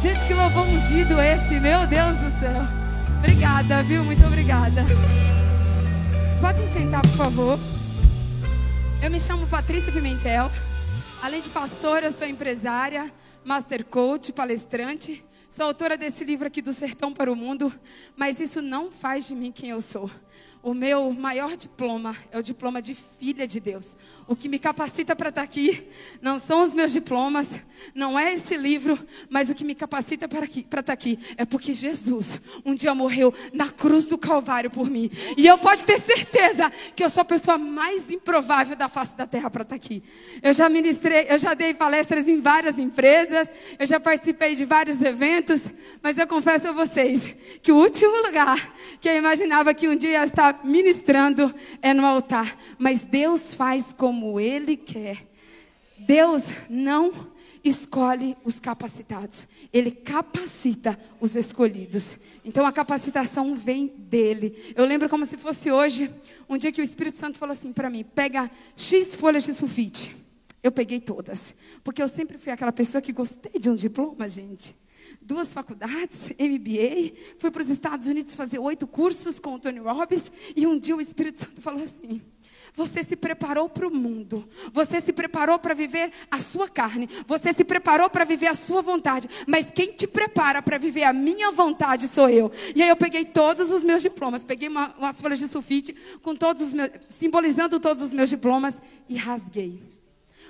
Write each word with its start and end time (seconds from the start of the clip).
Gente, 0.00 0.24
que 0.28 0.32
louvor 0.32 0.64
ungido 0.68 1.20
esse, 1.20 1.58
meu 1.58 1.84
Deus 1.88 2.14
do 2.14 2.38
céu. 2.38 2.62
Obrigada, 3.18 3.82
viu? 3.82 4.04
Muito 4.04 4.24
obrigada. 4.24 4.82
Podem 6.40 6.72
sentar, 6.72 7.02
por 7.02 7.16
favor. 7.16 7.58
Eu 9.02 9.10
me 9.10 9.18
chamo 9.18 9.44
Patrícia 9.48 9.92
Pimentel. 9.92 10.52
Além 11.20 11.40
de 11.40 11.48
pastora, 11.48 12.06
eu 12.06 12.12
sou 12.12 12.28
empresária, 12.28 13.12
master 13.44 13.84
coach, 13.84 14.32
palestrante. 14.32 15.24
Sou 15.50 15.66
autora 15.66 15.96
desse 15.96 16.22
livro 16.22 16.46
aqui 16.46 16.62
do 16.62 16.72
Sertão 16.72 17.12
para 17.12 17.32
o 17.32 17.34
Mundo, 17.34 17.74
mas 18.16 18.38
isso 18.38 18.62
não 18.62 18.92
faz 18.92 19.26
de 19.26 19.34
mim 19.34 19.50
quem 19.50 19.70
eu 19.70 19.80
sou. 19.80 20.08
O 20.62 20.74
meu 20.74 21.12
maior 21.12 21.56
diploma 21.56 22.16
é 22.32 22.38
o 22.38 22.42
diploma 22.42 22.82
de 22.82 22.94
filha 22.94 23.46
de 23.46 23.60
Deus. 23.60 23.96
O 24.26 24.34
que 24.34 24.48
me 24.48 24.58
capacita 24.58 25.14
para 25.14 25.28
estar 25.28 25.42
tá 25.42 25.44
aqui 25.44 25.86
não 26.20 26.40
são 26.40 26.62
os 26.62 26.74
meus 26.74 26.92
diplomas, 26.92 27.48
não 27.94 28.18
é 28.18 28.34
esse 28.34 28.56
livro, 28.56 28.98
mas 29.30 29.50
o 29.50 29.54
que 29.54 29.64
me 29.64 29.74
capacita 29.74 30.26
para 30.28 30.44
estar 30.46 30.82
tá 30.82 30.92
aqui 30.92 31.18
é 31.36 31.44
porque 31.44 31.72
Jesus 31.72 32.40
um 32.64 32.74
dia 32.74 32.94
morreu 32.94 33.32
na 33.52 33.70
cruz 33.70 34.06
do 34.06 34.18
Calvário 34.18 34.70
por 34.70 34.90
mim. 34.90 35.10
E 35.36 35.46
eu 35.46 35.58
posso 35.58 35.86
ter 35.86 36.00
certeza 36.00 36.70
que 36.94 37.04
eu 37.04 37.10
sou 37.10 37.20
a 37.20 37.24
pessoa 37.24 37.56
mais 37.56 38.10
improvável 38.10 38.74
da 38.74 38.88
face 38.88 39.16
da 39.16 39.26
terra 39.26 39.48
para 39.48 39.62
estar 39.62 39.76
tá 39.78 39.84
aqui. 39.84 40.02
Eu 40.42 40.52
já 40.52 40.68
ministrei, 40.68 41.26
eu 41.28 41.38
já 41.38 41.54
dei 41.54 41.72
palestras 41.72 42.26
em 42.26 42.40
várias 42.40 42.78
empresas, 42.78 43.48
eu 43.78 43.86
já 43.86 44.00
participei 44.00 44.56
de 44.56 44.64
vários 44.64 45.02
eventos, 45.02 45.62
mas 46.02 46.18
eu 46.18 46.26
confesso 46.26 46.68
a 46.68 46.72
vocês 46.72 47.34
que 47.62 47.70
o 47.70 47.76
último 47.76 48.22
lugar 48.22 48.74
que 49.00 49.08
eu 49.08 49.16
imaginava 49.16 49.72
que 49.72 49.88
um 49.88 49.94
dia 49.94 50.10
ia 50.10 50.24
ministrando 50.64 51.54
é 51.80 51.92
no 51.94 52.06
altar. 52.06 52.56
Mas 52.78 53.04
Deus 53.04 53.54
faz 53.54 53.92
como 53.92 54.38
Ele 54.38 54.76
quer. 54.76 55.26
Deus 55.98 56.52
não 56.68 57.28
escolhe 57.64 58.36
os 58.44 58.58
capacitados, 58.58 59.46
Ele 59.72 59.90
capacita 59.90 60.98
os 61.20 61.36
escolhidos. 61.36 62.16
Então 62.44 62.64
a 62.66 62.72
capacitação 62.72 63.54
vem 63.54 63.88
dele. 63.88 64.72
Eu 64.76 64.84
lembro 64.84 65.08
como 65.08 65.26
se 65.26 65.36
fosse 65.36 65.70
hoje, 65.70 66.10
um 66.48 66.56
dia 66.56 66.72
que 66.72 66.80
o 66.80 66.84
Espírito 66.84 67.16
Santo 67.16 67.38
falou 67.38 67.52
assim 67.52 67.72
para 67.72 67.90
mim: 67.90 68.04
pega 68.04 68.50
X 68.76 69.16
folhas 69.16 69.44
de 69.44 69.52
sulfite. 69.52 70.16
Eu 70.62 70.72
peguei 70.72 71.00
todas, 71.00 71.54
porque 71.84 72.02
eu 72.02 72.08
sempre 72.08 72.36
fui 72.36 72.52
aquela 72.52 72.72
pessoa 72.72 73.00
que 73.00 73.12
gostei 73.12 73.60
de 73.60 73.70
um 73.70 73.74
diploma, 73.74 74.28
gente. 74.28 74.74
Duas 75.28 75.52
faculdades, 75.52 76.30
MBA, 76.40 77.12
fui 77.38 77.50
para 77.50 77.60
os 77.60 77.68
Estados 77.68 78.06
Unidos 78.06 78.34
fazer 78.34 78.58
oito 78.58 78.86
cursos 78.86 79.38
com 79.38 79.56
o 79.56 79.58
Tony 79.58 79.78
Robbins, 79.78 80.32
e 80.56 80.66
um 80.66 80.78
dia 80.78 80.96
o 80.96 81.02
Espírito 81.02 81.40
Santo 81.40 81.60
falou 81.60 81.84
assim: 81.84 82.22
você 82.74 83.02
se 83.04 83.14
preparou 83.14 83.68
para 83.68 83.86
o 83.86 83.94
mundo. 83.94 84.48
Você 84.72 85.02
se 85.02 85.12
preparou 85.12 85.58
para 85.58 85.74
viver 85.74 86.10
a 86.30 86.40
sua 86.40 86.66
carne. 86.66 87.10
Você 87.26 87.52
se 87.52 87.62
preparou 87.62 88.08
para 88.08 88.24
viver 88.24 88.46
a 88.46 88.54
sua 88.54 88.80
vontade. 88.80 89.28
Mas 89.46 89.70
quem 89.70 89.92
te 89.92 90.06
prepara 90.06 90.62
para 90.62 90.78
viver 90.78 91.04
a 91.04 91.12
minha 91.12 91.52
vontade 91.52 92.08
sou 92.08 92.30
eu. 92.30 92.50
E 92.74 92.82
aí 92.82 92.88
eu 92.88 92.96
peguei 92.96 93.26
todos 93.26 93.70
os 93.70 93.84
meus 93.84 94.00
diplomas. 94.00 94.46
Peguei 94.46 94.68
uma, 94.68 94.94
umas 94.96 95.20
folhas 95.20 95.38
de 95.38 95.48
sulfite 95.48 95.94
com 96.22 96.34
todos 96.34 96.68
os 96.68 96.72
meus, 96.72 96.90
simbolizando 97.08 97.78
todos 97.78 98.02
os 98.02 98.14
meus 98.14 98.30
diplomas 98.30 98.80
e 99.08 99.16
rasguei. 99.16 99.82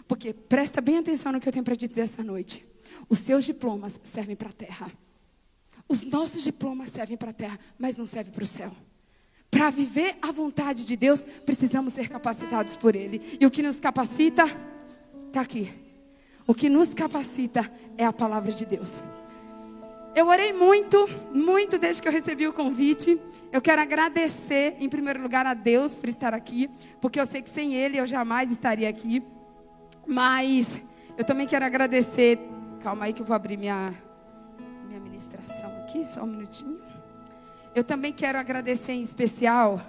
Porque 0.06 0.32
presta 0.32 0.80
bem 0.80 0.98
atenção 0.98 1.32
no 1.32 1.40
que 1.40 1.48
eu 1.48 1.52
tenho 1.52 1.64
para 1.64 1.74
dizer 1.74 2.02
essa 2.02 2.22
noite. 2.22 2.64
Os 3.08 3.18
seus 3.18 3.44
diplomas 3.44 4.00
servem 4.02 4.36
para 4.36 4.48
a 4.48 4.52
terra. 4.52 4.92
Os 5.88 6.04
nossos 6.04 6.42
diplomas 6.42 6.90
servem 6.90 7.16
para 7.16 7.30
a 7.30 7.34
terra, 7.34 7.58
mas 7.78 7.96
não 7.96 8.06
servem 8.06 8.32
para 8.32 8.44
o 8.44 8.46
céu. 8.46 8.72
Para 9.50 9.70
viver 9.70 10.16
a 10.20 10.30
vontade 10.30 10.84
de 10.84 10.96
Deus, 10.96 11.24
precisamos 11.46 11.94
ser 11.94 12.08
capacitados 12.08 12.76
por 12.76 12.94
Ele. 12.94 13.38
E 13.40 13.46
o 13.46 13.50
que 13.50 13.62
nos 13.62 13.80
capacita, 13.80 14.44
está 15.28 15.40
aqui. 15.40 15.72
O 16.46 16.54
que 16.54 16.68
nos 16.68 16.92
capacita 16.92 17.70
é 17.96 18.04
a 18.04 18.12
palavra 18.12 18.52
de 18.52 18.66
Deus. 18.66 19.02
Eu 20.14 20.26
orei 20.26 20.52
muito, 20.52 21.08
muito 21.32 21.78
desde 21.78 22.02
que 22.02 22.08
eu 22.08 22.12
recebi 22.12 22.46
o 22.46 22.52
convite. 22.52 23.20
Eu 23.52 23.62
quero 23.62 23.80
agradecer, 23.80 24.76
em 24.80 24.88
primeiro 24.88 25.22
lugar, 25.22 25.46
a 25.46 25.54
Deus 25.54 25.94
por 25.94 26.08
estar 26.08 26.34
aqui, 26.34 26.68
porque 27.00 27.20
eu 27.20 27.24
sei 27.26 27.40
que 27.40 27.50
sem 27.50 27.74
Ele 27.74 27.98
eu 27.98 28.06
jamais 28.06 28.50
estaria 28.50 28.88
aqui. 28.88 29.22
Mas 30.06 30.82
eu 31.16 31.24
também 31.24 31.46
quero 31.46 31.64
agradecer. 31.64 32.38
Calma 32.80 33.06
aí 33.06 33.12
que 33.12 33.22
eu 33.22 33.26
vou 33.26 33.34
abrir 33.34 33.56
minha, 33.56 33.92
minha 34.86 35.00
ministração 35.00 35.70
aqui, 35.82 36.04
só 36.04 36.22
um 36.22 36.26
minutinho. 36.26 36.80
Eu 37.74 37.82
também 37.82 38.12
quero 38.12 38.38
agradecer 38.38 38.92
em 38.92 39.02
especial 39.02 39.80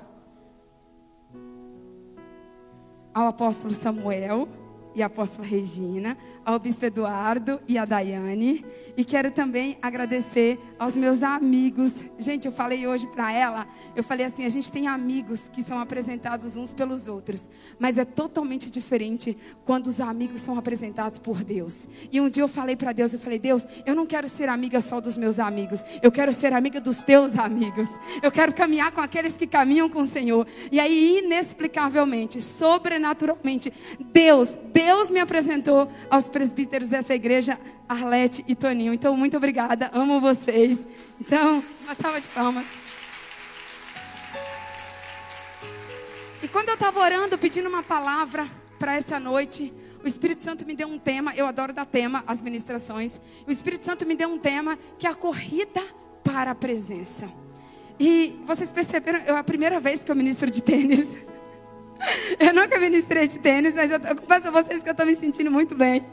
ao 3.13 3.27
apóstolo 3.27 3.73
Samuel 3.73 4.47
e 4.95 5.03
a 5.03 5.05
apóstola 5.05 5.47
Regina, 5.47 6.17
ao 6.44 6.59
bispo 6.59 6.85
Eduardo 6.85 7.59
e 7.67 7.77
a 7.77 7.85
Daiane. 7.85 8.66
E 8.97 9.05
quero 9.05 9.31
também 9.31 9.77
agradecer 9.81 10.59
aos 10.79 10.95
meus 10.95 11.23
amigos. 11.23 12.05
Gente, 12.17 12.45
eu 12.45 12.51
falei 12.51 12.88
hoje 12.88 13.07
para 13.07 13.31
ela, 13.31 13.67
eu 13.95 14.03
falei 14.03 14.25
assim, 14.25 14.45
a 14.45 14.50
gente 14.50 14.72
tem 14.72 14.88
amigos 14.88 15.50
que 15.50 15.61
são 15.61 15.79
apresentados 15.79 16.57
uns 16.57 16.73
pelos 16.73 17.07
outros, 17.07 17.47
mas 17.77 17.97
é 17.97 18.05
totalmente 18.05 18.72
diferente 18.72 19.38
quando 19.63 19.88
os 19.88 20.01
amigos 20.01 20.41
são 20.41 20.57
apresentados 20.57 21.19
por 21.19 21.44
Deus. 21.44 21.88
E 22.11 22.19
um 22.19 22.29
dia 22.29 22.44
eu 22.44 22.47
falei 22.47 22.75
para 22.75 22.91
Deus, 22.91 23.13
eu 23.13 23.19
falei, 23.19 23.39
Deus, 23.39 23.67
eu 23.85 23.95
não 23.95 24.06
quero 24.06 24.27
ser 24.27 24.50
amiga 24.50 24.81
só 24.81 25.00
dos 25.00 25.17
meus 25.17 25.39
amigos, 25.39 25.83
eu 26.01 26.11
quero 26.11 26.33
ser 26.33 26.53
amiga 26.53 26.81
dos 26.81 27.03
teus 27.03 27.38
amigos. 27.38 27.88
Eu 28.21 28.31
quero 28.31 28.53
caminhar 28.53 28.91
com 28.91 29.01
aqueles 29.01 29.33
que 29.33 29.47
caminham 29.47 29.89
com 29.89 30.01
o 30.01 30.07
Senhor. 30.07 30.47
E 30.71 30.79
aí, 30.79 31.19
inexplicavelmente, 31.19 32.41
sobrenaturalmente, 32.41 33.71
Deus, 34.11 34.57
Deus 34.73 34.78
me 35.19 35.19
apresentou 35.19 35.91
aos 36.09 36.29
presbíteros 36.29 36.90
dessa 36.90 37.13
igreja, 37.13 37.59
Arlete 37.88 38.44
e 38.47 38.56
Toninho. 38.56 38.94
Então, 38.94 39.16
muito 39.16 39.35
obrigada, 39.35 39.90
amo 39.94 40.19
vocês. 40.19 40.88
Então, 41.19 41.63
uma 41.84 41.94
salva 41.95 42.22
de 42.22 42.28
palmas. 42.29 42.66
E 46.41 46.47
quando 46.47 46.69
eu 46.69 46.75
estava 46.75 47.00
orando, 47.00 47.38
pedindo 47.38 47.68
uma 47.68 47.84
palavra 47.84 48.50
para 48.79 48.95
essa 48.95 49.19
noite, 49.19 49.73
o 50.01 50.07
Espírito 50.07 50.41
Santo 50.41 50.66
me 50.66 50.73
deu 50.73 50.88
um 50.88 50.97
tema, 50.97 51.34
eu 51.35 51.45
adoro 51.45 51.73
dar 51.73 51.85
tema 51.85 52.23
às 52.25 52.41
ministrações. 52.41 53.19
O 53.45 53.51
Espírito 53.51 53.84
Santo 53.84 54.06
me 54.06 54.16
deu 54.16 54.29
um 54.29 54.39
tema 54.39 54.79
que 54.97 55.06
é 55.06 55.09
a 55.09 55.16
corrida 55.16 55.81
para 56.23 56.51
a 56.51 56.56
presença. 56.56 57.29
E 58.00 58.39
vocês 58.45 58.72
perceberam, 58.72 59.19
é 59.19 59.31
a 59.31 59.44
primeira 59.44 59.79
vez 59.79 60.03
que 60.03 60.12
eu 60.12 60.16
ministro 60.16 60.50
de 60.50 60.63
tênis. 60.63 61.18
Eu 62.47 62.53
nunca 62.53 62.79
ministrei 62.79 63.27
de 63.27 63.38
tênis, 63.38 63.73
mas 63.75 63.91
eu, 63.91 64.00
eu 64.00 64.16
confesso 64.16 64.47
a 64.47 64.51
vocês 64.51 64.81
que 64.81 64.88
eu 64.88 64.94
estou 64.94 65.05
me 65.05 65.13
sentindo 65.13 65.51
muito 65.51 65.75
bem. 65.75 66.05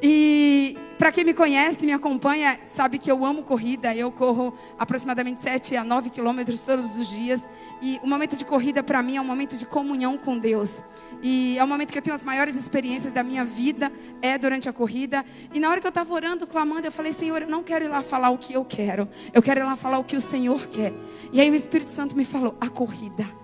E 0.00 0.78
para 0.98 1.10
quem 1.10 1.24
me 1.24 1.34
conhece, 1.34 1.84
me 1.84 1.92
acompanha, 1.92 2.60
sabe 2.62 2.98
que 2.98 3.10
eu 3.10 3.24
amo 3.24 3.42
corrida. 3.42 3.92
Eu 3.92 4.12
corro 4.12 4.54
aproximadamente 4.78 5.40
7 5.40 5.76
a 5.76 5.82
9 5.82 6.10
quilômetros 6.10 6.60
todos 6.60 6.96
os 6.96 7.08
dias. 7.08 7.48
E 7.82 7.98
o 8.04 8.06
momento 8.06 8.36
de 8.36 8.44
corrida 8.44 8.84
para 8.84 9.02
mim 9.02 9.16
é 9.16 9.20
um 9.20 9.24
momento 9.24 9.56
de 9.56 9.66
comunhão 9.66 10.16
com 10.16 10.38
Deus. 10.38 10.80
E 11.20 11.58
é 11.58 11.64
um 11.64 11.66
momento 11.66 11.90
que 11.90 11.98
eu 11.98 12.02
tenho 12.02 12.14
as 12.14 12.22
maiores 12.22 12.54
experiências 12.54 13.12
da 13.12 13.24
minha 13.24 13.44
vida, 13.44 13.90
é 14.22 14.38
durante 14.38 14.68
a 14.68 14.72
corrida. 14.72 15.24
E 15.52 15.58
na 15.58 15.70
hora 15.70 15.80
que 15.80 15.86
eu 15.86 15.90
estava 15.90 16.14
orando, 16.14 16.46
clamando, 16.46 16.86
eu 16.86 16.92
falei, 16.92 17.10
Senhor, 17.10 17.42
eu 17.42 17.48
não 17.48 17.64
quero 17.64 17.84
ir 17.84 17.88
lá 17.88 18.00
falar 18.00 18.30
o 18.30 18.38
que 18.38 18.52
eu 18.52 18.64
quero. 18.64 19.08
Eu 19.32 19.42
quero 19.42 19.58
ir 19.60 19.64
lá 19.64 19.74
falar 19.74 19.98
o 19.98 20.04
que 20.04 20.14
o 20.14 20.20
Senhor 20.20 20.68
quer. 20.68 20.92
E 21.32 21.40
aí 21.40 21.50
o 21.50 21.54
Espírito 21.54 21.90
Santo 21.90 22.16
me 22.16 22.24
falou, 22.24 22.56
a 22.60 22.68
corrida. 22.68 23.43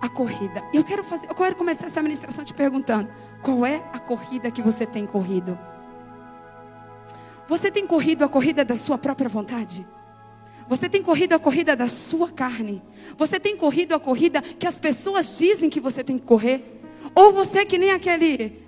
A 0.00 0.08
corrida. 0.08 0.64
Eu 0.72 0.82
quero 0.82 1.04
fazer, 1.04 1.28
eu 1.28 1.34
quero 1.34 1.54
começar 1.56 1.86
essa 1.86 2.02
ministração 2.02 2.44
te 2.44 2.54
perguntando, 2.54 3.10
qual 3.42 3.66
é 3.66 3.82
a 3.92 3.98
corrida 3.98 4.50
que 4.50 4.62
você 4.62 4.86
tem 4.86 5.06
corrido? 5.06 5.58
Você 7.46 7.70
tem 7.70 7.86
corrido 7.86 8.24
a 8.24 8.28
corrida 8.28 8.64
da 8.64 8.76
sua 8.76 8.96
própria 8.96 9.28
vontade? 9.28 9.86
Você 10.68 10.88
tem 10.88 11.02
corrido 11.02 11.32
a 11.32 11.38
corrida 11.38 11.74
da 11.74 11.88
sua 11.88 12.30
carne? 12.30 12.80
Você 13.18 13.40
tem 13.40 13.56
corrido 13.56 13.92
a 13.92 13.98
corrida 13.98 14.40
que 14.40 14.66
as 14.66 14.78
pessoas 14.78 15.36
dizem 15.36 15.68
que 15.68 15.80
você 15.80 16.04
tem 16.04 16.16
que 16.16 16.24
correr? 16.24 16.80
Ou 17.12 17.32
você 17.32 17.60
é 17.60 17.64
que 17.64 17.76
nem 17.76 17.90
aquele 17.90 18.62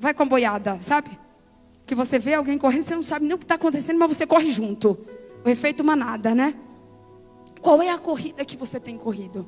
vai 0.00 0.14
com 0.14 0.22
a 0.22 0.26
boiada, 0.26 0.78
sabe? 0.80 1.10
Que 1.84 1.94
você 1.94 2.18
vê 2.18 2.34
alguém 2.34 2.56
correndo, 2.56 2.82
você 2.82 2.94
não 2.94 3.02
sabe 3.02 3.26
nem 3.26 3.34
o 3.34 3.38
que 3.38 3.44
está 3.44 3.56
acontecendo, 3.56 3.98
mas 3.98 4.16
você 4.16 4.26
corre 4.26 4.50
junto. 4.50 4.98
O 5.44 5.48
efeito 5.50 5.84
manada, 5.84 6.34
né? 6.34 6.54
Qual 7.60 7.82
é 7.82 7.90
a 7.90 7.98
corrida 7.98 8.44
que 8.44 8.56
você 8.56 8.80
tem 8.80 8.96
corrido? 8.96 9.46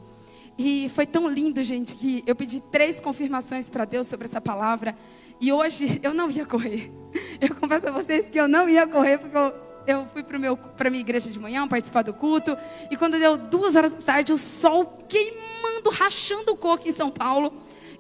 E 0.59 0.89
foi 0.89 1.07
tão 1.07 1.29
lindo, 1.29 1.63
gente, 1.63 1.95
que 1.95 2.23
eu 2.27 2.35
pedi 2.35 2.61
três 2.61 2.99
confirmações 2.99 3.69
para 3.69 3.85
Deus 3.85 4.07
sobre 4.07 4.27
essa 4.27 4.41
palavra. 4.41 4.97
E 5.41 5.53
hoje 5.53 6.01
eu 6.03 6.15
não 6.15 6.31
ia 6.31 6.47
correr. 6.47 6.91
Eu 7.39 7.55
confesso 7.55 7.89
a 7.89 7.91
vocês 7.91 8.31
que 8.31 8.41
eu 8.41 8.49
não 8.49 8.67
ia 8.67 8.87
correr 8.87 9.19
porque 9.19 9.37
eu, 9.37 9.55
eu 9.87 10.07
fui 10.07 10.23
para 10.23 10.39
a 10.39 10.91
minha 10.91 11.03
igreja 11.03 11.29
de 11.31 11.39
manhã 11.39 11.69
participar 11.69 12.01
do 12.01 12.15
culto. 12.15 12.57
E 12.91 12.97
quando 12.97 13.19
deu 13.19 13.37
duas 13.37 13.77
horas 13.77 13.93
da 13.93 14.01
tarde, 14.01 14.33
o 14.33 14.39
sol 14.39 14.87
queimando, 15.07 15.91
rachando 15.91 16.53
o 16.53 16.57
coco 16.57 16.89
em 16.89 16.93
São 16.93 17.11
Paulo. 17.11 17.53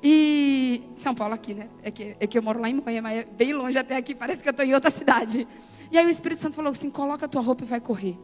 E 0.02 0.82
São 0.94 1.14
Paulo 1.14 1.34
aqui, 1.34 1.52
né? 1.52 1.68
É 1.82 1.90
que, 1.90 2.16
é 2.18 2.26
que 2.26 2.38
eu 2.38 2.42
moro 2.42 2.60
lá 2.60 2.70
em 2.70 2.74
Moinha, 2.74 3.02
mas 3.02 3.18
é 3.18 3.24
bem 3.24 3.52
longe 3.52 3.78
até 3.78 3.96
aqui, 3.96 4.14
parece 4.14 4.42
que 4.42 4.48
eu 4.48 4.52
estou 4.52 4.64
em 4.64 4.72
outra 4.74 4.90
cidade. 4.90 5.46
E 5.90 5.98
aí 5.98 6.06
o 6.06 6.08
Espírito 6.08 6.40
Santo 6.40 6.56
falou 6.56 6.72
assim: 6.72 6.90
coloca 6.90 7.26
a 7.26 7.28
tua 7.28 7.42
roupa 7.42 7.64
e 7.64 7.66
vai 7.66 7.80
correr. 7.80 8.18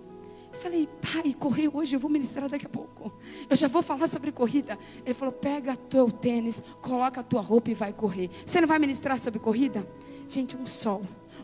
Falei, 0.52 0.88
pai, 1.00 1.34
correr 1.34 1.68
hoje, 1.72 1.96
eu 1.96 2.00
vou 2.00 2.10
ministrar 2.10 2.48
daqui 2.48 2.66
a 2.66 2.68
pouco. 2.68 3.12
Eu 3.48 3.56
já 3.56 3.68
vou 3.68 3.82
falar 3.82 4.06
sobre 4.06 4.30
corrida. 4.30 4.78
Ele 5.04 5.14
falou, 5.14 5.32
pega 5.32 5.76
teu 5.76 6.10
tênis, 6.10 6.62
coloca 6.80 7.20
a 7.20 7.24
tua 7.24 7.40
roupa 7.40 7.70
e 7.70 7.74
vai 7.74 7.92
correr. 7.92 8.30
Você 8.44 8.60
não 8.60 8.68
vai 8.68 8.78
ministrar 8.78 9.18
sobre 9.18 9.40
corrida? 9.40 9.86
Gente, 10.28 10.56
um 10.56 10.66
sol, 10.66 11.02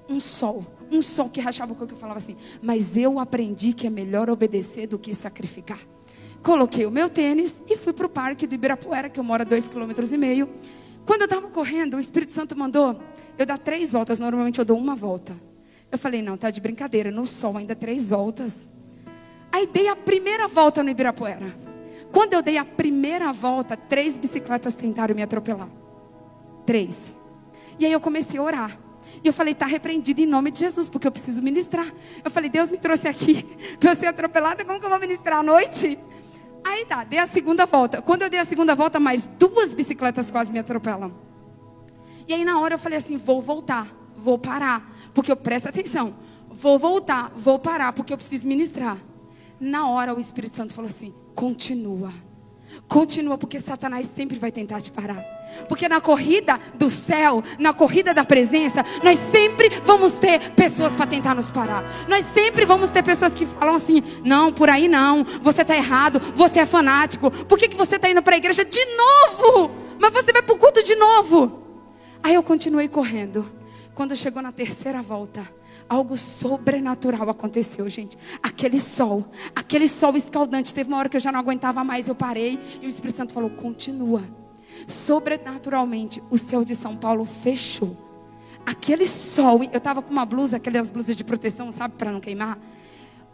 um 0.09 0.21
sol. 0.21 0.65
Um 0.91 1.03
sol 1.03 1.29
que 1.29 1.41
rachava 1.41 1.73
o 1.73 1.77
coco. 1.77 1.93
Eu 1.93 1.97
falava 1.97 2.19
assim, 2.19 2.37
mas 2.63 2.97
eu 2.97 3.19
aprendi 3.19 3.73
que 3.73 3.87
é 3.87 3.91
melhor 3.91 4.31
obedecer 4.31 4.87
do 4.87 4.99
que 4.99 5.15
sacrificar. 5.15 5.81
Coloquei 6.43 6.87
o 6.87 6.91
meu 6.91 7.09
tênis 7.09 7.63
e 7.69 7.77
fui 7.77 7.93
para 7.93 8.07
o 8.07 8.09
parque 8.09 8.47
do 8.47 8.55
Ibirapuera, 8.55 9.11
que 9.11 9.19
eu 9.19 9.25
moro 9.25 9.43
a 9.43 9.45
dois 9.45 9.67
quilômetros 9.67 10.13
e 10.13 10.17
meio. 10.17 10.49
Quando 11.05 11.23
eu 11.23 11.27
estava 11.27 11.49
correndo, 11.49 11.95
o 11.95 12.01
Espírito 12.01 12.33
Santo 12.33 12.57
mandou 12.57 13.01
eu 13.37 13.45
dar 13.45 13.59
três 13.59 13.93
voltas. 13.93 14.21
Normalmente 14.21 14.59
eu 14.59 14.65
dou 14.65 14.79
uma 14.79 14.95
volta. 14.95 15.37
Eu 15.91 15.99
falei, 15.99 16.23
não, 16.23 16.37
tá 16.37 16.51
de 16.51 16.61
brincadeira. 16.61 17.11
No 17.11 17.27
sol 17.27 17.57
ainda 17.57 17.75
três 17.75 18.11
voltas. 18.11 18.69
Aí 19.53 19.67
dei 19.67 19.89
a 19.89 19.97
primeira 19.97 20.47
volta 20.47 20.83
no 20.83 20.91
Ibirapuera. 20.91 21.55
Quando 22.13 22.35
eu 22.35 22.43
dei 22.43 22.57
a 22.57 22.65
primeira 22.65 23.33
volta, 23.33 23.77
três 23.77 24.19
bicicletas 24.19 24.75
tentaram 24.75 25.15
me 25.15 25.23
atropelar. 25.23 25.69
Três. 26.65 27.15
E 27.79 27.87
aí 27.87 27.93
eu 27.93 28.01
comecei 28.01 28.39
a 28.39 28.43
orar. 28.43 28.79
E 29.23 29.27
eu 29.27 29.33
falei, 29.33 29.53
está 29.53 29.67
repreendido 29.67 30.21
em 30.21 30.27
nome 30.27 30.51
de 30.51 30.61
Jesus, 30.61 30.89
porque 30.89 31.07
eu 31.07 31.13
preciso 31.13 31.43
ministrar. 31.43 31.87
Eu 32.25 32.31
falei, 32.31 32.49
Deus 32.49 32.71
me 32.71 32.79
trouxe 32.79 33.09
aqui 33.09 33.43
para 33.81 33.93
eu 33.93 33.97
ser 33.97 34.07
atropelada, 34.07 34.65
como 34.65 34.79
que 34.79 34.87
eu 34.87 34.91
vou 34.91 34.99
ministrar 34.99 35.41
à 35.41 35.43
noite? 35.43 35.99
Aí 36.65 36.85
tá, 36.85 37.05
dei 37.05 37.19
a 37.19 37.27
segunda 37.27 37.67
volta. 37.67 38.03
Quando 38.03 38.23
eu 38.23 38.31
dei 38.31 38.39
a 38.39 38.45
segunda 38.45 38.75
volta, 38.75 39.01
mais 39.01 39.27
duas 39.27 39.75
bicicletas 39.75 40.31
quase 40.31 40.53
me 40.53 40.59
atropelam. 40.59 41.13
E 42.27 42.35
aí 42.35 42.45
na 42.45 42.61
hora 42.61 42.75
eu 42.75 42.79
falei 42.79 42.99
assim, 42.99 43.17
vou 43.17 43.41
voltar, 43.41 43.89
vou 44.17 44.39
parar, 44.39 44.95
porque 45.15 45.33
eu 45.33 45.37
presto 45.37 45.69
atenção. 45.69 46.15
Vou 46.51 46.79
voltar, 46.79 47.33
vou 47.35 47.59
parar, 47.59 47.93
porque 47.93 48.13
eu 48.13 48.17
preciso 48.17 48.47
ministrar. 48.47 48.99
Na 49.61 49.89
hora 49.89 50.15
o 50.15 50.21
Espírito 50.21 50.57
Santo 50.57 50.75
falou 50.75 50.89
assim: 50.89 51.15
continua. 51.35 52.13
Continua, 52.87 53.39
porque 53.39 53.59
Satanás 53.59 54.07
sempre 54.07 54.39
vai 54.39 54.53
tentar 54.53 54.81
te 54.81 54.93
parar. 54.93 55.25
Porque 55.69 55.89
na 55.89 56.01
corrida 56.01 56.61
do 56.75 56.91
céu, 56.91 57.43
na 57.59 57.73
corrida 57.73 58.13
da 58.13 58.25
presença, 58.25 58.85
nós 59.03 59.19
sempre 59.19 59.71
vamos 59.85 60.13
ter 60.13 60.51
pessoas 60.53 60.95
para 60.95 61.07
tentar 61.07 61.35
nos 61.35 61.51
parar. 61.51 61.83
Nós 62.07 62.25
sempre 62.27 62.65
vamos 62.65 62.91
ter 62.91 63.03
pessoas 63.03 63.35
que 63.35 63.47
falam 63.47 63.75
assim: 63.75 64.03
não, 64.25 64.53
por 64.53 64.69
aí 64.69 64.87
não, 64.87 65.25
você 65.43 65.63
está 65.63 65.77
errado, 65.77 66.21
você 66.35 66.61
é 66.61 66.67
fanático. 66.67 67.31
Por 67.31 67.59
que, 67.59 67.69
que 67.69 67.77
você 67.77 67.97
está 67.97 68.09
indo 68.09 68.23
para 68.23 68.35
a 68.35 68.39
igreja 68.39 68.65
de 68.65 68.85
novo? 68.85 69.71
Mas 69.99 70.13
você 70.13 70.33
vai 70.33 70.43
para 70.43 70.55
o 70.55 70.59
culto 70.59 70.83
de 70.83 70.95
novo. 70.95 71.63
Aí 72.23 72.35
eu 72.35 72.43
continuei 72.43 72.89
correndo. 72.89 73.51
Quando 73.95 74.15
chegou 74.15 74.41
na 74.43 74.53
terceira 74.53 75.03
volta, 75.03 75.58
algo 75.89 76.17
sobrenatural 76.17 77.31
aconteceu, 77.31 77.89
gente. 77.89 78.17
Aquele 78.43 78.79
sol, 78.79 79.25
aquele 79.55 79.89
sol 79.89 80.17
escaldante. 80.17 80.75
Teve 80.75 80.89
uma 80.89 80.99
hora 80.99 81.09
que 81.09 81.17
eu 81.17 81.21
já 81.21 81.33
não 81.33 81.41
aguentava 81.41 81.83
mais, 81.83 82.09
eu 82.09 82.15
parei 82.15 82.59
e 82.83 82.87
o 82.87 82.89
Espírito 82.89 83.17
Santo 83.17 83.33
falou: 83.33 83.51
continua. 83.51 84.23
Sobrenaturalmente, 84.87 86.23
o 86.31 86.39
céu 86.39 86.65
de 86.65 86.75
São 86.75 86.97
Paulo 86.97 87.25
fechou. 87.25 87.97
Aquele 88.65 89.07
sol, 89.07 89.63
eu 89.65 89.79
estava 89.79 90.03
com 90.03 90.11
uma 90.11 90.27
blusa, 90.27 90.59
aquelas 90.59 90.89
blusas 90.91 91.17
de 91.17 91.25
proteção, 91.25 91.73
sabe, 91.73 91.95
para 91.97 92.13
não 92.13 92.21
queimar. 92.21 92.59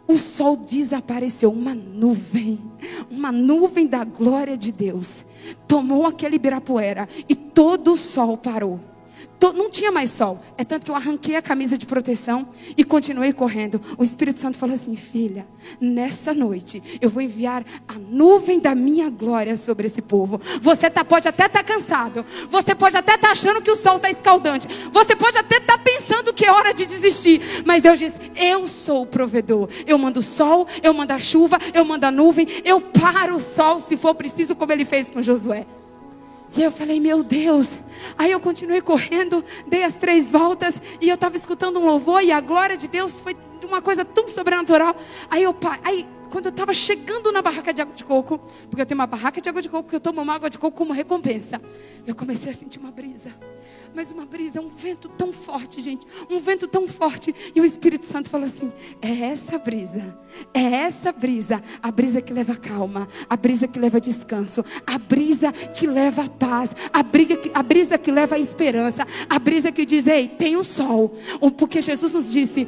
O 0.07 0.17
sol 0.17 0.55
desapareceu, 0.55 1.51
uma 1.51 1.73
nuvem, 1.73 2.59
uma 3.09 3.31
nuvem 3.31 3.87
da 3.87 4.03
glória 4.03 4.55
de 4.55 4.71
Deus, 4.71 5.25
tomou 5.67 6.05
aquele 6.05 6.35
Ibirapuera 6.35 7.09
e 7.27 7.35
todo 7.35 7.91
o 7.91 7.97
sol 7.97 8.37
parou 8.37 8.79
não 9.53 9.69
tinha 9.69 9.91
mais 9.91 10.09
sol. 10.09 10.39
É 10.57 10.63
tanto 10.63 10.85
que 10.85 10.91
eu 10.91 10.95
arranquei 10.95 11.35
a 11.35 11.41
camisa 11.41 11.77
de 11.77 11.85
proteção 11.85 12.47
e 12.77 12.83
continuei 12.83 13.33
correndo. 13.33 13.81
O 13.97 14.03
Espírito 14.03 14.39
Santo 14.39 14.57
falou 14.57 14.75
assim: 14.75 14.95
Filha, 14.95 15.45
nessa 15.79 16.33
noite 16.33 16.81
eu 17.01 17.09
vou 17.09 17.21
enviar 17.21 17.63
a 17.87 17.93
nuvem 17.93 18.59
da 18.59 18.75
minha 18.75 19.09
glória 19.09 19.55
sobre 19.55 19.87
esse 19.87 20.01
povo. 20.01 20.39
Você 20.61 20.89
tá, 20.89 21.03
pode 21.03 21.27
até 21.27 21.45
estar 21.45 21.63
tá 21.63 21.73
cansado. 21.73 22.25
Você 22.49 22.75
pode 22.75 22.97
até 22.97 23.15
estar 23.15 23.27
tá 23.27 23.31
achando 23.31 23.61
que 23.61 23.71
o 23.71 23.75
sol 23.75 23.97
está 23.97 24.09
escaldante. 24.09 24.67
Você 24.91 25.15
pode 25.15 25.37
até 25.37 25.57
estar 25.57 25.77
tá 25.77 25.83
pensando 25.83 26.33
que 26.33 26.45
é 26.45 26.51
hora 26.51 26.73
de 26.73 26.85
desistir. 26.85 27.41
Mas 27.65 27.81
Deus 27.81 27.99
diz: 27.99 28.19
Eu 28.35 28.67
sou 28.67 29.03
o 29.03 29.07
provedor. 29.07 29.69
Eu 29.85 29.97
mando 29.97 30.19
o 30.19 30.23
sol, 30.23 30.67
eu 30.81 30.93
mando 30.93 31.13
a 31.13 31.19
chuva, 31.19 31.59
eu 31.73 31.85
mando 31.85 32.05
a 32.05 32.11
nuvem. 32.11 32.47
Eu 32.63 32.79
paro 32.81 33.35
o 33.35 33.39
sol 33.39 33.79
se 33.79 33.97
for 33.97 34.15
preciso, 34.15 34.55
como 34.55 34.71
ele 34.71 34.85
fez 34.85 35.09
com 35.09 35.21
Josué. 35.21 35.65
E 36.57 36.61
eu 36.63 36.71
falei, 36.71 36.99
meu 36.99 37.23
Deus. 37.23 37.77
Aí 38.17 38.31
eu 38.31 38.39
continuei 38.39 38.81
correndo, 38.81 39.43
dei 39.67 39.83
as 39.83 39.97
três 39.97 40.31
voltas 40.31 40.81
e 41.01 41.09
eu 41.09 41.15
estava 41.15 41.35
escutando 41.35 41.79
um 41.79 41.85
louvor 41.85 42.21
e 42.21 42.31
a 42.31 42.39
glória 42.39 42.77
de 42.77 42.87
Deus 42.87 43.19
foi 43.19 43.35
uma 43.63 43.81
coisa 43.81 44.05
tão 44.05 44.27
sobrenatural. 44.27 44.95
Aí 45.29 45.43
eu, 45.43 45.55
aí 45.83 46.07
quando 46.31 46.45
eu 46.45 46.51
estava 46.51 46.73
chegando 46.73 47.31
na 47.31 47.41
barraca 47.41 47.73
de 47.73 47.81
água 47.81 47.93
de 47.93 48.03
coco, 48.03 48.39
porque 48.69 48.81
eu 48.81 48.85
tenho 48.85 48.99
uma 48.99 49.07
barraca 49.07 49.41
de 49.41 49.49
água 49.49 49.61
de 49.61 49.69
coco 49.69 49.89
que 49.89 49.95
eu 49.95 49.99
tomo 49.99 50.21
uma 50.21 50.35
água 50.35 50.49
de 50.49 50.57
coco 50.57 50.77
como 50.77 50.93
recompensa, 50.93 51.61
eu 52.05 52.15
comecei 52.15 52.51
a 52.51 52.55
sentir 52.55 52.79
uma 52.79 52.91
brisa 52.91 53.31
mas 53.95 54.11
uma 54.11 54.25
brisa, 54.25 54.59
um 54.59 54.67
vento 54.67 55.07
tão 55.07 55.31
forte, 55.31 55.81
gente, 55.81 56.05
um 56.29 56.39
vento 56.39 56.67
tão 56.67 56.85
forte. 56.87 57.33
E 57.55 57.61
o 57.61 57.65
Espírito 57.65 58.05
Santo 58.05 58.29
falou 58.29 58.45
assim: 58.45 58.71
é 59.01 59.27
essa 59.27 59.57
brisa, 59.57 60.17
é 60.53 60.61
essa 60.61 61.11
brisa, 61.11 61.63
a 61.81 61.91
brisa 61.91 62.21
que 62.21 62.33
leva 62.33 62.55
calma, 62.55 63.07
a 63.29 63.37
brisa 63.37 63.67
que 63.67 63.79
leva 63.79 64.01
descanso, 64.01 64.65
a 64.85 64.97
brisa 64.97 65.51
que 65.51 65.87
leva 65.87 66.27
paz, 66.27 66.75
a, 66.91 67.01
briga, 67.01 67.39
a 67.53 67.63
brisa 67.63 67.97
que 67.97 68.11
leva 68.11 68.37
esperança, 68.37 69.07
a 69.29 69.39
brisa 69.39 69.71
que 69.71 69.85
diz: 69.85 70.07
ei, 70.07 70.27
tem 70.27 70.57
o 70.57 70.63
sol, 70.63 71.15
porque 71.57 71.81
Jesus 71.81 72.11
nos 72.11 72.31
disse: 72.31 72.67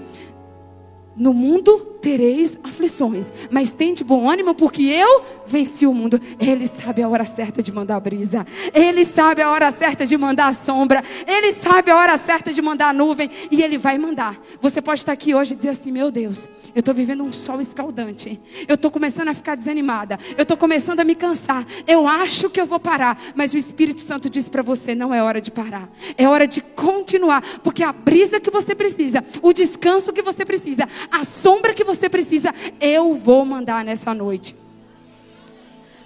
no 1.17 1.33
mundo 1.33 1.96
tereis 2.01 2.57
aflições, 2.63 3.31
mas 3.49 3.73
tente 3.73 4.03
bom 4.03 4.29
ânimo, 4.29 4.53
porque 4.53 4.83
eu 4.83 5.23
venci 5.45 5.85
o 5.85 5.93
mundo. 5.93 6.19
Ele 6.39 6.67
sabe 6.67 7.01
a 7.01 7.09
hora 7.09 7.25
certa 7.25 7.61
de 7.61 7.71
mandar 7.71 7.95
a 7.95 7.99
brisa, 7.99 8.45
ele 8.73 9.05
sabe 9.05 9.41
a 9.41 9.49
hora 9.49 9.71
certa 9.71 10.05
de 10.05 10.17
mandar 10.17 10.47
a 10.47 10.53
sombra, 10.53 11.03
ele 11.27 11.53
sabe 11.53 11.91
a 11.91 11.97
hora 11.97 12.17
certa 12.17 12.53
de 12.53 12.61
mandar 12.61 12.89
a 12.89 12.93
nuvem, 12.93 13.29
e 13.51 13.61
ele 13.61 13.77
vai 13.77 13.97
mandar. 13.97 14.37
Você 14.61 14.81
pode 14.81 15.01
estar 15.01 15.11
aqui 15.11 15.33
hoje 15.33 15.53
e 15.53 15.57
dizer 15.57 15.69
assim: 15.69 15.91
Meu 15.91 16.11
Deus, 16.11 16.47
eu 16.75 16.79
estou 16.79 16.93
vivendo 16.93 17.23
um 17.23 17.31
sol 17.31 17.59
escaldante, 17.59 18.39
eu 18.67 18.75
estou 18.75 18.91
começando 18.91 19.29
a 19.29 19.33
ficar 19.33 19.55
desanimada, 19.55 20.19
eu 20.37 20.43
estou 20.43 20.55
começando 20.55 20.99
a 20.99 21.03
me 21.03 21.15
cansar, 21.15 21.65
eu 21.87 22.07
acho 22.07 22.49
que 22.49 22.61
eu 22.61 22.65
vou 22.65 22.79
parar, 22.79 23.19
mas 23.35 23.53
o 23.53 23.57
Espírito 23.57 24.01
Santo 24.01 24.29
diz 24.29 24.47
para 24.47 24.61
você: 24.61 24.93
Não 24.93 25.13
é 25.13 25.23
hora 25.23 25.41
de 25.41 25.49
parar, 25.49 25.89
é 26.17 26.27
hora 26.27 26.47
de 26.47 26.61
continuar, 26.61 27.41
porque 27.63 27.83
a 27.83 27.91
brisa 27.91 28.39
que 28.39 28.51
você 28.51 28.75
precisa, 28.75 29.23
o 29.41 29.51
descanso 29.53 30.13
que 30.13 30.21
você 30.21 30.45
precisa, 30.45 30.87
a 31.11 31.25
sombra 31.25 31.73
que 31.73 31.83
você 31.87 32.09
precisa, 32.09 32.53
eu 32.81 33.13
vou 33.13 33.45
mandar 33.45 33.83
nessa 33.83 34.13
noite. 34.13 34.53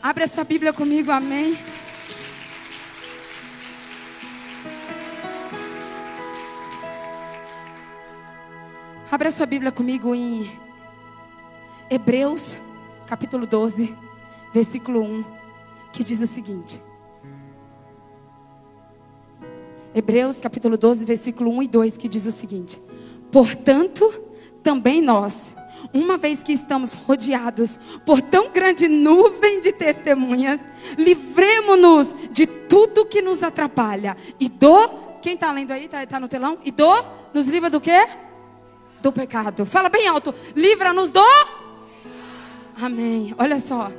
Abre 0.01 0.23
a 0.23 0.27
sua 0.27 0.43
Bíblia 0.43 0.71
comigo, 0.71 1.11
amém. 1.11 1.57
Abra 9.11 9.29
sua 9.31 9.45
Bíblia 9.45 9.71
comigo 9.71 10.15
em 10.15 10.49
Hebreus, 11.89 12.57
capítulo 13.07 13.45
12, 13.45 13.93
versículo 14.53 15.01
1, 15.01 15.25
que 15.91 16.03
diz 16.03 16.21
o 16.21 16.27
seguinte. 16.27 16.81
Hebreus, 19.93 20.39
capítulo 20.39 20.77
12, 20.77 21.03
versículo 21.03 21.51
1 21.51 21.63
e 21.63 21.67
2, 21.67 21.97
que 21.97 22.07
diz 22.07 22.25
o 22.25 22.31
seguinte: 22.31 22.79
Portanto, 23.31 24.09
também 24.63 25.01
nós, 25.01 25.53
uma 25.93 26.17
vez 26.17 26.43
que 26.43 26.53
estamos 26.53 26.93
rodeados 26.93 27.79
por 28.05 28.21
tão 28.21 28.49
grande 28.51 28.87
nuvem 28.87 29.61
de 29.61 29.71
testemunhas, 29.71 30.59
livremos-nos 30.97 32.15
de 32.31 32.45
tudo 32.45 33.05
que 33.05 33.21
nos 33.21 33.43
atrapalha 33.43 34.15
e 34.39 34.47
do. 34.47 34.89
Quem 35.21 35.35
está 35.35 35.51
lendo 35.51 35.71
aí? 35.71 35.85
Está 35.85 36.05
tá 36.05 36.19
no 36.19 36.27
telão? 36.27 36.57
E 36.63 36.71
do? 36.71 37.03
Nos 37.33 37.47
livra 37.47 37.69
do 37.69 37.79
quê? 37.79 38.07
Do 39.01 39.11
pecado. 39.11 39.65
Fala 39.65 39.89
bem 39.89 40.07
alto. 40.07 40.33
Livra-nos 40.55 41.11
do. 41.11 41.23
Amém. 42.81 43.35
Olha 43.37 43.59
só. 43.59 43.91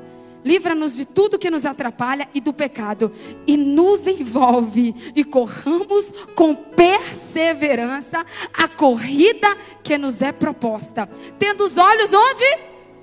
Livra-nos 0.44 0.96
de 0.96 1.04
tudo 1.04 1.38
que 1.38 1.50
nos 1.50 1.64
atrapalha 1.64 2.28
e 2.34 2.40
do 2.40 2.52
pecado. 2.52 3.12
E 3.46 3.56
nos 3.56 4.06
envolve. 4.06 4.94
E 5.14 5.24
corramos 5.24 6.12
com 6.34 6.54
perseverança 6.54 8.24
a 8.52 8.68
corrida 8.68 9.56
que 9.82 9.96
nos 9.96 10.20
é 10.20 10.32
proposta. 10.32 11.08
Tendo 11.38 11.64
os 11.64 11.76
olhos 11.76 12.12
onde? 12.12 12.44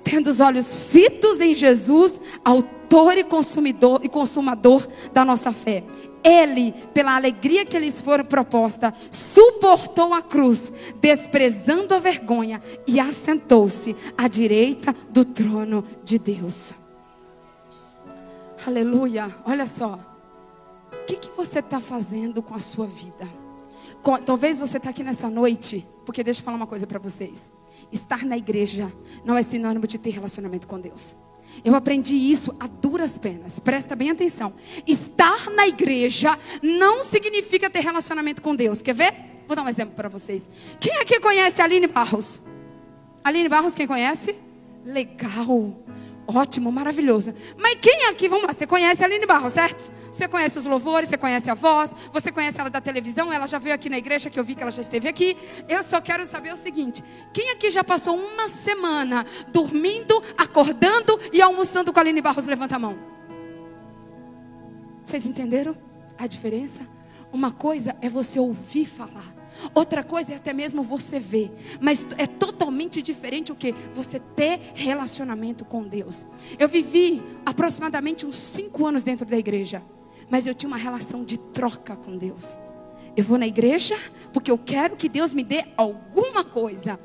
Tendo 0.04 0.28
os 0.28 0.40
olhos 0.40 0.74
fitos 0.74 1.40
em 1.40 1.54
Jesus, 1.54 2.20
autor 2.44 3.16
e 3.16 3.24
consumidor 3.24 4.00
e 4.02 4.08
consumador 4.08 4.86
da 5.12 5.24
nossa 5.24 5.52
fé. 5.52 5.84
Ele, 6.22 6.74
pela 6.92 7.16
alegria 7.16 7.64
que 7.64 7.78
lhes 7.78 8.00
for 8.00 8.22
proposta, 8.24 8.92
suportou 9.10 10.12
a 10.12 10.20
cruz, 10.20 10.70
desprezando 11.00 11.94
a 11.94 11.98
vergonha, 11.98 12.60
e 12.86 13.00
assentou-se 13.00 13.96
à 14.18 14.28
direita 14.28 14.94
do 15.08 15.24
trono 15.24 15.82
de 16.04 16.18
Deus. 16.18 16.74
Aleluia. 18.66 19.34
Olha 19.44 19.66
só. 19.66 19.98
O 20.92 21.04
que, 21.06 21.16
que 21.16 21.30
você 21.30 21.60
está 21.60 21.80
fazendo 21.80 22.42
com 22.42 22.54
a 22.54 22.58
sua 22.58 22.86
vida? 22.86 23.28
Talvez 24.24 24.58
você 24.58 24.76
está 24.76 24.90
aqui 24.90 25.02
nessa 25.02 25.28
noite, 25.28 25.86
porque 26.04 26.22
deixa 26.22 26.40
eu 26.40 26.44
falar 26.44 26.56
uma 26.56 26.66
coisa 26.66 26.86
para 26.86 26.98
vocês. 26.98 27.50
Estar 27.92 28.24
na 28.24 28.36
igreja 28.36 28.92
não 29.24 29.36
é 29.36 29.42
sinônimo 29.42 29.86
de 29.86 29.98
ter 29.98 30.10
relacionamento 30.10 30.66
com 30.66 30.80
Deus. 30.80 31.14
Eu 31.64 31.74
aprendi 31.74 32.14
isso 32.14 32.54
a 32.60 32.66
duras 32.66 33.18
penas. 33.18 33.58
Presta 33.58 33.96
bem 33.96 34.10
atenção. 34.10 34.52
Estar 34.86 35.50
na 35.50 35.66
igreja 35.66 36.38
não 36.62 37.02
significa 37.02 37.68
ter 37.68 37.80
relacionamento 37.80 38.40
com 38.40 38.54
Deus. 38.54 38.82
Quer 38.82 38.94
ver? 38.94 39.14
Vou 39.46 39.56
dar 39.56 39.62
um 39.62 39.68
exemplo 39.68 39.94
para 39.94 40.08
vocês. 40.08 40.48
Quem 40.78 40.98
aqui 40.98 41.18
conhece 41.18 41.60
a 41.60 41.64
Aline 41.64 41.88
Barros? 41.88 42.40
Aline 43.24 43.48
Barros, 43.48 43.74
quem 43.74 43.86
conhece? 43.86 44.34
Legal. 44.84 45.76
Ótimo, 46.32 46.70
maravilhoso. 46.70 47.34
Mas 47.58 47.74
quem 47.80 48.06
aqui, 48.06 48.28
vamos 48.28 48.46
lá, 48.46 48.52
você 48.52 48.66
conhece 48.66 49.02
a 49.02 49.06
Aline 49.06 49.26
Barros, 49.26 49.52
certo? 49.52 49.92
Você 50.12 50.28
conhece 50.28 50.58
os 50.58 50.66
louvores, 50.66 51.08
você 51.08 51.18
conhece 51.18 51.50
a 51.50 51.54
voz, 51.54 51.92
você 52.12 52.30
conhece 52.30 52.60
ela 52.60 52.70
da 52.70 52.80
televisão, 52.80 53.32
ela 53.32 53.46
já 53.46 53.58
veio 53.58 53.74
aqui 53.74 53.88
na 53.88 53.98
igreja, 53.98 54.30
que 54.30 54.38
eu 54.38 54.44
vi 54.44 54.54
que 54.54 54.62
ela 54.62 54.70
já 54.70 54.82
esteve 54.82 55.08
aqui. 55.08 55.36
Eu 55.68 55.82
só 55.82 56.00
quero 56.00 56.24
saber 56.24 56.52
o 56.52 56.56
seguinte: 56.56 57.02
quem 57.32 57.50
aqui 57.50 57.70
já 57.70 57.82
passou 57.82 58.16
uma 58.16 58.46
semana 58.46 59.26
dormindo, 59.48 60.22
acordando 60.38 61.18
e 61.32 61.42
almoçando 61.42 61.92
com 61.92 61.98
a 61.98 62.02
Aline 62.02 62.20
Barros? 62.20 62.46
Levanta 62.46 62.76
a 62.76 62.78
mão. 62.78 62.96
Vocês 65.02 65.26
entenderam 65.26 65.76
a 66.16 66.26
diferença? 66.28 66.86
Uma 67.32 67.50
coisa 67.50 67.96
é 68.00 68.08
você 68.08 68.38
ouvir 68.38 68.86
falar. 68.86 69.39
Outra 69.74 70.02
coisa 70.02 70.32
é 70.32 70.36
até 70.36 70.52
mesmo 70.52 70.82
você 70.82 71.18
ver, 71.18 71.50
mas 71.80 72.06
é 72.16 72.26
totalmente 72.26 73.02
diferente 73.02 73.52
o 73.52 73.54
que 73.54 73.72
você 73.94 74.18
ter 74.18 74.60
relacionamento 74.74 75.64
com 75.64 75.86
Deus. 75.86 76.26
Eu 76.58 76.68
vivi 76.68 77.22
aproximadamente 77.44 78.26
uns 78.26 78.36
cinco 78.36 78.86
anos 78.86 79.02
dentro 79.02 79.26
da 79.26 79.36
igreja, 79.36 79.82
mas 80.28 80.46
eu 80.46 80.54
tinha 80.54 80.68
uma 80.68 80.76
relação 80.76 81.24
de 81.24 81.38
troca 81.38 81.96
com 81.96 82.16
Deus. 82.16 82.58
Eu 83.16 83.24
vou 83.24 83.38
na 83.38 83.46
igreja 83.46 83.96
porque 84.32 84.50
eu 84.50 84.58
quero 84.58 84.96
que 84.96 85.08
Deus 85.08 85.34
me 85.34 85.42
dê 85.42 85.64
alguma 85.76 86.44
coisa. 86.44 86.98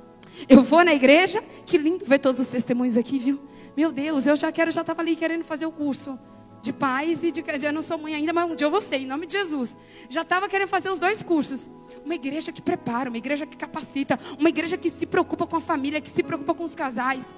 Eu 0.47 0.63
vou 0.63 0.83
na 0.83 0.93
igreja, 0.93 1.41
que 1.65 1.77
lindo 1.77 2.05
ver 2.05 2.19
todos 2.19 2.39
os 2.39 2.47
testemunhos 2.47 2.97
aqui, 2.97 3.17
viu? 3.17 3.39
Meu 3.75 3.91
Deus, 3.91 4.27
eu 4.27 4.35
já 4.35 4.51
quero, 4.51 4.71
já 4.71 4.81
estava 4.81 5.01
ali 5.01 5.15
querendo 5.15 5.43
fazer 5.43 5.65
o 5.65 5.71
curso 5.71 6.19
de 6.65 6.73
paz 6.73 7.23
e 7.23 7.31
de 7.31 7.43
eu 7.63 7.71
não 7.71 7.83
sou 7.83 7.97
mãe 7.97 8.15
ainda, 8.15 8.33
mas 8.33 8.51
um 8.51 8.55
dia 8.55 8.65
eu 8.65 8.71
vou 8.71 8.81
ser, 8.81 8.97
em 8.97 9.05
nome 9.05 9.27
de 9.27 9.33
Jesus. 9.33 9.77
Já 10.09 10.23
estava 10.23 10.49
querendo 10.49 10.67
fazer 10.67 10.89
os 10.89 10.97
dois 10.97 11.21
cursos. 11.21 11.69
Uma 12.03 12.15
igreja 12.15 12.51
que 12.51 12.61
prepara, 12.61 13.07
uma 13.07 13.17
igreja 13.17 13.45
que 13.45 13.55
capacita, 13.55 14.19
uma 14.39 14.49
igreja 14.49 14.75
que 14.75 14.89
se 14.89 15.05
preocupa 15.05 15.45
com 15.45 15.55
a 15.55 15.61
família, 15.61 16.01
que 16.01 16.09
se 16.09 16.23
preocupa 16.23 16.55
com 16.55 16.63
os 16.63 16.73
casais. 16.73 17.35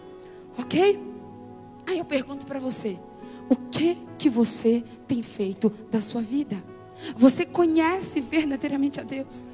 OK? 0.58 1.00
Aí 1.86 2.00
eu 2.00 2.06
pergunto 2.06 2.46
para 2.46 2.58
você, 2.58 2.98
o 3.50 3.56
que 3.56 3.98
que 4.18 4.30
você 4.30 4.84
tem 5.08 5.22
feito 5.22 5.70
da 5.92 6.00
sua 6.00 6.22
vida? 6.22 6.64
Você 7.18 7.46
conhece 7.46 8.22
verdadeiramente 8.22 9.02
a 9.02 9.04
Deus? 9.04 9.50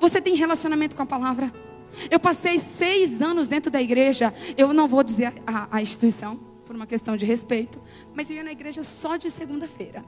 Você 0.00 0.20
tem 0.20 0.34
relacionamento 0.34 0.96
com 0.96 1.02
a 1.02 1.06
palavra? 1.06 1.52
Eu 2.10 2.18
passei 2.18 2.58
seis 2.58 3.22
anos 3.22 3.46
dentro 3.46 3.70
da 3.70 3.80
igreja. 3.80 4.34
Eu 4.56 4.74
não 4.74 4.88
vou 4.88 5.02
dizer 5.02 5.32
a, 5.46 5.68
a 5.70 5.80
instituição, 5.80 6.49
por 6.70 6.76
uma 6.76 6.86
questão 6.86 7.16
de 7.16 7.26
respeito, 7.26 7.82
mas 8.14 8.30
eu 8.30 8.36
ia 8.36 8.44
na 8.44 8.52
igreja 8.52 8.84
só 8.84 9.16
de 9.16 9.28
segunda-feira. 9.28 10.04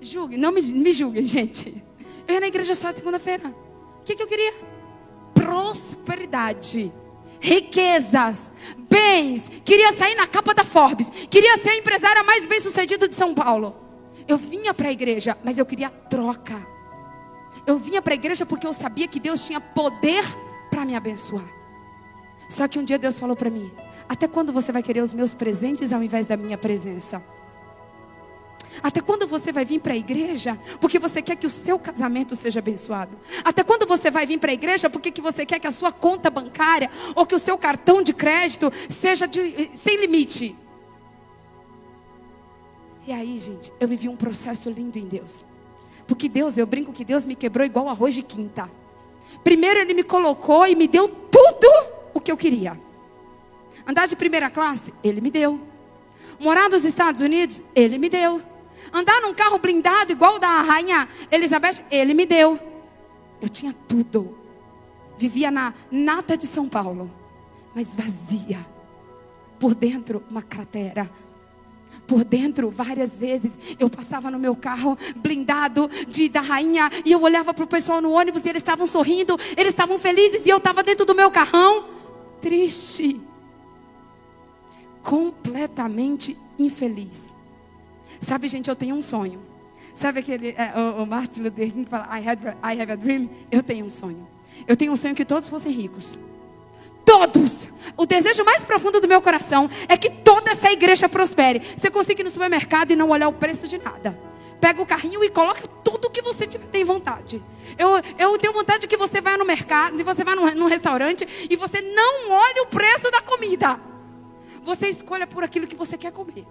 Julgue, 0.00 0.36
não 0.36 0.52
me, 0.52 0.62
me 0.62 0.92
julguem, 0.92 1.24
gente. 1.26 1.82
Eu 2.28 2.34
ia 2.34 2.40
na 2.40 2.46
igreja 2.46 2.72
só 2.72 2.92
de 2.92 2.98
segunda-feira. 2.98 3.48
O 3.48 4.04
que, 4.04 4.14
que 4.14 4.22
eu 4.22 4.28
queria? 4.28 4.54
Prosperidade, 5.34 6.92
riquezas, 7.40 8.52
bens. 8.88 9.50
Queria 9.64 9.90
sair 9.90 10.14
na 10.14 10.28
capa 10.28 10.54
da 10.54 10.64
Forbes. 10.64 11.10
Queria 11.28 11.58
ser 11.58 11.70
a 11.70 11.78
empresária 11.78 12.22
mais 12.22 12.46
bem 12.46 12.60
sucedida 12.60 13.08
de 13.08 13.16
São 13.16 13.34
Paulo. 13.34 13.74
Eu 14.28 14.38
vinha 14.38 14.72
para 14.72 14.88
a 14.88 14.92
igreja, 14.92 15.36
mas 15.42 15.58
eu 15.58 15.66
queria 15.66 15.90
troca. 15.90 16.64
Eu 17.66 17.76
vinha 17.76 18.00
para 18.00 18.14
a 18.14 18.14
igreja 18.14 18.46
porque 18.46 18.68
eu 18.68 18.72
sabia 18.72 19.08
que 19.08 19.18
Deus 19.18 19.44
tinha 19.44 19.60
poder 19.60 20.22
para 20.70 20.84
me 20.84 20.94
abençoar. 20.94 21.50
Só 22.48 22.68
que 22.68 22.78
um 22.78 22.84
dia 22.84 23.00
Deus 23.00 23.18
falou 23.18 23.34
para 23.34 23.50
mim: 23.50 23.68
até 24.12 24.28
quando 24.28 24.52
você 24.52 24.70
vai 24.70 24.82
querer 24.82 25.00
os 25.00 25.14
meus 25.14 25.34
presentes 25.34 25.90
ao 25.90 26.02
invés 26.02 26.26
da 26.26 26.36
minha 26.36 26.58
presença? 26.58 27.22
Até 28.82 29.00
quando 29.00 29.26
você 29.26 29.50
vai 29.50 29.64
vir 29.64 29.80
para 29.80 29.94
a 29.94 29.96
igreja 29.96 30.58
porque 30.82 30.98
você 30.98 31.22
quer 31.22 31.34
que 31.34 31.46
o 31.46 31.50
seu 31.50 31.78
casamento 31.78 32.36
seja 32.36 32.58
abençoado? 32.58 33.16
Até 33.42 33.64
quando 33.64 33.86
você 33.86 34.10
vai 34.10 34.26
vir 34.26 34.38
para 34.38 34.50
a 34.50 34.52
igreja 34.52 34.90
porque 34.90 35.10
que 35.10 35.22
você 35.22 35.46
quer 35.46 35.58
que 35.58 35.66
a 35.66 35.70
sua 35.70 35.90
conta 35.90 36.28
bancária 36.28 36.90
ou 37.14 37.24
que 37.24 37.34
o 37.34 37.38
seu 37.38 37.56
cartão 37.56 38.02
de 38.02 38.12
crédito 38.12 38.70
seja 38.86 39.26
de, 39.26 39.70
sem 39.76 39.96
limite? 39.96 40.54
E 43.06 43.12
aí, 43.12 43.38
gente, 43.38 43.72
eu 43.80 43.88
vivi 43.88 44.10
um 44.10 44.16
processo 44.16 44.68
lindo 44.68 44.98
em 44.98 45.06
Deus. 45.06 45.42
Porque 46.06 46.28
Deus, 46.28 46.58
eu 46.58 46.66
brinco 46.66 46.92
que 46.92 47.02
Deus 47.02 47.24
me 47.24 47.34
quebrou 47.34 47.64
igual 47.64 47.88
arroz 47.88 48.14
de 48.14 48.22
quinta. 48.22 48.70
Primeiro 49.42 49.80
Ele 49.80 49.94
me 49.94 50.04
colocou 50.04 50.66
e 50.66 50.74
me 50.74 50.86
deu 50.86 51.08
tudo 51.08 51.68
o 52.12 52.20
que 52.20 52.30
eu 52.30 52.36
queria. 52.36 52.78
Andar 53.86 54.06
de 54.06 54.16
primeira 54.16 54.50
classe, 54.50 54.92
Ele 55.02 55.20
me 55.20 55.30
deu. 55.30 55.60
Morar 56.38 56.68
nos 56.68 56.84
Estados 56.84 57.20
Unidos, 57.20 57.60
Ele 57.74 57.98
me 57.98 58.08
deu. 58.08 58.42
Andar 58.92 59.20
num 59.22 59.34
carro 59.34 59.58
blindado 59.58 60.12
igual 60.12 60.36
o 60.36 60.38
da 60.38 60.60
rainha 60.62 61.08
Elizabeth, 61.30 61.84
Ele 61.90 62.14
me 62.14 62.26
deu. 62.26 62.58
Eu 63.40 63.48
tinha 63.48 63.74
tudo. 63.88 64.38
Vivia 65.18 65.50
na 65.50 65.74
nata 65.90 66.36
de 66.36 66.46
São 66.46 66.68
Paulo, 66.68 67.10
mas 67.74 67.94
vazia. 67.94 68.66
Por 69.58 69.74
dentro, 69.74 70.22
uma 70.30 70.42
cratera. 70.42 71.10
Por 72.06 72.24
dentro, 72.24 72.70
várias 72.70 73.18
vezes, 73.18 73.56
eu 73.78 73.88
passava 73.88 74.30
no 74.30 74.38
meu 74.38 74.56
carro 74.56 74.98
blindado 75.16 75.88
de, 76.08 76.28
da 76.28 76.40
rainha 76.40 76.90
e 77.04 77.12
eu 77.12 77.22
olhava 77.22 77.54
para 77.54 77.64
o 77.64 77.68
pessoal 77.68 78.00
no 78.00 78.10
ônibus 78.10 78.44
e 78.44 78.48
eles 78.48 78.60
estavam 78.60 78.86
sorrindo, 78.86 79.38
eles 79.56 79.68
estavam 79.68 79.98
felizes 79.98 80.44
e 80.44 80.50
eu 80.50 80.56
estava 80.56 80.82
dentro 80.82 81.04
do 81.04 81.14
meu 81.14 81.30
carrão 81.30 81.84
triste 82.40 83.20
completamente 85.02 86.36
infeliz. 86.58 87.34
Sabe, 88.20 88.48
gente, 88.48 88.68
eu 88.68 88.76
tenho 88.76 88.94
um 88.94 89.02
sonho. 89.02 89.40
Sabe 89.94 90.20
aquele, 90.20 90.54
é, 90.56 90.72
o, 90.76 91.02
o 91.02 91.06
Martin 91.06 91.42
Luther 91.42 91.70
King 91.70 91.88
fala, 91.88 92.06
I, 92.18 92.26
had, 92.26 92.38
I 92.62 92.80
have 92.80 92.92
a 92.92 92.96
dream? 92.96 93.28
Eu 93.50 93.62
tenho 93.62 93.84
um 93.84 93.90
sonho. 93.90 94.26
Eu 94.66 94.76
tenho 94.76 94.92
um 94.92 94.96
sonho 94.96 95.14
que 95.14 95.24
todos 95.24 95.48
fossem 95.48 95.72
ricos. 95.72 96.18
Todos! 97.04 97.68
O 97.96 98.06
desejo 98.06 98.44
mais 98.44 98.64
profundo 98.64 99.00
do 99.00 99.08
meu 99.08 99.20
coração 99.20 99.68
é 99.88 99.96
que 99.96 100.08
toda 100.08 100.52
essa 100.52 100.70
igreja 100.70 101.08
prospere. 101.08 101.60
Você 101.76 101.90
consiga 101.90 102.22
ir 102.22 102.24
no 102.24 102.30
supermercado 102.30 102.92
e 102.92 102.96
não 102.96 103.10
olhar 103.10 103.28
o 103.28 103.32
preço 103.32 103.66
de 103.66 103.76
nada. 103.78 104.18
Pega 104.60 104.80
o 104.80 104.86
carrinho 104.86 105.22
e 105.24 105.28
coloca 105.28 105.62
tudo 105.82 106.08
que 106.08 106.22
você 106.22 106.46
tiver, 106.46 106.66
tem 106.68 106.84
vontade. 106.84 107.42
Eu, 107.76 107.90
eu 108.18 108.38
tenho 108.38 108.52
vontade 108.52 108.86
que 108.86 108.96
você 108.96 109.20
vá 109.20 109.36
no 109.36 109.44
mercado, 109.44 109.96
que 109.96 110.04
você 110.04 110.22
vá 110.22 110.36
num 110.36 110.66
restaurante 110.66 111.26
e 111.50 111.56
você 111.56 111.80
não 111.80 112.30
olhe 112.30 112.60
o 112.60 112.66
preço 112.66 113.10
da 113.10 113.20
comida. 113.20 113.91
Você 114.62 114.88
escolha 114.88 115.26
por 115.26 115.42
aquilo 115.42 115.66
que 115.66 115.76
você 115.76 115.98
quer 115.98 116.12
comer 116.12 116.46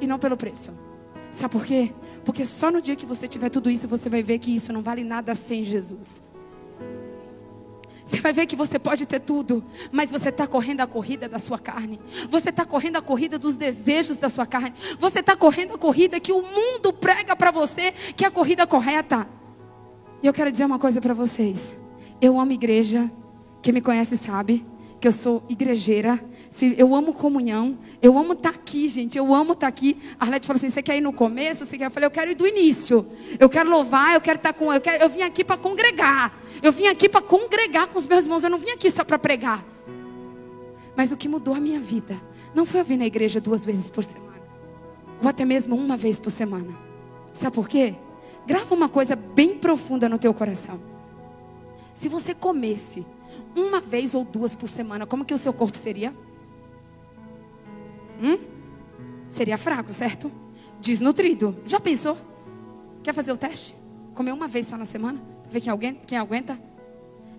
e 0.00 0.06
não 0.06 0.18
pelo 0.18 0.36
preço. 0.36 0.72
Sabe 1.30 1.52
por 1.52 1.64
quê? 1.64 1.92
Porque 2.24 2.46
só 2.46 2.70
no 2.70 2.80
dia 2.80 2.96
que 2.96 3.04
você 3.04 3.28
tiver 3.28 3.50
tudo 3.50 3.70
isso, 3.70 3.86
você 3.86 4.08
vai 4.08 4.22
ver 4.22 4.38
que 4.38 4.54
isso 4.54 4.72
não 4.72 4.82
vale 4.82 5.04
nada 5.04 5.34
sem 5.34 5.62
Jesus. 5.62 6.22
Você 8.04 8.22
vai 8.22 8.32
ver 8.32 8.46
que 8.46 8.56
você 8.56 8.78
pode 8.78 9.04
ter 9.04 9.20
tudo, 9.20 9.62
mas 9.92 10.10
você 10.10 10.30
está 10.30 10.46
correndo 10.46 10.80
a 10.80 10.86
corrida 10.86 11.28
da 11.28 11.38
sua 11.38 11.58
carne. 11.58 12.00
Você 12.30 12.48
está 12.48 12.64
correndo 12.64 12.96
a 12.96 13.02
corrida 13.02 13.38
dos 13.38 13.56
desejos 13.56 14.16
da 14.16 14.30
sua 14.30 14.46
carne. 14.46 14.72
Você 14.98 15.20
está 15.20 15.36
correndo 15.36 15.74
a 15.74 15.78
corrida 15.78 16.18
que 16.18 16.32
o 16.32 16.40
mundo 16.40 16.90
prega 16.90 17.36
para 17.36 17.50
você 17.50 17.92
que 18.16 18.24
é 18.24 18.28
a 18.28 18.30
corrida 18.30 18.66
correta. 18.66 19.28
E 20.22 20.26
eu 20.26 20.32
quero 20.32 20.50
dizer 20.50 20.64
uma 20.64 20.78
coisa 20.78 21.02
para 21.02 21.12
vocês. 21.12 21.76
Eu 22.18 22.40
amo 22.40 22.52
igreja. 22.52 23.10
Quem 23.60 23.74
me 23.74 23.82
conhece 23.82 24.16
sabe 24.16 24.64
que 25.00 25.06
eu 25.06 25.12
sou 25.12 25.42
igrejeira, 25.48 26.22
eu 26.76 26.94
amo 26.94 27.12
comunhão, 27.12 27.78
eu 28.02 28.18
amo 28.18 28.32
estar 28.32 28.52
tá 28.52 28.58
aqui, 28.58 28.88
gente, 28.88 29.16
eu 29.16 29.32
amo 29.32 29.52
estar 29.52 29.66
tá 29.66 29.68
aqui. 29.68 29.96
A 30.18 30.24
Arlete 30.24 30.46
falou 30.46 30.56
assim: 30.56 30.70
você 30.70 30.82
quer 30.82 30.96
ir 30.96 31.00
no 31.00 31.12
começo? 31.12 31.64
Você 31.64 31.78
quer? 31.78 31.86
Eu 31.86 31.90
falei, 31.90 32.06
eu 32.06 32.10
quero 32.10 32.30
ir 32.30 32.34
do 32.34 32.46
início. 32.46 33.06
Eu 33.38 33.48
quero 33.48 33.70
louvar, 33.70 34.14
eu 34.14 34.20
quero 34.20 34.36
estar 34.36 34.52
tá 34.52 34.58
com. 34.58 34.72
Eu, 34.72 34.80
quero, 34.80 35.02
eu 35.02 35.08
vim 35.08 35.22
aqui 35.22 35.44
para 35.44 35.56
congregar. 35.56 36.36
Eu 36.62 36.72
vim 36.72 36.86
aqui 36.86 37.08
para 37.08 37.20
congregar 37.20 37.86
com 37.88 37.98
os 37.98 38.06
meus 38.06 38.24
irmãos. 38.24 38.42
Eu 38.42 38.50
não 38.50 38.58
vim 38.58 38.70
aqui 38.70 38.90
só 38.90 39.04
para 39.04 39.18
pregar. 39.18 39.64
Mas 40.96 41.12
o 41.12 41.16
que 41.16 41.28
mudou 41.28 41.54
a 41.54 41.60
minha 41.60 41.78
vida 41.78 42.20
não 42.54 42.66
foi 42.66 42.80
eu 42.80 42.84
vir 42.84 42.96
na 42.96 43.06
igreja 43.06 43.40
duas 43.40 43.64
vezes 43.64 43.88
por 43.88 44.02
semana, 44.02 44.42
ou 45.22 45.28
até 45.28 45.44
mesmo 45.44 45.76
uma 45.76 45.96
vez 45.96 46.18
por 46.18 46.30
semana. 46.30 46.76
Sabe 47.32 47.54
por 47.54 47.68
quê? 47.68 47.94
Grava 48.44 48.74
uma 48.74 48.88
coisa 48.88 49.14
bem 49.14 49.56
profunda 49.58 50.08
no 50.08 50.18
teu 50.18 50.34
coração. 50.34 50.80
Se 51.94 52.08
você 52.08 52.34
comesse 52.34 53.06
uma 53.58 53.80
vez 53.80 54.14
ou 54.14 54.24
duas 54.24 54.54
por 54.54 54.68
semana, 54.68 55.06
como 55.06 55.24
que 55.24 55.34
o 55.34 55.38
seu 55.38 55.52
corpo 55.52 55.76
seria? 55.76 56.12
Hum? 58.22 58.38
Seria 59.28 59.58
fraco, 59.58 59.92
certo? 59.92 60.30
Desnutrido. 60.80 61.56
Já 61.66 61.78
pensou? 61.78 62.16
Quer 63.02 63.12
fazer 63.12 63.32
o 63.32 63.36
teste? 63.36 63.76
Comer 64.14 64.32
uma 64.32 64.48
vez 64.48 64.66
só 64.66 64.76
na 64.76 64.84
semana? 64.84 65.20
Ver 65.50 65.60
quem, 65.60 65.70
alguém, 65.70 65.94
quem 66.06 66.18
aguenta? 66.18 66.58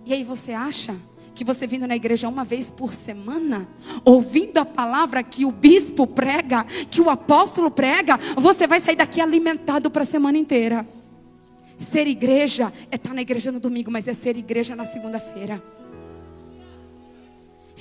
E 0.06 0.12
aí 0.12 0.24
você 0.24 0.52
acha 0.52 0.96
que 1.34 1.44
você 1.44 1.66
vindo 1.66 1.86
na 1.86 1.96
igreja 1.96 2.28
uma 2.28 2.44
vez 2.44 2.70
por 2.70 2.92
semana, 2.92 3.68
ouvindo 4.04 4.58
a 4.58 4.64
palavra 4.64 5.22
que 5.22 5.44
o 5.44 5.50
bispo 5.50 6.06
prega, 6.06 6.64
que 6.90 7.00
o 7.00 7.08
apóstolo 7.08 7.70
prega, 7.70 8.18
você 8.36 8.66
vai 8.66 8.80
sair 8.80 8.96
daqui 8.96 9.20
alimentado 9.20 9.90
para 9.90 10.02
a 10.02 10.06
semana 10.06 10.38
inteira. 10.38 10.86
Ser 11.78 12.06
igreja 12.06 12.72
é 12.90 12.96
estar 12.96 13.14
na 13.14 13.22
igreja 13.22 13.50
no 13.50 13.58
domingo, 13.60 13.90
mas 13.90 14.06
é 14.06 14.12
ser 14.12 14.36
igreja 14.36 14.76
na 14.76 14.84
segunda-feira. 14.84 15.62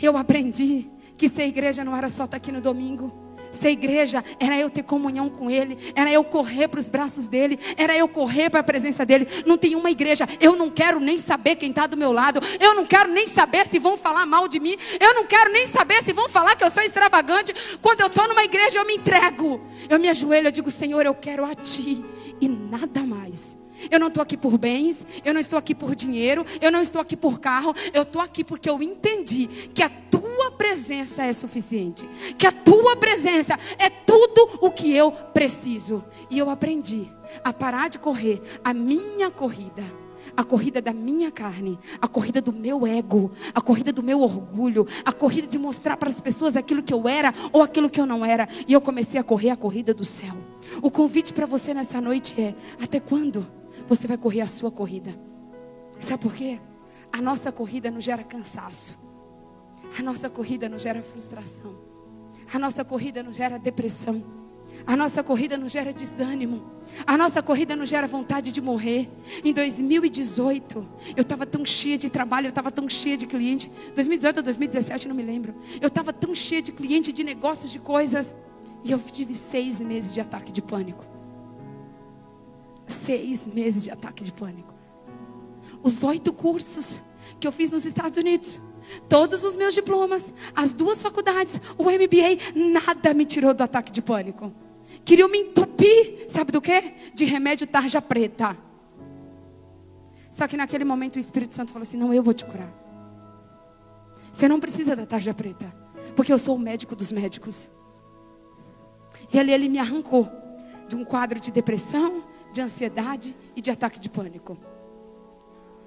Eu 0.01 0.17
aprendi 0.17 0.89
que 1.17 1.27
ser 1.27 1.45
igreja 1.45 1.83
não 1.83 1.95
era 1.95 2.09
só 2.09 2.25
estar 2.25 2.37
aqui 2.37 2.51
no 2.51 2.61
domingo. 2.61 3.29
Ser 3.51 3.71
igreja 3.71 4.23
era 4.39 4.57
eu 4.57 4.69
ter 4.69 4.83
comunhão 4.83 5.27
com 5.27 5.49
Ele, 5.49 5.77
era 5.95 6.11
eu 6.11 6.23
correr 6.23 6.67
para 6.67 6.79
os 6.79 6.89
braços 6.89 7.27
dele, 7.27 7.59
era 7.75 7.97
eu 7.97 8.07
correr 8.07 8.49
para 8.49 8.59
a 8.59 8.63
presença 8.63 9.05
dele. 9.05 9.27
Não 9.45 9.57
tem 9.57 9.75
uma 9.75 9.89
igreja, 9.89 10.27
eu 10.39 10.55
não 10.55 10.69
quero 10.69 10.99
nem 10.99 11.17
saber 11.17 11.55
quem 11.55 11.71
está 11.71 11.87
do 11.87 11.97
meu 11.97 12.11
lado, 12.11 12.39
eu 12.59 12.75
não 12.75 12.85
quero 12.85 13.11
nem 13.11 13.25
saber 13.25 13.65
se 13.65 13.79
vão 13.79 13.97
falar 13.97 14.25
mal 14.25 14.47
de 14.47 14.59
mim, 14.59 14.77
eu 14.99 15.15
não 15.15 15.25
quero 15.25 15.51
nem 15.51 15.65
saber 15.65 16.03
se 16.03 16.13
vão 16.13 16.29
falar 16.29 16.55
que 16.55 16.63
eu 16.63 16.69
sou 16.69 16.83
extravagante. 16.83 17.53
Quando 17.81 18.01
eu 18.01 18.07
estou 18.07 18.27
numa 18.27 18.43
igreja, 18.43 18.79
eu 18.79 18.85
me 18.85 18.95
entrego, 18.95 19.59
eu 19.89 19.99
me 19.99 20.09
ajoelho, 20.09 20.47
eu 20.47 20.51
digo, 20.51 20.69
Senhor, 20.69 21.05
eu 21.05 21.15
quero 21.15 21.43
a 21.43 21.55
Ti 21.55 22.05
e 22.39 22.47
nada 22.47 23.01
mais. 23.01 23.58
Eu 23.89 23.99
não 23.99 24.07
estou 24.07 24.21
aqui 24.21 24.37
por 24.37 24.57
bens, 24.57 25.05
eu 25.23 25.33
não 25.33 25.41
estou 25.41 25.57
aqui 25.57 25.73
por 25.73 25.95
dinheiro, 25.95 26.45
eu 26.61 26.71
não 26.71 26.81
estou 26.81 27.01
aqui 27.01 27.15
por 27.15 27.39
carro, 27.39 27.73
eu 27.93 28.03
estou 28.03 28.21
aqui 28.21 28.43
porque 28.43 28.69
eu 28.69 28.81
entendi 28.81 29.47
que 29.73 29.83
a 29.83 29.89
tua 29.89 30.51
presença 30.51 31.23
é 31.23 31.33
suficiente, 31.33 32.09
que 32.37 32.47
a 32.47 32.51
tua 32.51 32.95
presença 32.95 33.57
é 33.77 33.89
tudo 33.89 34.59
o 34.61 34.71
que 34.71 34.93
eu 34.93 35.11
preciso. 35.11 36.03
E 36.29 36.37
eu 36.37 36.49
aprendi 36.49 37.09
a 37.43 37.53
parar 37.53 37.89
de 37.89 37.99
correr 37.99 38.41
a 38.63 38.73
minha 38.73 39.29
corrida. 39.29 39.83
A 40.37 40.43
corrida 40.43 40.81
da 40.81 40.93
minha 40.93 41.31
carne, 41.31 41.77
a 42.01 42.07
corrida 42.07 42.39
do 42.39 42.53
meu 42.53 42.85
ego, 42.87 43.31
a 43.53 43.59
corrida 43.59 43.91
do 43.91 44.01
meu 44.01 44.21
orgulho, 44.21 44.87
a 45.03 45.11
corrida 45.11 45.47
de 45.47 45.57
mostrar 45.57 45.97
para 45.97 46.07
as 46.07 46.21
pessoas 46.21 46.55
aquilo 46.55 46.83
que 46.83 46.93
eu 46.93 47.09
era 47.09 47.33
ou 47.51 47.61
aquilo 47.61 47.89
que 47.89 47.99
eu 47.99 48.05
não 48.05 48.23
era. 48.23 48.47
E 48.67 48.71
eu 48.71 48.79
comecei 48.79 49.19
a 49.19 49.23
correr 49.23 49.49
a 49.49 49.57
corrida 49.57 49.93
do 49.93 50.05
céu. 50.05 50.35
O 50.81 50.91
convite 50.91 51.33
para 51.33 51.45
você 51.45 51.73
nessa 51.73 51.99
noite 51.99 52.39
é: 52.39 52.55
até 52.81 52.99
quando? 52.99 53.58
Você 53.89 54.05
vai 54.05 54.17
correr 54.17 54.41
a 54.41 54.47
sua 54.47 54.69
corrida. 54.69 55.19
Sabe 55.99 56.21
por 56.21 56.33
quê? 56.33 56.59
A 57.11 57.19
nossa 57.19 57.51
corrida 57.51 57.89
não 57.89 57.99
gera 57.99 58.23
cansaço. 58.23 58.97
A 59.97 60.03
nossa 60.03 60.29
corrida 60.29 60.69
não 60.69 60.77
gera 60.77 61.01
frustração. 61.01 61.75
A 62.53 62.59
nossa 62.59 62.85
corrida 62.85 63.23
não 63.23 63.33
gera 63.33 63.57
depressão. 63.57 64.23
A 64.85 64.95
nossa 64.95 65.23
corrida 65.23 65.57
não 65.57 65.67
gera 65.67 65.91
desânimo. 65.91 66.61
A 67.05 67.17
nossa 67.17 67.41
corrida 67.41 67.75
não 67.75 67.83
gera 67.83 68.05
vontade 68.05 68.51
de 68.51 68.61
morrer. 68.61 69.09
Em 69.43 69.51
2018, 69.51 70.87
eu 71.15 71.23
estava 71.23 71.47
tão 71.47 71.65
cheia 71.65 71.97
de 71.97 72.11
trabalho, 72.11 72.45
eu 72.45 72.49
estava 72.49 72.71
tão 72.71 72.87
cheia 72.87 73.17
de 73.17 73.25
cliente. 73.25 73.71
2018 73.95 74.37
ou 74.37 74.43
2017, 74.43 75.07
não 75.07 75.15
me 75.15 75.23
lembro. 75.23 75.55
Eu 75.81 75.87
estava 75.87 76.13
tão 76.13 76.35
cheia 76.35 76.61
de 76.61 76.71
cliente, 76.71 77.11
de 77.11 77.23
negócios, 77.23 77.71
de 77.71 77.79
coisas. 77.79 78.35
E 78.83 78.91
eu 78.91 78.99
tive 78.99 79.33
seis 79.33 79.81
meses 79.81 80.13
de 80.13 80.21
ataque 80.21 80.51
de 80.51 80.61
pânico 80.61 81.18
seis 82.93 83.47
meses 83.47 83.83
de 83.83 83.91
ataque 83.91 84.23
de 84.23 84.31
pânico. 84.31 84.73
Os 85.81 86.03
oito 86.03 86.33
cursos 86.33 86.99
que 87.39 87.47
eu 87.47 87.51
fiz 87.51 87.71
nos 87.71 87.85
Estados 87.85 88.17
Unidos, 88.17 88.59
todos 89.07 89.43
os 89.43 89.55
meus 89.55 89.73
diplomas, 89.73 90.33
as 90.55 90.73
duas 90.73 91.01
faculdades, 91.01 91.61
o 91.77 91.83
MBA, 91.83 92.71
nada 92.73 93.13
me 93.13 93.25
tirou 93.25 93.53
do 93.53 93.63
ataque 93.63 93.91
de 93.91 94.01
pânico. 94.01 94.51
Queriam 95.05 95.29
me 95.29 95.39
entupir, 95.39 96.27
sabe 96.29 96.51
do 96.51 96.61
que? 96.61 96.93
De 97.13 97.25
remédio 97.25 97.67
tarja 97.67 98.01
preta. 98.01 98.57
Só 100.31 100.47
que 100.47 100.57
naquele 100.57 100.83
momento 100.83 101.15
o 101.15 101.19
Espírito 101.19 101.53
Santo 101.53 101.71
falou 101.71 101.83
assim: 101.83 101.97
Não, 101.97 102.13
eu 102.13 102.23
vou 102.23 102.33
te 102.33 102.45
curar. 102.45 102.71
Você 104.31 104.47
não 104.47 104.59
precisa 104.59 104.95
da 104.95 105.05
tarja 105.05 105.33
preta, 105.33 105.73
porque 106.15 106.31
eu 106.31 106.37
sou 106.37 106.55
o 106.55 106.59
médico 106.59 106.95
dos 106.95 107.11
médicos. 107.11 107.69
E 109.33 109.39
ali 109.39 109.51
ele 109.51 109.69
me 109.69 109.79
arrancou 109.79 110.29
de 110.87 110.95
um 110.95 111.03
quadro 111.03 111.39
de 111.39 111.51
depressão, 111.51 112.23
de 112.59 112.61
ansiedade 112.61 113.33
e 113.55 113.61
de 113.61 113.71
ataque 113.71 113.97
de 113.99 114.09
pânico. 114.09 114.57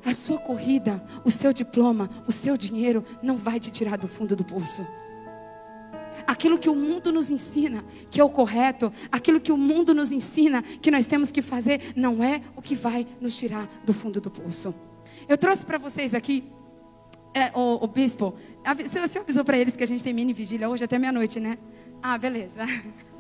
A 0.05 0.14
sua 0.14 0.38
corrida, 0.38 1.05
o 1.23 1.31
seu 1.31 1.52
diploma, 1.52 2.09
o 2.26 2.33
seu 2.33 2.57
dinheiro 2.57 3.05
não 3.23 3.37
vai 3.37 3.61
te 3.61 3.71
tirar 3.71 3.99
do 3.99 4.09
fundo 4.09 4.35
do 4.35 4.43
poço. 4.43 4.85
Aquilo 6.26 6.59
que 6.59 6.71
o 6.71 6.75
mundo 6.75 7.12
nos 7.12 7.31
ensina 7.31 7.85
que 8.11 8.21
é 8.21 8.25
o 8.25 8.31
correto, 8.31 8.91
aquilo 9.11 9.38
que 9.41 9.52
o 9.52 9.57
mundo 9.57 9.93
nos 9.93 10.11
ensina 10.11 10.62
que 10.62 10.91
nós 10.91 11.07
temos 11.07 11.31
que 11.31 11.43
fazer, 11.43 11.93
não 11.95 12.25
é 12.25 12.41
o 12.57 12.62
que 12.62 12.75
vai 12.75 13.07
nos 13.21 13.37
tirar 13.37 13.69
do 13.85 13.93
fundo 13.93 14.19
do 14.21 14.31
poço. 14.31 14.75
Eu 15.29 15.37
trouxe 15.37 15.64
para 15.67 15.76
vocês 15.76 16.14
aqui, 16.14 16.43
é, 17.35 17.50
o, 17.55 17.85
o 17.85 17.87
bispo, 17.87 18.35
você 18.75 19.19
avisou 19.19 19.45
para 19.45 19.59
eles 19.59 19.76
que 19.76 19.85
a 19.85 19.87
gente 19.87 20.02
tem 20.02 20.14
mini 20.14 20.32
vigília 20.32 20.69
hoje 20.69 20.85
até 20.85 20.99
meia-noite, 20.99 21.39
né? 21.39 21.58
Ah, 22.02 22.17
beleza. 22.17 22.65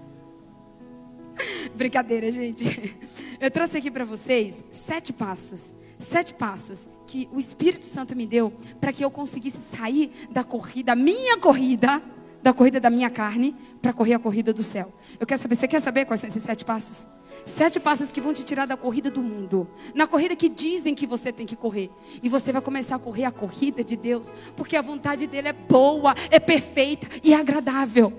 Brincadeira, 1.74 2.30
gente. 2.30 2.96
Eu 3.42 3.50
trouxe 3.50 3.76
aqui 3.76 3.90
para 3.90 4.04
vocês 4.04 4.64
sete 4.70 5.12
passos. 5.12 5.74
Sete 5.98 6.32
passos 6.32 6.88
que 7.08 7.28
o 7.32 7.40
Espírito 7.40 7.84
Santo 7.84 8.14
me 8.14 8.24
deu 8.24 8.52
para 8.80 8.92
que 8.92 9.04
eu 9.04 9.10
conseguisse 9.10 9.58
sair 9.58 10.12
da 10.30 10.44
corrida, 10.44 10.94
minha 10.94 11.36
corrida, 11.38 12.00
da 12.40 12.52
corrida 12.52 12.78
da 12.78 12.88
minha 12.88 13.10
carne, 13.10 13.56
para 13.80 13.92
correr 13.92 14.14
a 14.14 14.18
corrida 14.20 14.52
do 14.52 14.62
céu. 14.62 14.92
Eu 15.18 15.26
quero 15.26 15.40
saber, 15.40 15.56
você 15.56 15.66
quer 15.66 15.80
saber 15.80 16.04
quais 16.04 16.20
são 16.20 16.28
esses 16.28 16.40
sete 16.40 16.64
passos? 16.64 17.08
Sete 17.44 17.80
passos 17.80 18.12
que 18.12 18.20
vão 18.20 18.32
te 18.32 18.44
tirar 18.44 18.64
da 18.64 18.76
corrida 18.76 19.10
do 19.10 19.24
mundo. 19.24 19.68
Na 19.92 20.06
corrida 20.06 20.36
que 20.36 20.48
dizem 20.48 20.94
que 20.94 21.04
você 21.04 21.32
tem 21.32 21.44
que 21.44 21.56
correr. 21.56 21.90
E 22.22 22.28
você 22.28 22.52
vai 22.52 22.62
começar 22.62 22.94
a 22.94 23.00
correr 23.00 23.24
a 23.24 23.32
corrida 23.32 23.82
de 23.82 23.96
Deus. 23.96 24.32
Porque 24.54 24.76
a 24.76 24.82
vontade 24.82 25.26
dele 25.26 25.48
é 25.48 25.52
boa, 25.52 26.14
é 26.30 26.38
perfeita 26.38 27.08
e 27.24 27.34
agradável. 27.34 28.12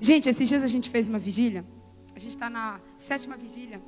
Gente, 0.00 0.28
esses 0.28 0.48
dias 0.48 0.62
a 0.62 0.68
gente 0.68 0.88
fez 0.88 1.08
uma 1.08 1.18
vigília. 1.18 1.66
A 2.14 2.20
gente 2.20 2.30
está 2.30 2.48
na 2.48 2.80
sétima 2.96 3.36
vigília. 3.36 3.80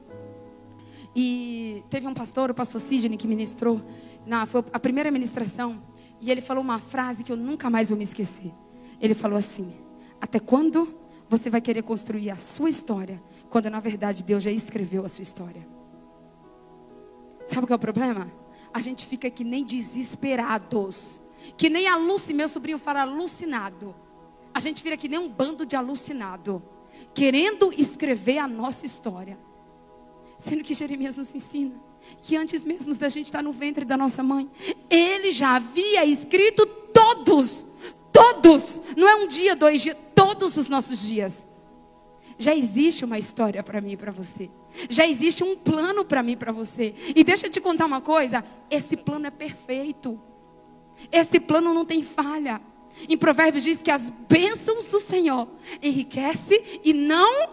E 1.15 1.83
teve 1.91 2.07
um 2.07 2.15
pastor, 2.15 2.51
o 2.51 2.55
pastor 2.55 2.81
Sidney, 2.81 3.17
que 3.17 3.27
ministrou. 3.27 3.81
Na, 4.27 4.47
foi 4.47 4.65
a 4.73 4.79
primeira 4.79 5.11
ministração. 5.11 5.83
E 6.21 6.31
ele 6.31 6.41
falou 6.41 6.63
uma 6.63 6.79
frase 6.79 7.25
que 7.25 7.33
eu 7.33 7.37
nunca 7.37 7.71
mais 7.71 7.89
vou 7.89 7.99
me 7.99 8.05
esquecer. 8.05 8.53
Ele 9.01 9.15
falou 9.15 9.39
assim: 9.39 9.73
Até 10.21 10.39
quando 10.39 10.95
você 11.29 11.49
vai 11.49 11.61
querer 11.61 11.83
construir 11.83 12.31
a 12.31 12.37
sua 12.37 12.69
história, 12.69 13.23
quando 13.49 13.71
na 13.71 13.81
verdade 13.81 14.23
Deus 14.23 14.43
já 14.43 14.51
escreveu 14.51 15.05
a 15.05 15.09
sua 15.09 15.23
história? 15.23 15.67
Sabe 17.45 17.65
o 17.65 17.67
que 17.67 17.73
é 17.73 17.77
o 17.77 17.79
problema? 17.79 18.31
A 18.73 18.81
gente 18.81 19.07
fica 19.07 19.29
que 19.31 19.43
nem 19.43 19.65
desesperados. 19.65 21.21
Que 21.57 21.71
nem 21.71 21.89
a 21.89 21.97
Lucy, 21.97 22.35
meu 22.35 22.49
sobrinho 22.49 22.79
fala 22.79 23.01
alucinado. 23.01 23.95
A 24.53 24.61
gente 24.61 24.83
vira 24.83 24.97
que 24.97 25.09
nem 25.09 25.19
um 25.19 25.29
bando 25.29 25.65
de 25.65 25.75
alucinado 25.75 26.63
querendo 27.15 27.73
escrever 27.73 28.39
a 28.39 28.49
nossa 28.49 28.87
história. 28.87 29.39
Sendo 30.41 30.65
que 30.65 30.75
Jeremias 30.75 31.19
nos 31.19 31.35
ensina 31.35 31.75
que 32.23 32.35
antes 32.35 32.65
mesmo 32.65 32.95
da 32.97 33.11
gente 33.11 33.27
estar 33.27 33.43
no 33.43 33.53
ventre 33.53 33.85
da 33.85 33.95
nossa 33.95 34.23
mãe, 34.23 34.51
ele 34.89 35.31
já 35.33 35.57
havia 35.57 36.05
escrito 36.07 36.65
todos, 36.95 37.67
todos, 38.11 38.81
não 38.97 39.07
é 39.07 39.15
um 39.17 39.29
dia, 39.29 39.55
dois 39.55 39.83
dias, 39.83 39.99
todos 40.15 40.57
os 40.57 40.67
nossos 40.67 41.07
dias. 41.07 41.47
Já 42.39 42.55
existe 42.57 43.05
uma 43.05 43.19
história 43.19 43.63
para 43.63 43.83
mim 43.83 43.93
e 43.93 43.97
para 43.99 44.11
você. 44.11 44.51
Já 44.89 45.07
existe 45.07 45.45
um 45.45 45.55
plano 45.55 46.07
para 46.07 46.23
mim 46.23 46.33
e 46.33 46.37
para 46.37 46.53
você. 46.53 46.95
E 47.15 47.23
deixa 47.23 47.47
eu 47.47 47.51
te 47.51 47.61
contar 47.61 47.85
uma 47.85 48.01
coisa: 48.01 48.43
esse 48.71 48.97
plano 48.97 49.27
é 49.27 49.31
perfeito. 49.31 50.19
Esse 51.13 51.39
plano 51.39 51.75
não 51.75 51.85
tem 51.85 52.03
falha. 52.03 52.63
Em 53.07 53.17
Provérbios 53.19 53.65
diz 53.65 53.83
que 53.83 53.91
as 53.91 54.09
bênçãos 54.09 54.87
do 54.87 54.99
Senhor 54.99 55.49
enriquece 55.83 56.81
e 56.83 56.95
não 56.95 57.51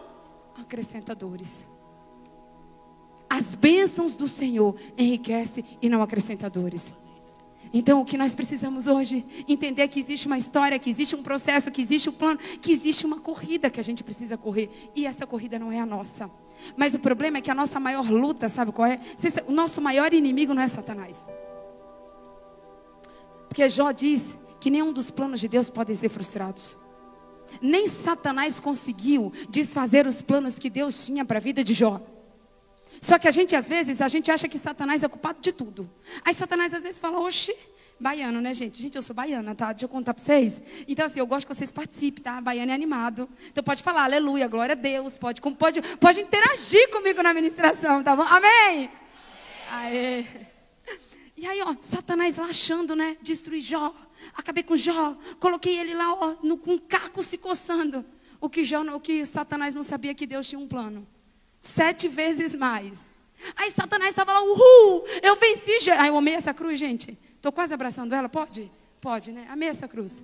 acrescenta 0.56 1.13
dores. 1.13 1.67
As 3.30 3.56
bênçãos 3.56 4.16
do 4.16 4.28
Senhor 4.28 4.76
enriquece 4.98 5.63
e 5.82 5.90
não 5.90 6.02
acrescenta 6.02 6.50
dores. 6.50 6.96
Então, 7.74 8.02
o 8.02 8.06
que 8.06 8.18
nós 8.18 8.34
precisamos 8.34 8.88
hoje 8.88 9.26
entender 9.48 9.88
que 9.90 10.00
existe 10.00 10.28
uma 10.28 10.38
história, 10.38 10.80
que 10.80 10.90
existe 10.90 11.16
um 11.16 11.24
processo, 11.24 11.70
que 11.70 11.82
existe 11.82 12.10
um 12.10 12.13
plano, 12.13 12.40
que 12.62 12.72
existe 12.72 13.06
uma 13.06 13.20
corrida 13.20 13.70
que 13.70 13.80
a 13.80 13.84
gente 13.84 14.04
precisa 14.04 14.38
correr. 14.38 14.70
E 14.96 15.06
essa 15.06 15.28
corrida 15.28 15.60
não 15.60 15.72
é 15.72 15.80
a 15.80 15.86
nossa. 15.86 16.30
Mas 16.76 16.94
o 16.94 17.00
problema 17.00 17.38
é 17.38 17.42
que 17.42 17.52
a 17.52 17.56
nossa 17.56 17.80
maior 17.80 18.10
luta, 18.10 18.48
sabe 18.48 18.72
qual 18.72 18.88
é? 18.88 19.00
O 19.48 19.52
nosso 19.52 19.82
maior 19.82 20.13
inimigo 20.13 20.54
não 20.54 20.62
é 20.62 20.68
Satanás. 20.68 21.28
Porque 23.50 23.70
Jó 23.70 23.92
diz 23.92 24.38
que 24.60 24.70
nenhum 24.70 24.94
dos 24.94 25.12
planos 25.12 25.40
de 25.40 25.48
Deus 25.48 25.70
podem 25.70 25.96
ser 25.96 26.10
frustrados. 26.10 26.78
Nem 27.62 27.88
Satanás 27.88 28.60
conseguiu 28.60 29.32
desfazer 29.50 30.08
os 30.08 30.22
planos 30.22 30.58
que 30.58 30.70
Deus 30.70 31.06
tinha 31.06 31.26
para 31.26 31.38
a 31.38 31.42
vida 31.42 31.63
de 31.63 31.74
Jó. 31.74 32.02
Só 33.02 33.19
que 33.19 33.28
a 33.28 33.32
gente, 33.32 33.56
às 33.56 33.69
vezes, 33.69 34.02
a 34.02 34.08
gente 34.08 34.32
acha 34.32 34.47
que 34.47 34.58
Satanás 34.58 35.04
é 35.04 35.08
culpado 35.08 35.39
de 35.41 35.52
tudo. 35.52 35.89
Aí 36.26 36.34
Satanás, 36.34 36.73
às 36.73 36.84
vezes, 36.84 37.00
fala, 37.00 37.19
oxe, 37.19 37.56
baiano, 38.00 38.41
né, 38.41 38.54
gente? 38.54 38.82
Gente, 38.82 38.95
eu 38.95 39.02
sou 39.02 39.15
baiana, 39.15 39.56
tá? 39.56 39.71
Deixa 39.71 39.86
eu 39.86 39.89
contar 39.89 40.13
para 40.13 40.23
vocês. 40.23 40.62
Então, 40.88 41.06
assim, 41.06 41.19
eu 41.19 41.28
gosto 41.28 41.47
que 41.47 41.56
vocês 41.56 41.71
participem, 41.71 42.23
tá? 42.23 42.39
Baiano 42.41 42.71
é 42.71 42.76
animado. 42.76 43.30
Então, 43.50 43.63
pode 43.63 43.84
falar, 43.84 44.04
aleluia, 44.04 44.47
glória 44.47 44.73
a 44.73 44.76
Deus. 44.76 45.17
Pode, 45.17 45.41
pode, 45.41 45.82
pode 45.97 46.21
interagir 46.21 46.89
comigo 46.91 47.21
na 47.21 47.34
ministração, 47.34 48.04
tá 48.04 48.15
bom? 48.15 48.23
Amém? 48.23 48.89
Aê. 49.71 50.26
E 51.36 51.45
aí, 51.45 51.62
ó, 51.62 51.76
Satanás 51.80 52.38
lá 52.38 52.45
achando, 52.45 52.95
né? 52.95 53.15
Destruir 53.21 53.62
Jó. 53.62 53.93
Acabei 54.34 54.63
com 54.63 54.76
Jó. 54.76 55.15
Coloquei 55.39 55.78
ele 55.78 55.93
lá, 55.93 56.13
ó, 56.13 56.36
no, 56.41 56.58
com 56.58 56.73
um 56.73 56.80
caco 56.80 57.21
se 57.21 57.38
coçando. 57.38 58.04
O 58.39 58.50
que, 58.50 58.63
Jó, 58.63 58.82
o 58.82 59.00
que 59.00 59.26
Satanás 59.26 59.76
não 59.76 59.84
sabia 59.84 60.15
que 60.15 60.26
Deus 60.26 60.47
tinha 60.47 60.60
um 60.60 60.67
plano. 60.67 61.08
Sete 61.62 62.08
vezes 62.08 62.56
mais. 62.56 63.12
Aí 63.56 63.70
Satanás 63.72 64.10
estava 64.10 64.34
lá, 64.34 64.43
uhul, 64.43 65.06
eu 65.22 65.36
venci. 65.36 65.91
Aí 65.91 66.08
eu 66.08 66.17
amei 66.17 66.34
essa 66.34 66.54
cruz, 66.54 66.80
gente. 66.80 67.17
Estou 67.36 67.52
quase 67.52 67.74
abraçando 67.74 68.13
ela, 68.13 68.28
pode? 68.28 68.72
Pode, 69.00 69.32
né? 69.32 69.48
Amei 69.50 69.70
essa 69.70 69.88
cruz. 69.88 70.24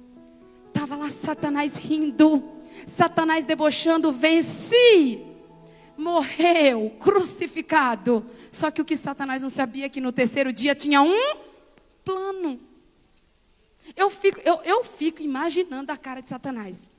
Tá 0.73 0.81
Tava 0.81 0.95
lá 0.95 1.09
Satanás 1.09 1.77
rindo, 1.77 2.43
Satanás 2.85 3.45
debochando, 3.45 4.11
venci. 4.11 5.21
Morreu, 5.95 6.91
crucificado. 6.99 8.25
Só 8.51 8.71
que 8.71 8.81
o 8.81 8.85
que 8.85 8.97
Satanás 8.97 9.43
não 9.43 9.49
sabia 9.49 9.85
é 9.85 9.89
que 9.89 10.01
no 10.01 10.11
terceiro 10.11 10.51
dia 10.51 10.73
tinha 10.73 11.01
um 11.01 11.37
plano. 12.03 12.59
Eu 13.95 14.09
fico, 14.09 14.39
eu, 14.43 14.59
eu 14.63 14.83
fico 14.83 15.21
imaginando 15.21 15.91
a 15.91 15.97
cara 15.97 16.21
de 16.21 16.29
Satanás. 16.29 16.89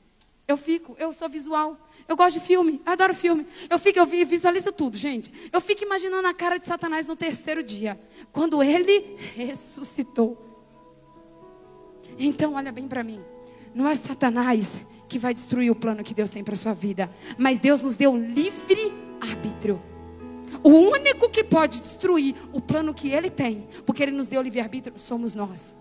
Eu 0.47 0.57
fico, 0.57 0.95
eu 0.99 1.13
sou 1.13 1.29
visual. 1.29 1.77
Eu 2.07 2.17
gosto 2.17 2.39
de 2.39 2.45
filme, 2.45 2.81
eu 2.85 2.93
adoro 2.93 3.15
filme. 3.15 3.47
Eu 3.69 3.79
fico, 3.79 3.99
eu 3.99 4.07
visualizo 4.07 4.71
tudo, 4.73 4.97
gente. 4.97 5.33
Eu 5.53 5.61
fico 5.61 5.83
imaginando 5.83 6.29
a 6.29 6.35
cara 6.35 6.59
de 6.59 6.67
Satanás 6.67 7.07
no 7.07 7.17
terceiro 7.17 7.63
dia, 7.63 7.99
quando 8.33 8.63
ele 8.63 9.17
ressuscitou. 9.35 10.39
Então, 12.19 12.55
olha 12.55 12.71
bem 12.71 12.87
para 12.87 13.03
mim. 13.03 13.21
Não 13.75 13.89
é 13.89 13.95
Satanás 13.95 14.85
que 15.09 15.19
vai 15.19 15.35
destruir 15.35 15.71
o 15.71 15.75
plano 15.75 16.03
que 16.03 16.15
Deus 16.15 16.31
tem 16.31 16.45
para 16.45 16.57
sua 16.57 16.75
vida, 16.75 17.11
mas 17.39 17.59
Deus 17.59 17.83
nos 17.83 17.97
deu 17.97 18.17
livre 18.17 18.93
arbítrio. 19.21 19.83
O 20.63 20.71
único 20.71 21.29
que 21.29 21.43
pode 21.43 21.81
destruir 21.81 22.35
o 22.53 22.61
plano 22.61 22.95
que 22.95 23.11
ele 23.11 23.31
tem, 23.31 23.67
porque 23.85 24.03
ele 24.03 24.13
nos 24.13 24.27
deu 24.27 24.41
livre 24.41 24.61
arbítrio, 24.61 24.99
somos 24.99 25.35
nós. 25.35 25.75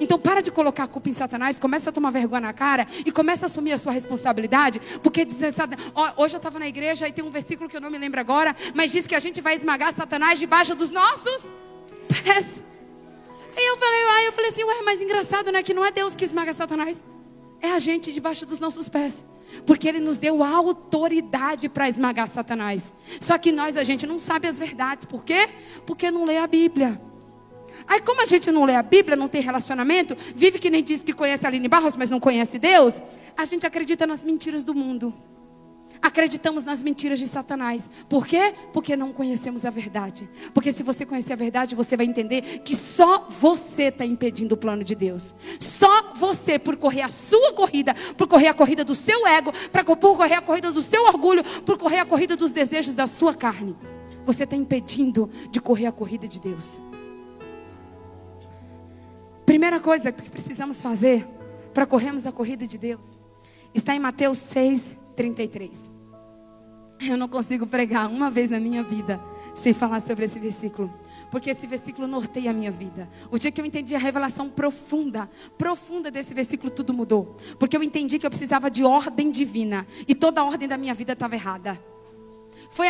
Então 0.00 0.18
para 0.18 0.40
de 0.40 0.50
colocar 0.50 0.84
a 0.84 0.86
culpa 0.86 1.08
em 1.08 1.12
Satanás, 1.12 1.58
começa 1.58 1.90
a 1.90 1.92
tomar 1.92 2.10
vergonha 2.10 2.40
na 2.40 2.52
cara 2.52 2.86
e 3.04 3.10
começa 3.10 3.46
a 3.46 3.48
assumir 3.48 3.72
a 3.72 3.78
sua 3.78 3.92
responsabilidade, 3.92 4.80
porque 5.02 5.24
diz, 5.24 5.38
hoje 6.16 6.34
eu 6.34 6.38
estava 6.38 6.58
na 6.58 6.68
igreja 6.68 7.08
e 7.08 7.12
tem 7.12 7.24
um 7.24 7.30
versículo 7.30 7.68
que 7.68 7.76
eu 7.76 7.80
não 7.80 7.90
me 7.90 7.98
lembro 7.98 8.20
agora, 8.20 8.54
mas 8.74 8.92
diz 8.92 9.06
que 9.06 9.14
a 9.14 9.20
gente 9.20 9.40
vai 9.40 9.54
esmagar 9.54 9.92
Satanás 9.92 10.38
debaixo 10.38 10.74
dos 10.74 10.90
nossos 10.90 11.52
pés. 12.08 12.62
Aí 13.56 13.66
eu 13.66 13.76
falei, 13.76 14.28
eu 14.28 14.32
falei 14.32 14.50
assim, 14.50 14.62
ué, 14.62 14.82
mas 14.84 15.02
engraçado, 15.02 15.50
né? 15.50 15.62
Que 15.64 15.74
não 15.74 15.84
é 15.84 15.90
Deus 15.90 16.14
que 16.14 16.24
esmaga 16.24 16.52
Satanás, 16.52 17.04
é 17.60 17.72
a 17.72 17.80
gente 17.80 18.12
debaixo 18.12 18.46
dos 18.46 18.60
nossos 18.60 18.88
pés. 18.88 19.24
Porque 19.66 19.88
ele 19.88 19.98
nos 19.98 20.18
deu 20.18 20.44
autoridade 20.44 21.68
para 21.68 21.88
esmagar 21.88 22.28
Satanás. 22.28 22.92
Só 23.20 23.36
que 23.38 23.50
nós, 23.50 23.76
a 23.76 23.82
gente 23.82 24.06
não 24.06 24.18
sabe 24.18 24.46
as 24.46 24.58
verdades. 24.58 25.06
Por 25.06 25.24
quê? 25.24 25.48
Porque 25.86 26.10
não 26.10 26.24
lê 26.24 26.36
a 26.36 26.46
Bíblia. 26.46 27.00
Aí, 27.88 28.02
como 28.02 28.20
a 28.20 28.26
gente 28.26 28.52
não 28.52 28.64
lê 28.64 28.74
a 28.74 28.82
Bíblia, 28.82 29.16
não 29.16 29.26
tem 29.26 29.40
relacionamento, 29.40 30.16
vive 30.34 30.58
que 30.58 30.68
nem 30.68 30.82
diz 30.82 31.02
que 31.02 31.14
conhece 31.14 31.46
a 31.46 31.48
Aline 31.48 31.68
Barros, 31.68 31.96
mas 31.96 32.10
não 32.10 32.20
conhece 32.20 32.58
Deus, 32.58 33.00
a 33.36 33.44
gente 33.46 33.66
acredita 33.66 34.06
nas 34.06 34.22
mentiras 34.22 34.62
do 34.62 34.74
mundo. 34.74 35.14
Acreditamos 36.00 36.64
nas 36.64 36.82
mentiras 36.82 37.18
de 37.18 37.26
Satanás. 37.26 37.88
Por 38.08 38.26
quê? 38.26 38.54
Porque 38.72 38.94
não 38.94 39.12
conhecemos 39.12 39.64
a 39.64 39.70
verdade. 39.70 40.28
Porque 40.54 40.70
se 40.70 40.82
você 40.82 41.04
conhecer 41.04 41.32
a 41.32 41.36
verdade, 41.36 41.74
você 41.74 41.96
vai 41.96 42.06
entender 42.06 42.60
que 42.60 42.76
só 42.76 43.26
você 43.28 43.84
está 43.84 44.04
impedindo 44.04 44.54
o 44.54 44.58
plano 44.58 44.84
de 44.84 44.94
Deus. 44.94 45.34
Só 45.58 46.12
você, 46.14 46.58
por 46.58 46.76
correr 46.76 47.02
a 47.02 47.08
sua 47.08 47.52
corrida, 47.52 47.94
por 48.16 48.28
correr 48.28 48.48
a 48.48 48.54
corrida 48.54 48.84
do 48.84 48.94
seu 48.94 49.26
ego, 49.26 49.52
por 49.72 49.84
correr 49.84 50.34
a 50.34 50.42
corrida 50.42 50.70
do 50.70 50.82
seu 50.82 51.04
orgulho, 51.06 51.42
por 51.62 51.78
correr 51.78 51.98
a 51.98 52.04
corrida 52.04 52.36
dos 52.36 52.52
desejos 52.52 52.94
da 52.94 53.06
sua 53.06 53.34
carne, 53.34 53.74
você 54.24 54.44
está 54.44 54.54
impedindo 54.54 55.28
de 55.50 55.60
correr 55.60 55.86
a 55.86 55.92
corrida 55.92 56.28
de 56.28 56.38
Deus. 56.38 56.78
Primeira 59.48 59.80
coisa 59.80 60.12
que 60.12 60.28
precisamos 60.28 60.82
fazer 60.82 61.26
para 61.72 61.86
corrermos 61.86 62.26
a 62.26 62.30
corrida 62.30 62.66
de 62.66 62.76
Deus 62.76 63.00
está 63.72 63.94
em 63.94 63.98
Mateus 63.98 64.36
6, 64.36 64.94
33. 65.16 65.90
Eu 67.08 67.16
não 67.16 67.26
consigo 67.26 67.66
pregar 67.66 68.10
uma 68.10 68.30
vez 68.30 68.50
na 68.50 68.60
minha 68.60 68.82
vida 68.82 69.18
sem 69.54 69.72
falar 69.72 70.00
sobre 70.00 70.26
esse 70.26 70.38
versículo. 70.38 70.92
Porque 71.30 71.48
esse 71.48 71.66
versículo 71.66 72.06
norteia 72.06 72.50
a 72.50 72.52
minha 72.52 72.70
vida. 72.70 73.08
O 73.30 73.38
dia 73.38 73.50
que 73.50 73.58
eu 73.58 73.64
entendi 73.64 73.94
a 73.94 73.98
revelação 73.98 74.50
profunda, 74.50 75.30
profunda 75.56 76.10
desse 76.10 76.34
versículo, 76.34 76.70
tudo 76.70 76.92
mudou. 76.92 77.34
Porque 77.58 77.74
eu 77.74 77.82
entendi 77.82 78.18
que 78.18 78.26
eu 78.26 78.30
precisava 78.30 78.70
de 78.70 78.84
ordem 78.84 79.30
divina. 79.30 79.86
E 80.06 80.14
toda 80.14 80.42
a 80.42 80.44
ordem 80.44 80.68
da 80.68 80.76
minha 80.76 80.92
vida 80.92 81.14
estava 81.14 81.34
errada. 81.34 81.80
Foi, 82.70 82.86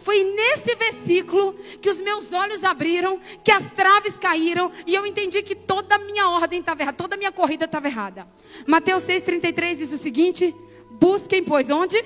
foi 0.00 0.22
nesse 0.22 0.74
versículo 0.74 1.54
que 1.80 1.88
os 1.88 2.00
meus 2.00 2.32
olhos 2.32 2.64
abriram, 2.64 3.18
que 3.42 3.50
as 3.50 3.70
traves 3.72 4.18
caíram 4.18 4.70
e 4.86 4.94
eu 4.94 5.06
entendi 5.06 5.42
que 5.42 5.54
toda 5.54 5.94
a 5.94 5.98
minha 5.98 6.28
ordem 6.28 6.60
estava 6.60 6.82
errada, 6.82 6.96
toda 6.96 7.14
a 7.14 7.18
minha 7.18 7.32
corrida 7.32 7.64
estava 7.64 7.88
errada. 7.88 8.28
Mateus 8.66 9.04
6,33 9.04 9.76
diz 9.76 9.92
o 9.92 9.96
seguinte: 9.96 10.54
Busquem, 10.90 11.42
pois, 11.42 11.70
onde? 11.70 12.02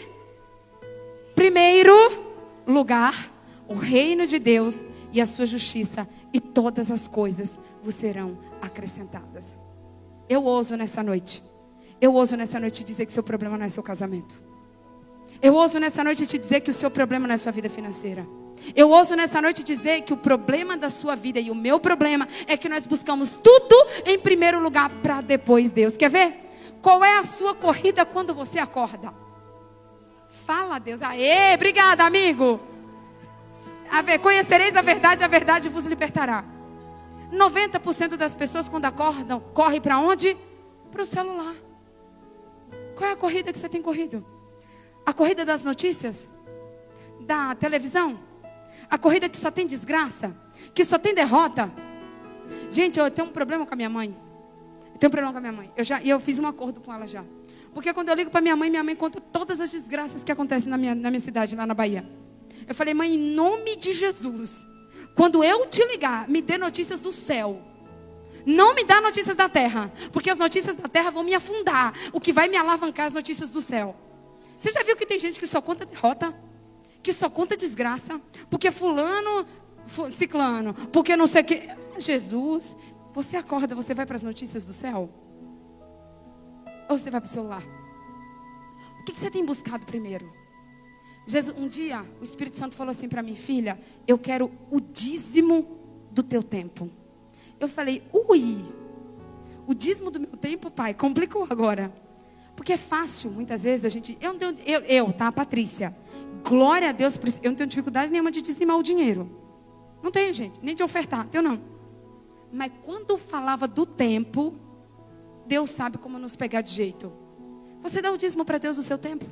Primeiro 1.35 1.95
lugar, 2.67 3.31
o 3.69 3.75
reino 3.75 4.27
de 4.27 4.39
Deus 4.39 4.87
e 5.13 5.21
a 5.21 5.27
sua 5.27 5.47
justiça, 5.47 6.09
e 6.33 6.41
todas 6.41 6.91
as 6.91 7.09
coisas 7.09 7.59
vos 7.83 7.95
serão 7.95 8.39
acrescentadas. 8.61 9.57
Eu 10.29 10.45
ouso 10.45 10.77
nessa 10.77 11.03
noite, 11.03 11.43
eu 12.01 12.15
ouso 12.15 12.37
nessa 12.37 12.59
noite 12.59 12.85
dizer 12.85 13.07
que 13.07 13.13
seu 13.13 13.23
problema 13.23 13.59
não 13.59 13.67
é 13.67 13.69
seu 13.69 13.83
casamento. 13.83 14.43
Eu 15.43 15.55
ouso 15.55 15.79
nessa 15.79 16.03
noite 16.03 16.27
te 16.27 16.39
dizer 16.39 16.61
que 16.61 16.71
o 16.71 16.73
seu 16.73 16.91
problema 16.91 17.27
não 17.27 17.35
é 17.35 17.37
sua 17.37 17.53
vida 17.53 17.69
financeira. 17.69 18.27
Eu 18.75 18.91
ouso 18.91 19.15
nessa 19.15 19.41
noite 19.41 19.63
dizer 19.63 20.03
que 20.03 20.13
o 20.13 20.17
problema 20.17 20.77
da 20.77 20.91
sua 20.91 21.15
vida 21.15 21.39
e 21.39 21.51
o 21.51 21.55
meu 21.55 21.79
problema 21.79 22.27
é 22.47 22.57
que 22.57 22.69
nós 22.69 22.87
buscamos 22.87 23.37
tudo 23.37 23.77
em 24.05 24.19
primeiro 24.19 24.61
lugar 24.61 24.91
para 25.03 25.21
depois 25.21 25.71
Deus. 25.71 25.97
Quer 25.97 26.11
ver? 26.11 26.47
Qual 26.83 27.05
é 27.05 27.19
a 27.19 27.25
sua 27.25 27.55
corrida 27.55 28.05
quando 28.05 28.35
você 28.35 28.59
acorda? 28.59 29.13
Fala 30.29 30.77
a 30.77 30.79
Deus. 30.79 31.03
Aê, 31.03 31.55
obrigada, 31.55 32.05
amigo. 32.05 32.61
A 33.91 34.03
ver, 34.03 34.19
conhecereis 34.19 34.77
a 34.77 34.83
verdade, 34.83 35.23
a 35.23 35.29
verdade 35.29 35.69
vos 35.69 35.85
libertará. 35.85 36.45
90% 37.33 38.17
das 38.17 38.35
pessoas 38.35 38.69
quando 38.69 38.85
acordam, 38.85 39.41
corre 39.53 39.81
para 39.81 39.99
onde? 39.99 40.37
Para 40.91 41.03
o 41.03 41.07
celular. 41.07 41.55
Qual 42.95 43.09
é 43.09 43.13
a 43.13 43.17
corrida 43.17 43.53
que 43.53 43.59
você 43.59 43.69
tem 43.69 43.83
corrido? 43.83 44.25
A 45.07 45.13
corrida 45.13 45.45
das 45.45 45.63
notícias? 45.63 46.29
Da 47.21 47.55
televisão? 47.55 48.19
A 48.91 48.99
corrida 48.99 49.29
que 49.29 49.37
só 49.37 49.53
tem 49.53 49.65
desgraça? 49.65 50.37
Que 50.75 50.85
só 50.85 50.99
tem 50.99 51.15
derrota? 51.15 51.73
Gente, 52.71 52.99
eu 52.99 53.09
tenho 53.09 53.29
um 53.29 53.31
problema 53.31 53.65
com 53.65 53.73
a 53.73 53.77
minha 53.77 53.89
mãe. 53.89 54.17
Eu 54.93 54.99
tenho 54.99 55.09
um 55.09 55.13
problema 55.13 55.33
com 55.33 55.39
a 55.39 55.41
minha 55.41 55.53
mãe. 55.53 55.73
Eu 55.77 55.85
já, 55.85 56.03
eu 56.03 56.19
fiz 56.19 56.41
um 56.41 56.47
acordo 56.47 56.81
com 56.81 56.93
ela 56.93 57.07
já. 57.07 57.25
Porque 57.73 57.93
quando 57.95 58.09
eu 58.09 58.15
ligo 58.17 58.31
para 58.31 58.41
minha 58.41 58.57
mãe, 58.57 58.69
minha 58.69 58.83
mãe 58.83 58.97
conta 58.97 59.21
todas 59.21 59.61
as 59.61 59.71
desgraças 59.71 60.25
que 60.25 60.33
acontecem 60.33 60.69
na 60.69 60.77
minha, 60.77 60.95
na 60.95 61.11
minha 61.11 61.21
cidade, 61.21 61.55
lá 61.55 61.67
na 61.67 61.75
Bahia. 61.75 62.09
Eu 62.67 62.75
falei, 62.75 62.93
mãe, 62.93 63.15
em 63.15 63.35
nome 63.35 63.77
de 63.77 63.93
Jesus, 63.93 64.67
quando 65.15 65.45
eu 65.45 65.67
te 65.67 65.85
ligar, 65.85 66.29
me 66.29 66.43
dê 66.43 66.59
notícias 66.59 67.01
do 67.01 67.13
céu. 67.13 67.63
Não 68.45 68.75
me 68.75 68.85
dá 68.85 69.01
notícias 69.01 69.37
da 69.37 69.49
terra, 69.49 69.93
porque 70.13 70.31
as 70.31 70.39
notícias 70.39 70.75
da 70.75 70.89
terra 70.89 71.11
vão 71.11 71.23
me 71.23 71.35
afundar. 71.35 71.93
O 72.13 72.21
que 72.21 72.33
vai 72.33 72.49
me 72.49 72.57
alavancar 72.57 73.07
as 73.07 73.15
notícias 73.15 73.51
do 73.51 73.61
céu. 73.61 74.06
Você 74.57 74.71
já 74.71 74.83
viu 74.83 74.97
que 74.97 75.07
tem 75.07 75.19
gente 75.19 75.39
que 75.39 75.47
só 75.47 75.61
conta 75.61 75.85
derrota? 75.85 76.35
Que 77.03 77.13
só 77.13 77.29
conta 77.29 77.57
desgraça? 77.57 78.21
Porque 78.51 78.71
fulano, 78.71 79.47
ciclano, 80.11 80.75
porque 80.93 81.17
não 81.17 81.27
sei 81.27 81.43
o 81.43 81.45
que. 81.45 81.69
Jesus, 81.99 82.77
você 83.13 83.37
acorda, 83.37 83.75
você 83.75 83.95
vai 83.95 84.05
para 84.07 84.17
as 84.17 84.23
notícias 84.23 84.65
do 84.65 84.73
céu? 84.73 85.11
Ou 86.89 86.99
você 86.99 87.11
vai 87.11 87.21
para 87.21 87.29
o 87.29 87.33
celular? 87.33 87.63
O 89.01 89.05
que 89.05 89.19
você 89.19 89.31
tem 89.31 89.45
buscado 89.45 89.87
primeiro? 89.87 90.33
Jesus, 91.27 91.57
um 91.57 91.67
dia 91.67 92.05
o 92.21 92.25
Espírito 92.25 92.57
Santo 92.57 92.77
falou 92.77 92.91
assim 92.91 93.09
para 93.09 93.23
mim, 93.23 93.35
filha, 93.35 93.81
eu 94.07 94.19
quero 94.19 94.51
o 94.71 94.81
dízimo 94.81 95.79
do 96.11 96.23
teu 96.23 96.43
tempo. 96.43 96.91
Eu 97.59 97.69
falei, 97.69 98.03
ui, 98.13 98.65
o 99.67 99.75
dízimo 99.75 100.11
do 100.11 100.21
meu 100.21 100.37
tempo, 100.37 100.71
pai, 100.71 100.95
complicou 100.95 101.47
agora. 101.49 101.93
Porque 102.57 102.73
é 102.73 102.77
fácil, 102.77 103.31
muitas 103.31 103.63
vezes, 103.63 103.85
a 103.85 103.89
gente. 103.89 104.17
Eu, 104.21 104.35
eu, 104.65 104.81
eu 104.81 105.13
tá, 105.13 105.31
Patrícia. 105.31 105.95
Glória 106.43 106.89
a 106.89 106.93
Deus, 106.93 107.19
eu 107.43 107.51
não 107.51 107.57
tenho 107.57 107.69
dificuldade 107.69 108.11
nenhuma 108.11 108.33
de 108.33 108.41
dizimar 108.41 108.79
o 108.79 108.83
dinheiro. 108.83 109.31
Não 110.03 110.11
tenho, 110.11 110.33
gente, 110.33 110.61
nem 110.63 110.75
de 110.75 110.83
ofertar, 110.83 111.29
eu 111.33 111.43
não. 111.43 111.61
Mas 112.53 112.73
quando 112.83 113.19
falava 113.19 113.67
do 113.67 113.85
tempo, 113.85 114.55
Deus 115.47 115.71
sabe 115.71 115.99
como 115.99 116.19
nos 116.19 116.37
pegar 116.37 116.61
de 116.61 116.71
jeito. 116.71 117.13
Você 117.83 118.01
dá 118.01 118.11
o 118.11 118.17
dízimo 118.17 118.45
para 118.45 118.59
Deus 118.59 118.77
no 118.77 118.83
seu 118.83 118.97
tempo. 118.97 119.27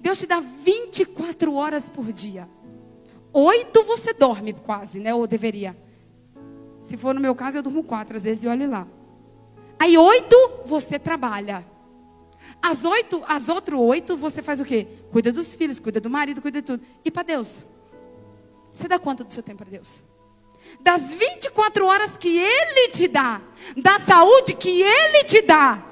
Deus 0.00 0.18
te 0.18 0.26
dá 0.26 0.40
24 0.40 1.54
horas 1.54 1.88
por 1.88 2.12
dia. 2.12 2.48
Oito 3.32 3.82
você 3.84 4.12
dorme 4.12 4.52
quase, 4.52 5.00
né? 5.00 5.14
Ou 5.14 5.26
deveria. 5.26 5.76
Se 6.82 6.96
for 6.96 7.14
no 7.14 7.20
meu 7.20 7.34
caso, 7.34 7.58
eu 7.58 7.62
durmo 7.62 7.82
quatro, 7.82 8.16
às 8.16 8.24
vezes, 8.24 8.44
e 8.44 8.48
olhe 8.48 8.66
lá. 8.66 8.86
Aí 9.78 9.96
oito 9.98 10.36
você 10.66 10.98
trabalha. 10.98 11.64
As 12.62 12.84
oito, 12.84 13.22
as 13.26 13.48
outras 13.48 13.78
oito, 13.78 14.16
você 14.16 14.40
faz 14.40 14.60
o 14.60 14.64
quê? 14.64 14.86
Cuida 15.12 15.30
dos 15.30 15.54
filhos, 15.54 15.78
cuida 15.78 16.00
do 16.00 16.08
marido, 16.08 16.40
cuida 16.40 16.60
de 16.60 16.66
tudo. 16.66 16.82
E 17.04 17.10
para 17.10 17.22
Deus? 17.22 17.64
Você 18.72 18.88
dá 18.88 18.98
quanto 18.98 19.22
do 19.22 19.32
seu 19.32 19.42
tempo 19.42 19.58
para 19.58 19.70
Deus? 19.70 20.02
Das 20.80 21.14
24 21.14 21.86
horas 21.86 22.16
que 22.16 22.38
Ele 22.38 22.88
te 22.88 23.06
dá, 23.06 23.40
da 23.76 23.98
saúde 23.98 24.54
que 24.54 24.82
Ele 24.82 25.24
te 25.24 25.42
dá, 25.42 25.84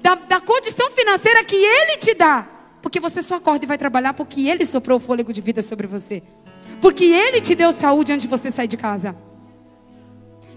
da, 0.00 0.14
da 0.14 0.40
condição 0.40 0.90
financeira 0.90 1.44
que 1.44 1.56
Ele 1.56 1.96
te 1.98 2.14
dá. 2.14 2.48
Porque 2.80 2.98
você 2.98 3.22
só 3.22 3.34
acorda 3.34 3.64
e 3.64 3.68
vai 3.68 3.76
trabalhar 3.76 4.14
porque 4.14 4.48
Ele 4.48 4.64
soprou 4.64 4.96
o 4.96 5.00
fôlego 5.00 5.32
de 5.32 5.40
vida 5.40 5.60
sobre 5.62 5.86
você. 5.86 6.22
Porque 6.80 7.04
Ele 7.04 7.40
te 7.40 7.54
deu 7.54 7.72
saúde 7.72 8.12
antes 8.12 8.22
de 8.22 8.28
você 8.28 8.50
sair 8.50 8.68
de 8.68 8.76
casa. 8.76 9.16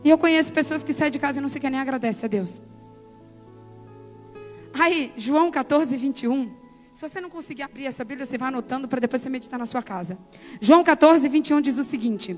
E 0.04 0.10
eu 0.10 0.18
conheço 0.18 0.52
pessoas 0.54 0.84
que 0.84 0.94
saem 0.94 1.12
de 1.12 1.20
casa 1.20 1.40
e 1.40 1.42
não 1.42 1.50
se 1.50 1.60
quer 1.60 1.70
nem 1.70 1.80
agradece 1.80 2.26
a 2.26 2.30
Deus. 2.30 2.62
Aí, 4.74 5.14
João 5.16 5.52
14, 5.52 5.96
21. 5.96 6.52
Se 6.92 7.08
você 7.08 7.22
não 7.22 7.30
conseguir 7.30 7.64
abrir 7.64 7.88
a 7.88 7.92
sua 7.92 8.06
Bíblia, 8.06 8.26
você 8.26 8.38
vai 8.38 8.50
anotando 8.50 8.88
para 8.88 9.00
depois 9.00 9.22
você 9.22 9.30
meditar 9.30 9.60
na 9.60 9.66
sua 9.66 9.82
casa. 9.82 10.18
João 10.60 10.84
14, 10.84 11.28
21 11.28 11.62
diz 11.62 11.78
o 11.78 11.84
seguinte: 11.84 12.38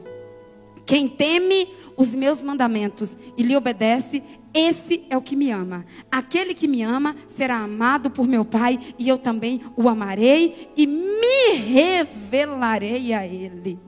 Quem 0.85 1.07
teme 1.07 1.69
os 1.97 2.15
meus 2.15 2.43
mandamentos 2.43 3.17
e 3.37 3.43
lhe 3.43 3.55
obedece, 3.55 4.21
esse 4.53 5.05
é 5.09 5.17
o 5.17 5.21
que 5.21 5.35
me 5.35 5.51
ama. 5.51 5.85
Aquele 6.11 6.53
que 6.53 6.67
me 6.67 6.81
ama 6.83 7.15
será 7.27 7.57
amado 7.57 8.09
por 8.09 8.27
meu 8.27 8.45
Pai, 8.45 8.79
e 8.97 9.07
eu 9.07 9.17
também 9.17 9.61
o 9.75 9.89
amarei 9.89 10.71
e 10.75 10.85
me 10.87 11.55
revelarei 11.55 13.13
a 13.13 13.25
ele. 13.25 13.79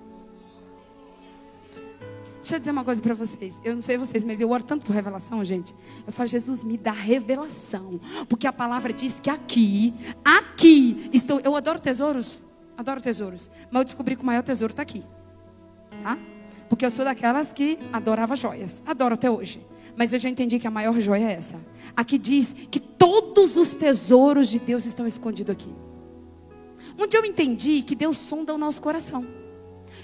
Deixa 2.47 2.55
eu 2.55 2.59
dizer 2.59 2.71
uma 2.71 2.85
coisa 2.85 3.01
para 3.01 3.13
vocês. 3.13 3.59
Eu 3.61 3.75
não 3.75 3.81
sei 3.81 3.97
vocês, 3.97 4.23
mas 4.23 4.39
eu 4.39 4.49
oro 4.49 4.63
tanto 4.63 4.85
por 4.85 4.95
revelação, 4.95 5.43
gente. 5.43 5.75
Eu 6.05 6.13
falo, 6.13 6.29
Jesus, 6.29 6.63
me 6.63 6.77
dá 6.77 6.93
revelação. 6.93 7.99
Porque 8.29 8.47
a 8.47 8.53
palavra 8.53 8.93
diz 8.93 9.19
que 9.19 9.29
aqui, 9.29 9.93
aqui, 10.23 11.09
estou. 11.11 11.41
Eu 11.41 11.57
adoro 11.57 11.77
tesouros. 11.77 12.41
Adoro 12.77 13.01
tesouros. 13.01 13.51
Mas 13.69 13.81
eu 13.81 13.83
descobri 13.83 14.15
que 14.15 14.23
o 14.23 14.25
maior 14.25 14.43
tesouro 14.43 14.71
está 14.71 14.81
aqui. 14.81 15.03
Tá? 16.01 16.17
Porque 16.69 16.85
eu 16.85 16.89
sou 16.89 17.03
daquelas 17.03 17.51
que 17.51 17.77
adorava 17.91 18.33
joias. 18.33 18.81
Adoro 18.85 19.15
até 19.15 19.29
hoje. 19.29 19.59
Mas 19.97 20.13
eu 20.13 20.19
já 20.19 20.29
entendi 20.29 20.57
que 20.57 20.67
a 20.67 20.71
maior 20.71 20.97
joia 21.01 21.29
é 21.29 21.33
essa. 21.33 21.59
Aqui 21.97 22.17
diz 22.17 22.55
que 22.71 22.79
todos 22.79 23.57
os 23.57 23.75
tesouros 23.75 24.47
de 24.47 24.59
Deus 24.59 24.85
estão 24.85 25.05
escondidos 25.05 25.51
aqui. 25.51 25.75
Um 26.97 27.05
dia 27.07 27.19
eu 27.19 27.25
entendi 27.25 27.81
que 27.81 27.93
Deus 27.93 28.15
sonda 28.15 28.53
o 28.53 28.57
nosso 28.57 28.81
coração. 28.81 29.27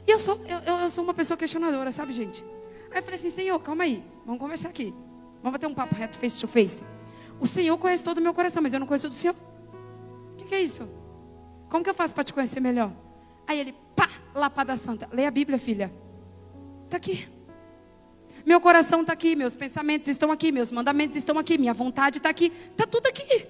E 0.05 0.11
eu 0.11 0.19
sou, 0.19 0.39
eu, 0.45 0.59
eu 0.59 0.89
sou 0.89 1.03
uma 1.03 1.13
pessoa 1.13 1.37
questionadora, 1.37 1.91
sabe, 1.91 2.13
gente? 2.13 2.43
Aí 2.91 2.99
eu 2.99 3.03
falei 3.03 3.19
assim, 3.19 3.29
Senhor, 3.29 3.59
calma 3.59 3.83
aí, 3.83 4.03
vamos 4.25 4.39
conversar 4.39 4.69
aqui. 4.69 4.93
Vamos 5.41 5.53
bater 5.53 5.67
um 5.67 5.73
papo 5.73 5.95
reto, 5.95 6.17
face 6.17 6.39
to 6.39 6.47
face. 6.47 6.83
O 7.39 7.47
Senhor 7.47 7.77
conhece 7.77 8.03
todo 8.03 8.19
o 8.19 8.21
meu 8.21 8.33
coração, 8.33 8.61
mas 8.61 8.73
eu 8.73 8.79
não 8.79 8.87
conheço 8.87 9.09
do 9.09 9.15
Senhor. 9.15 9.35
O 10.33 10.35
que, 10.35 10.45
que 10.45 10.55
é 10.55 10.61
isso? 10.61 10.87
Como 11.69 11.83
que 11.83 11.89
eu 11.89 11.93
faço 11.93 12.13
para 12.13 12.23
te 12.23 12.31
conhecer 12.31 12.59
melhor? 12.59 12.91
Aí 13.47 13.59
ele, 13.59 13.73
pá, 13.95 14.09
lapada 14.33 14.75
santa. 14.77 15.09
Leia 15.11 15.27
a 15.27 15.31
Bíblia, 15.31 15.57
filha. 15.57 15.91
Está 16.85 16.97
aqui. 16.97 17.27
Meu 18.45 18.59
coração 18.61 19.01
está 19.01 19.13
aqui, 19.13 19.35
meus 19.35 19.55
pensamentos 19.55 20.07
estão 20.07 20.31
aqui, 20.31 20.51
meus 20.51 20.71
mandamentos 20.71 21.15
estão 21.15 21.37
aqui, 21.39 21.57
minha 21.57 21.73
vontade 21.73 22.17
está 22.17 22.29
aqui. 22.29 22.51
Está 22.71 22.85
tudo 22.85 23.07
aqui. 23.07 23.47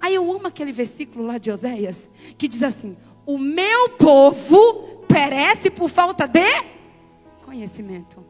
Aí 0.00 0.14
eu 0.14 0.30
amo 0.30 0.48
aquele 0.48 0.72
versículo 0.72 1.24
lá 1.24 1.38
de 1.38 1.50
Oséias, 1.50 2.08
que 2.36 2.48
diz 2.48 2.62
assim: 2.62 2.96
o 3.24 3.38
meu 3.38 3.90
povo 3.90 5.04
perece 5.06 5.70
por 5.70 5.88
falta 5.88 6.26
de 6.26 6.40
conhecimento. 7.42 8.24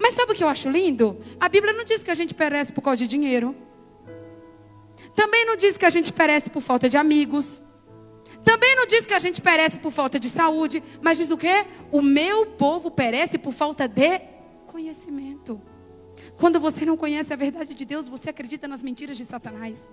Mas 0.00 0.14
sabe 0.14 0.32
o 0.32 0.34
que 0.34 0.44
eu 0.44 0.48
acho 0.48 0.68
lindo? 0.68 1.18
A 1.40 1.48
Bíblia 1.48 1.72
não 1.72 1.84
diz 1.84 2.02
que 2.02 2.10
a 2.10 2.14
gente 2.14 2.34
perece 2.34 2.72
por 2.72 2.82
causa 2.82 2.98
de 2.98 3.06
dinheiro. 3.06 3.54
Também 5.14 5.46
não 5.46 5.56
diz 5.56 5.76
que 5.76 5.84
a 5.84 5.90
gente 5.90 6.12
perece 6.12 6.50
por 6.50 6.60
falta 6.60 6.88
de 6.88 6.96
amigos. 6.96 7.62
Também 8.44 8.76
não 8.76 8.86
diz 8.86 9.06
que 9.06 9.14
a 9.14 9.18
gente 9.18 9.40
perece 9.40 9.78
por 9.78 9.90
falta 9.90 10.20
de 10.20 10.28
saúde. 10.28 10.82
Mas 11.00 11.18
diz 11.18 11.30
o 11.30 11.38
quê? 11.38 11.66
O 11.90 12.02
meu 12.02 12.46
povo 12.46 12.90
perece 12.90 13.38
por 13.38 13.52
falta 13.52 13.88
de 13.88 14.20
conhecimento. 14.66 15.60
Quando 16.36 16.60
você 16.60 16.84
não 16.84 16.96
conhece 16.96 17.32
a 17.32 17.36
verdade 17.36 17.74
de 17.74 17.84
Deus, 17.84 18.08
você 18.08 18.30
acredita 18.30 18.68
nas 18.68 18.82
mentiras 18.82 19.16
de 19.16 19.24
Satanás. 19.24 19.90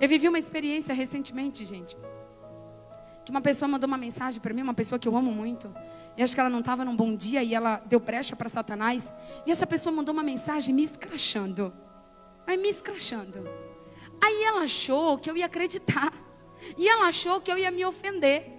Eu 0.00 0.08
vivi 0.08 0.28
uma 0.28 0.38
experiência 0.38 0.92
recentemente, 0.92 1.64
gente 1.64 1.96
que 3.24 3.30
uma 3.30 3.40
pessoa 3.40 3.68
mandou 3.68 3.88
uma 3.88 3.96
mensagem 3.96 4.40
para 4.40 4.52
mim, 4.52 4.62
uma 4.62 4.74
pessoa 4.74 4.98
que 4.98 5.08
eu 5.08 5.16
amo 5.16 5.32
muito. 5.32 5.72
E 6.16 6.22
acho 6.22 6.34
que 6.34 6.40
ela 6.40 6.50
não 6.50 6.60
estava 6.60 6.84
num 6.84 6.94
bom 6.94 7.16
dia 7.16 7.42
e 7.42 7.54
ela 7.54 7.82
deu 7.86 7.98
brecha 7.98 8.36
para 8.36 8.48
Satanás. 8.48 9.12
E 9.46 9.50
essa 9.50 9.66
pessoa 9.66 9.94
mandou 9.94 10.12
uma 10.12 10.22
mensagem 10.22 10.74
me 10.74 10.84
escrachando. 10.84 11.72
Aí 12.46 12.56
me 12.56 12.68
escrachando. 12.68 13.48
Aí 14.22 14.44
ela 14.44 14.62
achou 14.62 15.18
que 15.18 15.30
eu 15.30 15.36
ia 15.36 15.46
acreditar. 15.46 16.12
E 16.78 16.88
ela 16.88 17.08
achou 17.08 17.42
que 17.42 17.52
eu 17.52 17.58
ia 17.58 17.70
me 17.70 17.84
ofender. 17.84 18.50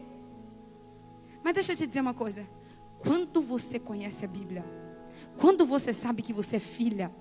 Mas 1.44 1.54
deixa 1.56 1.72
eu 1.72 1.76
te 1.76 1.88
dizer 1.88 2.02
uma 2.02 2.14
coisa. 2.14 2.48
Quando 3.00 3.42
você 3.42 3.80
conhece 3.80 4.24
a 4.24 4.28
Bíblia, 4.28 4.64
quando 5.38 5.66
você 5.66 5.92
sabe 5.92 6.22
que 6.22 6.32
você 6.32 6.58
é 6.58 6.60
filha, 6.60 7.12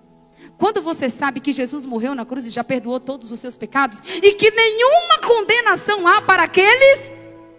quando 0.58 0.82
você 0.82 1.08
sabe 1.08 1.40
que 1.40 1.52
Jesus 1.52 1.86
morreu 1.86 2.14
na 2.14 2.26
cruz 2.26 2.44
e 2.44 2.50
já 2.50 2.62
perdoou 2.62 3.00
todos 3.00 3.32
os 3.32 3.40
seus 3.40 3.56
pecados 3.56 4.00
e 4.04 4.34
que 4.34 4.50
nenhuma 4.50 5.20
condenação 5.26 6.06
há 6.06 6.20
para 6.20 6.42
aqueles 6.42 7.10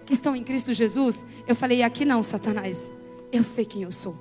que 0.06 0.14
estão 0.14 0.36
em 0.36 0.44
Cristo 0.44 0.74
Jesus, 0.74 1.24
eu 1.48 1.56
falei: 1.56 1.84
aqui 1.84 2.06
não, 2.06 2.22
Satanás. 2.22 2.92
Eu 3.32 3.44
sei 3.44 3.66
quem 3.66 3.84
eu 3.84 3.92
sou. 3.92 4.16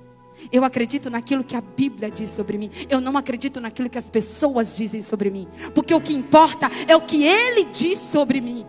Eu 0.51 0.63
acredito 0.63 1.09
naquilo 1.09 1.43
que 1.43 1.55
a 1.55 1.61
Bíblia 1.61 2.11
diz 2.11 2.29
sobre 2.29 2.57
mim. 2.57 2.69
Eu 2.89 2.99
não 2.99 3.17
acredito 3.17 3.61
naquilo 3.61 3.89
que 3.89 3.97
as 3.97 4.09
pessoas 4.09 4.75
dizem 4.75 5.01
sobre 5.01 5.29
mim. 5.29 5.47
Porque 5.73 5.93
o 5.93 6.01
que 6.01 6.13
importa 6.13 6.69
é 6.87 6.95
o 6.95 7.01
que 7.01 7.23
Ele 7.23 7.63
diz 7.65 7.99
sobre 7.99 8.41
mim. 8.41 8.65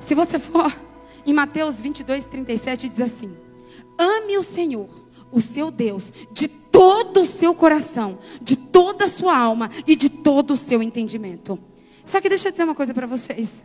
Se 0.00 0.14
você 0.14 0.38
for 0.38 0.74
em 1.24 1.32
Mateus 1.32 1.80
22, 1.80 2.24
37, 2.24 2.88
diz 2.88 3.00
assim: 3.00 3.36
Ame 3.98 4.36
o 4.36 4.42
Senhor, 4.42 4.88
o 5.30 5.40
seu 5.40 5.70
Deus, 5.70 6.12
de 6.32 6.48
todo 6.48 7.20
o 7.20 7.24
seu 7.24 7.54
coração, 7.54 8.18
de 8.40 8.56
toda 8.56 9.04
a 9.04 9.08
sua 9.08 9.36
alma 9.36 9.70
e 9.86 9.94
de 9.94 10.08
todo 10.08 10.52
o 10.52 10.56
seu 10.56 10.82
entendimento. 10.82 11.58
Só 12.04 12.20
que 12.20 12.28
deixa 12.28 12.48
eu 12.48 12.52
dizer 12.52 12.64
uma 12.64 12.74
coisa 12.74 12.92
para 12.92 13.06
vocês. 13.06 13.62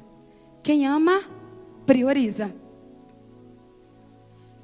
Quem 0.68 0.86
ama, 0.86 1.22
prioriza. 1.86 2.54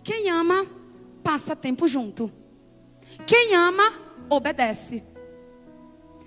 Quem 0.04 0.30
ama, 0.30 0.68
passa 1.24 1.56
tempo 1.56 1.88
junto. 1.88 2.30
Quem 3.26 3.56
ama, 3.56 3.90
obedece. 4.30 5.02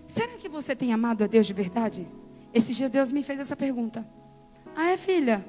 Será 0.07 0.33
que 0.39 0.49
você 0.49 0.75
tem 0.75 0.95
amado 0.95 1.25
a 1.25 1.27
Deus 1.27 1.47
de 1.47 1.53
verdade? 1.53 2.07
Esses 2.55 2.75
dias 2.75 2.91
Deus 2.91 3.13
me 3.13 3.23
fez 3.23 3.39
essa 3.39 3.55
pergunta. 3.55 4.09
Ah, 4.75 4.93
é 4.93 4.97
filha? 4.97 5.47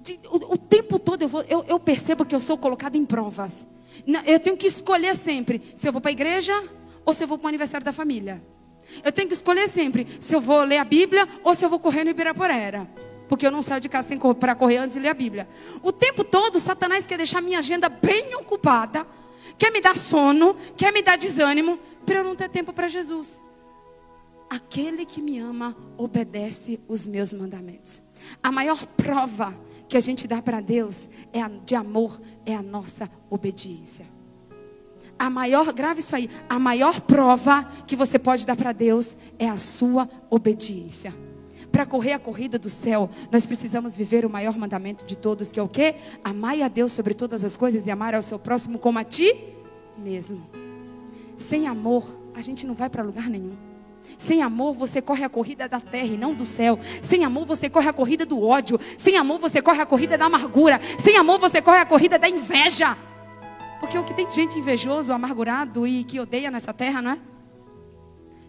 De, 0.00 0.20
o, 0.30 0.52
o, 0.52 0.56
tempo 0.56 1.00
todo 1.00 1.22
eu, 1.22 1.28
vou, 1.28 1.42
eu, 1.48 1.64
eu 1.64 1.80
percebo 1.80 2.24
que 2.24 2.32
eu 2.32 2.38
sou 2.38 2.56
colocada 2.56 2.96
em 2.96 3.04
provas. 3.04 3.66
Eu 4.24 4.38
tenho 4.38 4.56
que 4.56 4.68
escolher 4.68 5.16
sempre 5.16 5.60
se 5.74 5.88
eu 5.88 5.92
vou 5.92 6.00
para 6.00 6.12
a 6.12 6.12
igreja 6.12 6.54
ou 7.04 7.12
se 7.12 7.24
eu 7.24 7.26
vou 7.26 7.38
para 7.38 7.46
o 7.46 7.48
aniversário 7.48 7.84
da 7.84 7.92
família. 7.92 8.40
Eu 9.04 9.12
tenho 9.12 9.28
que 9.28 9.34
escolher 9.34 9.68
sempre 9.68 10.06
se 10.20 10.34
eu 10.34 10.40
vou 10.40 10.62
ler 10.62 10.78
a 10.78 10.84
Bíblia 10.84 11.28
ou 11.42 11.54
se 11.54 11.64
eu 11.64 11.70
vou 11.70 11.78
correr 11.78 12.04
no 12.04 12.10
Ibirapuera. 12.10 12.88
Porque 13.28 13.46
eu 13.46 13.50
não 13.50 13.62
saio 13.62 13.80
de 13.80 13.88
casa 13.88 14.14
para 14.38 14.54
correr 14.54 14.78
antes 14.78 14.94
de 14.94 15.00
ler 15.00 15.08
a 15.08 15.14
Bíblia. 15.14 15.48
O 15.82 15.90
tempo 15.90 16.22
todo, 16.22 16.60
Satanás 16.60 17.06
quer 17.06 17.16
deixar 17.16 17.40
minha 17.40 17.60
agenda 17.60 17.88
bem 17.88 18.34
ocupada, 18.34 19.06
quer 19.56 19.70
me 19.70 19.80
dar 19.80 19.96
sono, 19.96 20.54
quer 20.76 20.92
me 20.92 21.02
dar 21.02 21.16
desânimo, 21.16 21.78
para 22.04 22.16
eu 22.16 22.24
não 22.24 22.36
ter 22.36 22.50
tempo 22.50 22.72
para 22.72 22.88
Jesus. 22.88 23.40
Aquele 24.50 25.06
que 25.06 25.22
me 25.22 25.38
ama 25.38 25.74
obedece 25.96 26.78
os 26.86 27.06
meus 27.06 27.32
mandamentos. 27.32 28.02
A 28.42 28.52
maior 28.52 28.84
prova 28.86 29.58
que 29.88 29.96
a 29.96 30.00
gente 30.00 30.26
dá 30.26 30.42
para 30.42 30.60
Deus 30.60 31.08
é 31.32 31.40
a, 31.40 31.48
de 31.48 31.74
amor 31.74 32.20
é 32.44 32.54
a 32.54 32.62
nossa 32.62 33.10
obediência 33.30 34.04
a 35.18 35.30
maior, 35.30 35.72
grave 35.72 36.00
isso 36.00 36.16
aí, 36.16 36.28
a 36.48 36.58
maior 36.58 37.00
prova 37.00 37.64
que 37.86 37.94
você 37.94 38.18
pode 38.18 38.46
dar 38.46 38.56
para 38.56 38.72
Deus 38.72 39.16
é 39.38 39.48
a 39.48 39.56
sua 39.56 40.08
obediência. 40.28 41.14
Para 41.70 41.86
correr 41.86 42.12
a 42.12 42.18
corrida 42.18 42.58
do 42.58 42.68
céu, 42.68 43.08
nós 43.30 43.46
precisamos 43.46 43.96
viver 43.96 44.26
o 44.26 44.30
maior 44.30 44.56
mandamento 44.58 45.06
de 45.06 45.16
todos, 45.16 45.50
que 45.50 45.58
é 45.58 45.62
o 45.62 45.68
quê? 45.68 45.94
Amar 46.22 46.60
a 46.60 46.68
Deus 46.68 46.92
sobre 46.92 47.14
todas 47.14 47.44
as 47.44 47.56
coisas 47.56 47.86
e 47.86 47.90
amar 47.90 48.14
ao 48.14 48.22
seu 48.22 48.38
próximo 48.38 48.78
como 48.78 48.98
a 48.98 49.04
ti 49.04 49.54
mesmo. 49.96 50.46
Sem 51.36 51.66
amor, 51.66 52.04
a 52.34 52.40
gente 52.40 52.66
não 52.66 52.74
vai 52.74 52.90
para 52.90 53.02
lugar 53.02 53.28
nenhum. 53.30 53.56
Sem 54.18 54.42
amor, 54.42 54.74
você 54.74 55.00
corre 55.00 55.24
a 55.24 55.28
corrida 55.28 55.68
da 55.68 55.80
terra 55.80 56.06
e 56.06 56.16
não 56.16 56.34
do 56.34 56.44
céu. 56.44 56.78
Sem 57.00 57.24
amor, 57.24 57.46
você 57.46 57.70
corre 57.70 57.88
a 57.88 57.92
corrida 57.92 58.26
do 58.26 58.42
ódio. 58.42 58.78
Sem 58.98 59.16
amor, 59.16 59.38
você 59.38 59.62
corre 59.62 59.80
a 59.80 59.86
corrida 59.86 60.18
da 60.18 60.26
amargura. 60.26 60.80
Sem 60.98 61.16
amor, 61.16 61.38
você 61.38 61.62
corre 61.62 61.78
a 61.78 61.86
corrida 61.86 62.18
da 62.18 62.28
inveja. 62.28 62.96
Porque 63.82 63.98
o 63.98 64.04
que 64.04 64.14
tem 64.14 64.30
gente 64.30 64.56
invejoso, 64.56 65.12
amargurado 65.12 65.84
e 65.84 66.04
que 66.04 66.20
odeia 66.20 66.52
nessa 66.52 66.72
terra, 66.72 67.02
não 67.02 67.10
é? 67.10 67.20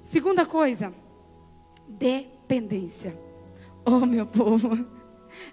Segunda 0.03 0.45
coisa, 0.45 0.93
dependência. 1.87 3.19
Oh, 3.83 4.05
meu 4.05 4.27
povo, 4.27 4.69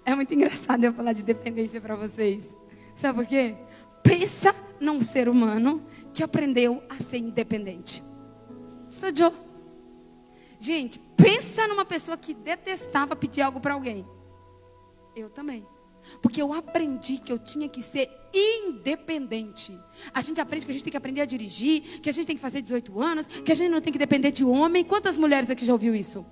é 0.05 0.13
muito 0.13 0.35
engraçado 0.35 0.83
eu 0.83 0.93
falar 0.93 1.13
de 1.13 1.23
dependência 1.23 1.81
para 1.81 1.95
vocês. 1.95 2.55
Sabe 2.95 3.15
por 3.15 3.25
quê? 3.25 3.55
Pensa 4.03 4.53
num 4.79 5.01
ser 5.01 5.27
humano 5.27 5.83
que 6.13 6.21
aprendeu 6.21 6.83
a 6.87 6.99
ser 6.99 7.17
independente. 7.17 8.03
Sou 8.87 9.09
eu. 9.09 9.33
Gente, 10.59 10.99
pensa 11.17 11.67
numa 11.67 11.85
pessoa 11.85 12.15
que 12.15 12.35
detestava 12.35 13.15
pedir 13.15 13.41
algo 13.41 13.59
para 13.59 13.73
alguém. 13.73 14.05
Eu 15.15 15.27
também. 15.31 15.65
Porque 16.21 16.41
eu 16.41 16.53
aprendi 16.53 17.17
que 17.17 17.31
eu 17.31 17.37
tinha 17.37 17.69
que 17.69 17.81
ser 17.81 18.09
independente. 18.33 19.77
A 20.13 20.21
gente 20.21 20.39
aprende 20.39 20.65
que 20.65 20.71
a 20.71 20.73
gente 20.73 20.83
tem 20.83 20.91
que 20.91 20.97
aprender 20.97 21.21
a 21.21 21.25
dirigir, 21.25 21.99
que 22.01 22.09
a 22.09 22.13
gente 22.13 22.25
tem 22.25 22.35
que 22.35 22.41
fazer 22.41 22.61
18 22.61 22.99
anos, 22.99 23.27
que 23.27 23.51
a 23.51 23.55
gente 23.55 23.69
não 23.69 23.81
tem 23.81 23.91
que 23.91 23.99
depender 23.99 24.31
de 24.31 24.43
homem. 24.43 24.83
Quantas 24.83 25.17
mulheres 25.17 25.49
aqui 25.49 25.65
já 25.65 25.73
ouviu 25.73 25.93
isso? 25.93 26.25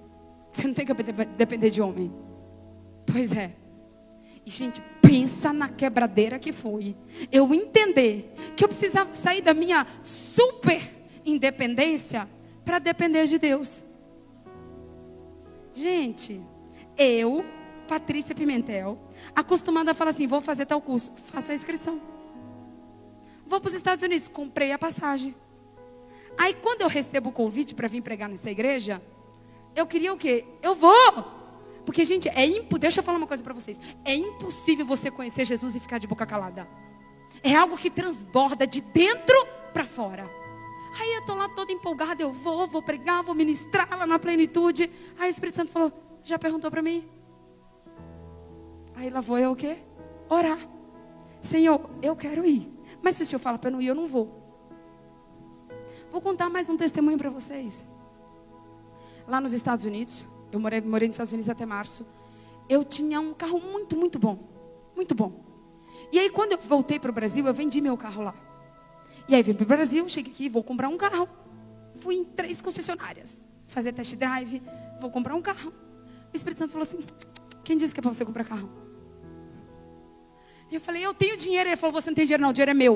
Você 0.51 0.67
não 0.67 0.73
tem 0.73 0.85
que 0.85 0.93
depender 1.37 1.69
de 1.69 1.81
homem. 1.81 2.11
Pois 3.05 3.35
é. 3.35 3.55
E, 4.45 4.49
gente, 4.51 4.81
pensa 5.01 5.53
na 5.53 5.69
quebradeira 5.69 6.39
que 6.39 6.51
foi. 6.51 6.95
Eu 7.31 7.53
entender 7.53 8.33
que 8.55 8.63
eu 8.63 8.67
precisava 8.67 9.13
sair 9.13 9.41
da 9.41 9.53
minha 9.53 9.85
super 10.01 10.81
independência 11.25 12.27
para 12.63 12.79
depender 12.79 13.25
de 13.25 13.37
Deus. 13.37 13.83
Gente, 15.73 16.41
eu, 16.97 17.43
Patrícia 17.87 18.35
Pimentel, 18.35 18.99
acostumada 19.35 19.91
a 19.91 19.93
falar 19.93 20.11
assim: 20.11 20.27
vou 20.27 20.41
fazer 20.41 20.65
tal 20.65 20.81
curso, 20.81 21.11
faço 21.27 21.51
a 21.51 21.55
inscrição. 21.55 22.01
Vou 23.45 23.59
para 23.59 23.67
os 23.67 23.73
Estados 23.73 24.03
Unidos, 24.03 24.27
comprei 24.27 24.71
a 24.71 24.77
passagem. 24.77 25.35
Aí 26.37 26.53
quando 26.53 26.81
eu 26.81 26.87
recebo 26.87 27.29
o 27.29 27.33
convite 27.33 27.73
para 27.75 27.87
vir 27.87 28.01
pregar 28.01 28.29
nessa 28.29 28.49
igreja, 28.49 29.01
eu 29.75 29.85
queria 29.87 30.13
o 30.13 30.17
quê? 30.17 30.45
Eu 30.61 30.75
vou. 30.75 31.39
Porque, 31.85 32.05
gente, 32.05 32.29
é 32.29 32.47
deixa 32.79 32.99
eu 32.99 33.03
falar 33.03 33.17
uma 33.17 33.27
coisa 33.27 33.43
para 33.43 33.53
vocês. 33.53 33.79
É 34.05 34.13
impossível 34.13 34.85
você 34.85 35.09
conhecer 35.09 35.45
Jesus 35.45 35.75
e 35.75 35.79
ficar 35.79 35.97
de 35.97 36.05
boca 36.05 36.25
calada. 36.25 36.67
É 37.41 37.55
algo 37.55 37.77
que 37.77 37.89
transborda 37.89 38.67
de 38.67 38.81
dentro 38.81 39.35
para 39.73 39.85
fora. 39.85 40.29
Aí 40.99 41.13
eu 41.15 41.25
tô 41.25 41.33
lá 41.33 41.47
toda 41.49 41.71
empolgada, 41.71 42.21
eu 42.21 42.31
vou, 42.31 42.67
vou 42.67 42.81
pregar, 42.81 43.23
vou 43.23 43.33
ministrar 43.33 43.87
lá 43.97 44.05
na 44.05 44.19
plenitude. 44.19 44.89
Aí 45.17 45.29
o 45.29 45.31
Espírito 45.31 45.55
Santo 45.55 45.71
falou: 45.71 45.91
"Já 46.23 46.37
perguntou 46.37 46.69
para 46.69 46.81
mim?" 46.81 47.07
Aí 48.99 49.09
lá 49.09 49.21
vou 49.21 49.37
eu 49.37 49.53
o 49.53 49.55
quê? 49.55 49.77
Orar. 50.27 50.59
Senhor, 51.39 51.89
eu 52.01 52.17
quero 52.17 52.45
ir. 52.45 52.69
Mas 53.01 53.15
se 53.15 53.23
o 53.23 53.25
Senhor 53.25 53.39
fala 53.39 53.57
para 53.57 53.71
não 53.71 53.81
ir, 53.81 53.87
eu 53.87 53.95
não 53.95 54.05
vou. 54.05 54.43
Vou 56.11 56.19
contar 56.19 56.49
mais 56.49 56.67
um 56.67 56.75
testemunho 56.75 57.17
para 57.17 57.29
vocês. 57.29 57.85
Lá 59.25 59.39
nos 59.39 59.53
Estados 59.53 59.85
Unidos, 59.85 60.27
eu 60.51 60.59
morei, 60.59 60.81
morei 60.81 61.07
nos 61.07 61.15
Estados 61.15 61.31
Unidos 61.31 61.47
até 61.47 61.65
março. 61.65 62.05
Eu 62.67 62.83
tinha 62.83 63.21
um 63.21 63.33
carro 63.33 63.61
muito, 63.61 63.95
muito 63.95 64.19
bom. 64.19 64.37
Muito 64.93 65.15
bom. 65.15 65.45
E 66.11 66.19
aí, 66.19 66.29
quando 66.29 66.51
eu 66.51 66.57
voltei 66.57 66.99
para 66.99 67.09
o 67.09 67.13
Brasil, 67.13 67.47
eu 67.47 67.53
vendi 67.53 67.79
meu 67.79 67.95
carro 67.95 68.21
lá. 68.21 68.35
E 69.29 69.33
aí, 69.33 69.41
vim 69.41 69.53
para 69.53 69.63
o 69.63 69.67
Brasil, 69.67 70.09
cheguei 70.09 70.33
aqui, 70.33 70.49
vou 70.49 70.61
comprar 70.61 70.89
um 70.89 70.97
carro. 70.97 71.29
Fui 72.01 72.15
em 72.15 72.25
três 72.25 72.59
concessionárias. 72.59 73.41
Fazer 73.65 73.93
test 73.93 74.17
drive, 74.17 74.61
vou 74.99 75.09
comprar 75.09 75.35
um 75.35 75.41
carro. 75.41 75.71
O 76.33 76.35
Espírito 76.35 76.57
Santo 76.57 76.71
falou 76.71 76.83
assim: 76.83 76.99
Quem 77.63 77.77
disse 77.77 77.93
que 77.93 78.01
é 78.01 78.03
para 78.03 78.13
você 78.13 78.25
comprar 78.25 78.43
carro? 78.43 78.88
E 80.71 80.75
eu 80.75 80.81
falei: 80.81 81.05
Eu 81.05 81.13
tenho 81.13 81.37
dinheiro. 81.37 81.69
Ele 81.69 81.75
falou: 81.75 82.01
Você 82.01 82.09
não 82.09 82.15
tem 82.15 82.25
dinheiro, 82.25 82.41
não, 82.41 82.49
o 82.49 82.53
dinheiro 82.53 82.71
é 82.71 82.73
meu. 82.73 82.95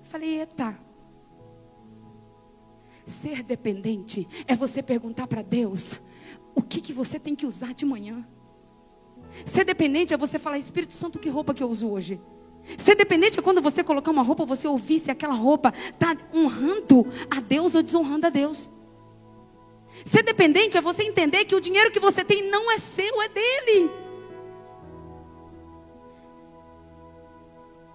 Eu 0.00 0.04
falei: 0.04 0.40
Eita. 0.40 0.78
Ser 3.06 3.42
dependente 3.42 4.28
é 4.46 4.54
você 4.54 4.82
perguntar 4.82 5.26
para 5.26 5.40
Deus 5.40 5.98
o 6.54 6.60
que, 6.60 6.80
que 6.80 6.92
você 6.92 7.18
tem 7.18 7.34
que 7.34 7.46
usar 7.46 7.72
de 7.72 7.86
manhã. 7.86 8.26
Ser 9.46 9.64
dependente 9.64 10.12
é 10.12 10.16
você 10.16 10.38
falar, 10.38 10.58
Espírito 10.58 10.92
Santo, 10.92 11.18
que 11.18 11.28
roupa 11.28 11.54
que 11.54 11.62
eu 11.62 11.68
uso 11.68 11.88
hoje? 11.90 12.20
Ser 12.76 12.94
dependente 12.94 13.38
é 13.38 13.42
quando 13.42 13.62
você 13.62 13.82
colocar 13.82 14.10
uma 14.10 14.22
roupa, 14.22 14.44
você 14.44 14.68
ouvir 14.68 14.98
se 14.98 15.10
aquela 15.10 15.34
roupa 15.34 15.72
está 15.90 16.14
honrando 16.34 17.06
a 17.30 17.40
Deus 17.40 17.74
ou 17.74 17.82
desonrando 17.82 18.26
a 18.26 18.30
Deus. 18.30 18.70
Ser 20.04 20.22
dependente 20.22 20.76
é 20.76 20.80
você 20.80 21.02
entender 21.02 21.44
que 21.44 21.54
o 21.54 21.60
dinheiro 21.60 21.90
que 21.90 22.00
você 22.00 22.24
tem 22.24 22.50
não 22.50 22.70
é 22.70 22.78
seu, 22.78 23.22
é 23.22 23.28
dele. 23.28 23.90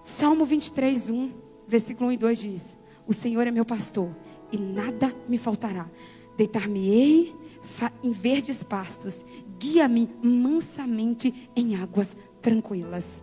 Salmo 0.04 0.44
23, 0.44 1.08
1, 1.08 1.32
versículo 1.66 2.10
1 2.10 2.12
e 2.12 2.16
2 2.18 2.38
diz: 2.38 2.78
O 3.06 3.12
Senhor 3.14 3.46
é 3.46 3.50
meu 3.50 3.64
pastor 3.64 4.14
e 4.52 4.58
nada 4.58 5.14
me 5.26 5.38
faltará. 5.38 5.88
Deitar-me-ei 6.36 7.34
em 8.02 8.12
verdes 8.12 8.62
pastos, 8.62 9.24
guia-me 9.58 10.10
mansamente 10.22 11.50
em 11.56 11.74
águas 11.76 12.14
tranquilas. 12.42 13.22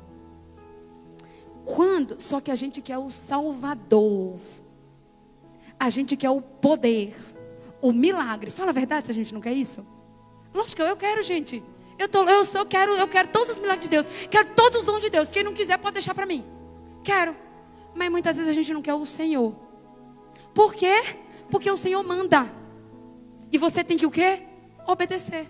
Quando, 1.64 2.20
só 2.20 2.42
que 2.42 2.50
a 2.50 2.56
gente 2.56 2.82
quer 2.82 2.98
o 2.98 3.12
Salvador, 3.12 4.40
a 5.80 5.90
gente 5.92 6.18
quer 6.18 6.32
o 6.32 6.42
poder, 6.42 7.16
o 7.80 7.94
milagre. 7.94 8.50
Fala 8.50 8.72
a 8.72 8.74
verdade 8.74 9.06
se 9.06 9.12
a 9.12 9.16
gente 9.16 9.32
não 9.32 9.42
quer 9.42 9.54
isso. 9.54 9.86
Lógico 10.52 10.82
eu 10.82 10.98
quero, 10.98 11.22
gente. 11.22 11.64
Eu, 12.00 12.10
tô, 12.10 12.24
eu, 12.24 12.44
só 12.44 12.66
quero, 12.66 12.94
eu 12.94 13.08
quero 13.08 13.30
todos 13.30 13.50
os 13.50 13.60
milagres 13.60 13.84
de 13.84 13.92
Deus. 13.92 14.08
Quero 14.32 14.56
todos 14.56 14.80
os 14.80 14.86
dons 14.88 15.02
de 15.02 15.12
Deus. 15.12 15.30
Quem 15.30 15.44
não 15.44 15.54
quiser 15.54 15.78
pode 15.78 15.94
deixar 15.94 16.16
para 16.16 16.26
mim. 16.26 16.44
Quero. 17.04 17.36
Mas 17.96 18.10
muitas 18.10 18.36
vezes 18.36 18.50
a 18.50 18.54
gente 18.54 18.74
não 18.74 18.82
quer 18.82 18.94
o 18.94 19.06
Senhor. 19.06 19.56
Por 20.54 20.74
quê? 20.74 21.02
Porque 21.50 21.70
o 21.70 21.78
Senhor 21.78 22.04
manda. 22.04 22.52
E 23.52 23.58
você 23.58 23.84
tem 23.84 23.98
que 23.98 24.06
o 24.06 24.12
quê? 24.12 24.44
Obedecer. 24.88 25.48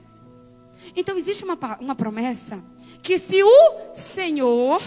Então 0.96 1.16
existe 1.18 1.44
uma, 1.44 1.58
uma 1.80 1.96
promessa 1.96 2.64
que 3.04 3.18
se 3.18 3.44
o 3.44 3.94
Senhor 3.94 4.82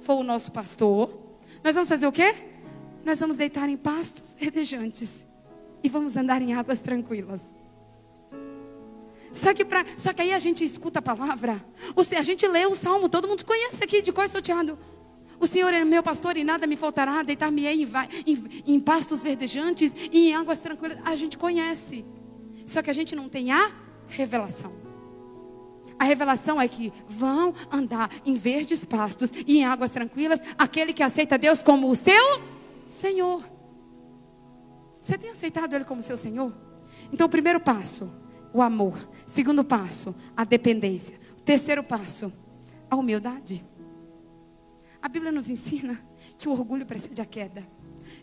for 0.00 0.14
o 0.14 0.22
nosso 0.22 0.52
pastor, 0.52 1.10
nós 1.62 1.74
vamos 1.74 1.88
fazer 1.88 2.06
o 2.06 2.12
quê? 2.12 2.34
Nós 3.04 3.20
vamos 3.20 3.36
deitar 3.36 3.68
em 3.68 3.76
pastos 3.76 4.36
verdejantes 4.38 5.26
e 5.82 5.88
vamos 5.88 6.16
andar 6.16 6.42
em 6.42 6.54
águas 6.54 6.80
tranquilas. 6.80 7.52
Só 9.32 9.52
que, 9.52 9.64
pra, 9.64 9.84
só 9.96 10.12
que 10.12 10.22
aí 10.22 10.32
a 10.32 10.38
gente 10.38 10.64
escuta 10.64 10.98
a 10.98 11.02
palavra, 11.02 11.64
a 12.16 12.22
gente 12.22 12.46
lê 12.48 12.66
o 12.66 12.74
salmo, 12.74 13.08
todo 13.08 13.28
mundo 13.28 13.44
conhece 13.44 13.84
aqui 13.84 14.00
de 14.00 14.12
qual 14.12 14.24
é 14.24 14.28
sorteado. 14.28 14.78
O 15.40 15.46
Senhor 15.46 15.72
é 15.72 15.84
meu 15.84 16.02
pastor 16.02 16.36
e 16.36 16.44
nada 16.44 16.66
me 16.66 16.76
faltará, 16.76 17.22
deitar-me-ei 17.22 17.82
em, 17.82 17.88
em, 18.26 18.62
em 18.74 18.80
pastos 18.80 19.22
verdejantes 19.22 19.94
e 20.10 20.30
em 20.30 20.34
águas 20.34 20.58
tranquilas. 20.58 20.98
A 21.04 21.14
gente 21.14 21.38
conhece, 21.38 22.04
só 22.66 22.82
que 22.82 22.90
a 22.90 22.92
gente 22.92 23.14
não 23.14 23.28
tem 23.28 23.52
a 23.52 23.72
revelação. 24.08 24.72
A 25.98 26.04
revelação 26.04 26.60
é 26.60 26.68
que 26.68 26.92
vão 27.08 27.52
andar 27.70 28.10
em 28.24 28.34
verdes 28.34 28.84
pastos 28.84 29.32
e 29.46 29.58
em 29.58 29.64
águas 29.64 29.90
tranquilas 29.90 30.40
aquele 30.56 30.92
que 30.92 31.02
aceita 31.02 31.36
Deus 31.36 31.62
como 31.62 31.90
o 31.90 31.94
seu 31.94 32.40
Senhor. 32.86 33.42
Você 35.00 35.18
tem 35.18 35.30
aceitado 35.30 35.72
Ele 35.72 35.84
como 35.84 36.02
seu 36.02 36.16
Senhor? 36.16 36.52
Então, 37.12 37.26
o 37.26 37.30
primeiro 37.30 37.60
passo, 37.60 38.12
o 38.52 38.62
amor. 38.62 38.96
Segundo 39.26 39.64
passo, 39.64 40.14
a 40.36 40.44
dependência. 40.44 41.18
O 41.38 41.42
terceiro 41.42 41.82
passo, 41.82 42.32
a 42.90 42.96
humildade. 42.96 43.64
A 45.08 45.10
Bíblia 45.10 45.32
nos 45.32 45.48
ensina 45.48 45.98
que 46.36 46.50
o 46.50 46.52
orgulho 46.52 46.84
precede 46.84 47.22
a 47.22 47.24
queda. 47.24 47.66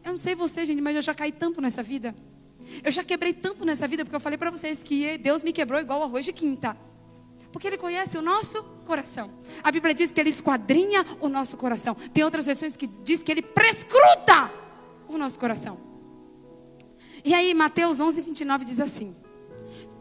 Eu 0.03 0.11
não 0.11 0.19
sei 0.19 0.35
você, 0.35 0.67
gente, 0.67 0.83
mas 0.83 0.95
eu 0.95 1.01
já 1.01 1.15
caí 1.15 1.31
tanto 1.31 1.59
nessa 1.59 1.81
vida. 1.81 2.15
Eu 2.83 2.91
já 2.91 3.03
quebrei 3.03 3.33
tanto 3.33 3.65
nessa 3.65 3.87
vida, 3.87 4.05
porque 4.05 4.15
eu 4.15 4.19
falei 4.19 4.37
para 4.37 4.51
vocês 4.51 4.83
que 4.83 5.17
Deus 5.17 5.41
me 5.41 5.51
quebrou 5.51 5.81
igual 5.81 6.03
arroz 6.03 6.23
de 6.23 6.31
quinta. 6.31 6.77
Porque 7.51 7.65
Ele 7.65 7.77
conhece 7.79 8.19
o 8.19 8.21
nosso 8.21 8.61
coração. 8.85 9.31
A 9.63 9.71
Bíblia 9.71 9.95
diz 9.95 10.11
que 10.11 10.19
Ele 10.21 10.29
esquadrinha 10.29 11.03
o 11.19 11.27
nosso 11.27 11.57
coração. 11.57 11.95
Tem 12.13 12.23
outras 12.23 12.45
versões 12.45 12.77
que 12.77 12.85
diz 12.85 13.23
que 13.23 13.31
Ele 13.31 13.41
prescruta 13.41 14.53
o 15.07 15.17
nosso 15.17 15.39
coração. 15.39 15.79
E 17.23 17.33
aí, 17.33 17.51
Mateus 17.55 17.99
11, 17.99 18.21
29 18.21 18.63
diz 18.63 18.79
assim: 18.79 19.15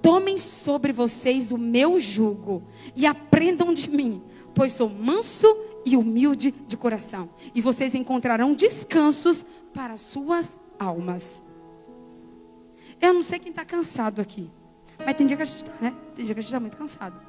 Tomem 0.03 0.37
sobre 0.37 0.92
vocês 0.92 1.51
o 1.51 1.57
meu 1.57 1.99
jugo 1.99 2.62
e 2.94 3.07
aprendam 3.07 3.73
de 3.73 3.88
mim, 3.88 4.23
pois 4.55 4.73
sou 4.73 4.88
manso 4.88 5.47
e 5.85 5.97
humilde 5.97 6.51
de 6.51 6.77
coração, 6.77 7.29
e 7.55 7.61
vocês 7.61 7.95
encontrarão 7.95 8.55
descansos 8.55 9.45
para 9.73 9.97
suas 9.97 10.59
almas. 10.79 11.43
Eu 13.01 13.12
não 13.12 13.23
sei 13.23 13.38
quem 13.38 13.51
está 13.51 13.64
cansado 13.64 14.21
aqui, 14.21 14.51
mas 15.05 15.17
tem 15.17 15.27
dia 15.27 15.37
que 15.37 15.43
a 15.43 15.47
gente 15.47 15.64
está, 15.64 15.75
né? 15.81 15.95
Tem 16.14 16.25
dia 16.25 16.35
que 16.35 16.38
a 16.38 16.43
gente 16.43 16.51
está 16.51 16.61
muito 16.61 16.77
cansado. 16.77 17.21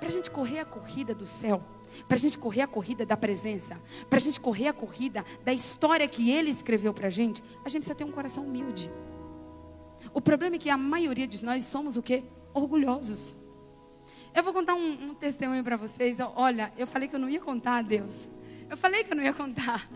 Para 0.00 0.08
a 0.08 0.12
gente 0.12 0.30
correr 0.30 0.60
a 0.60 0.64
corrida 0.64 1.14
do 1.14 1.26
céu, 1.26 1.62
para 2.08 2.16
a 2.16 2.18
gente 2.18 2.38
correr 2.38 2.62
a 2.62 2.66
corrida 2.66 3.06
da 3.06 3.16
presença, 3.16 3.80
para 4.08 4.16
a 4.16 4.20
gente 4.20 4.40
correr 4.40 4.68
a 4.68 4.72
corrida 4.72 5.24
da 5.44 5.52
história 5.52 6.08
que 6.08 6.30
Ele 6.30 6.50
escreveu 6.50 6.92
para 6.92 7.06
a 7.06 7.10
gente, 7.10 7.42
a 7.64 7.68
gente 7.68 7.82
precisa 7.82 7.94
ter 7.94 8.04
um 8.04 8.10
coração 8.10 8.44
humilde. 8.44 8.90
O 10.12 10.20
problema 10.20 10.56
é 10.56 10.58
que 10.58 10.70
a 10.70 10.76
maioria 10.76 11.26
de 11.26 11.44
nós 11.44 11.64
somos 11.64 11.96
o 11.96 12.02
quê? 12.02 12.24
Orgulhosos. 12.52 13.36
Eu 14.34 14.42
vou 14.42 14.52
contar 14.52 14.74
um, 14.74 15.10
um 15.10 15.14
testemunho 15.14 15.62
para 15.62 15.76
vocês. 15.76 16.18
Olha, 16.36 16.72
eu 16.76 16.86
falei 16.86 17.06
que 17.06 17.14
eu 17.14 17.20
não 17.20 17.28
ia 17.28 17.40
contar 17.40 17.76
a 17.76 17.82
Deus. 17.82 18.30
Eu 18.70 18.76
falei 18.76 19.04
que 19.04 19.12
eu 19.12 19.16
não 19.16 19.22
ia 19.22 19.32
contar. 19.32 19.86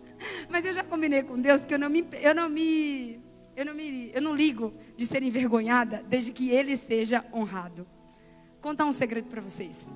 Mas 0.50 0.64
eu 0.66 0.72
já 0.72 0.84
combinei 0.84 1.22
com 1.22 1.40
Deus 1.40 1.64
que 1.64 1.72
eu 1.72 1.78
não 1.78 1.88
me, 1.88 2.06
eu 2.20 2.34
não 2.34 2.48
me, 2.48 3.20
eu 3.56 3.64
não 3.64 3.74
me, 3.74 4.10
eu 4.12 4.20
não 4.20 4.34
ligo 4.34 4.74
de 4.96 5.06
ser 5.06 5.22
envergonhada 5.22 6.04
desde 6.08 6.30
que 6.30 6.50
Ele 6.50 6.76
seja 6.76 7.24
honrado. 7.32 7.86
Vou 8.52 8.60
contar 8.60 8.84
um 8.84 8.92
segredo 8.92 9.28
para 9.28 9.40
vocês. 9.40 9.88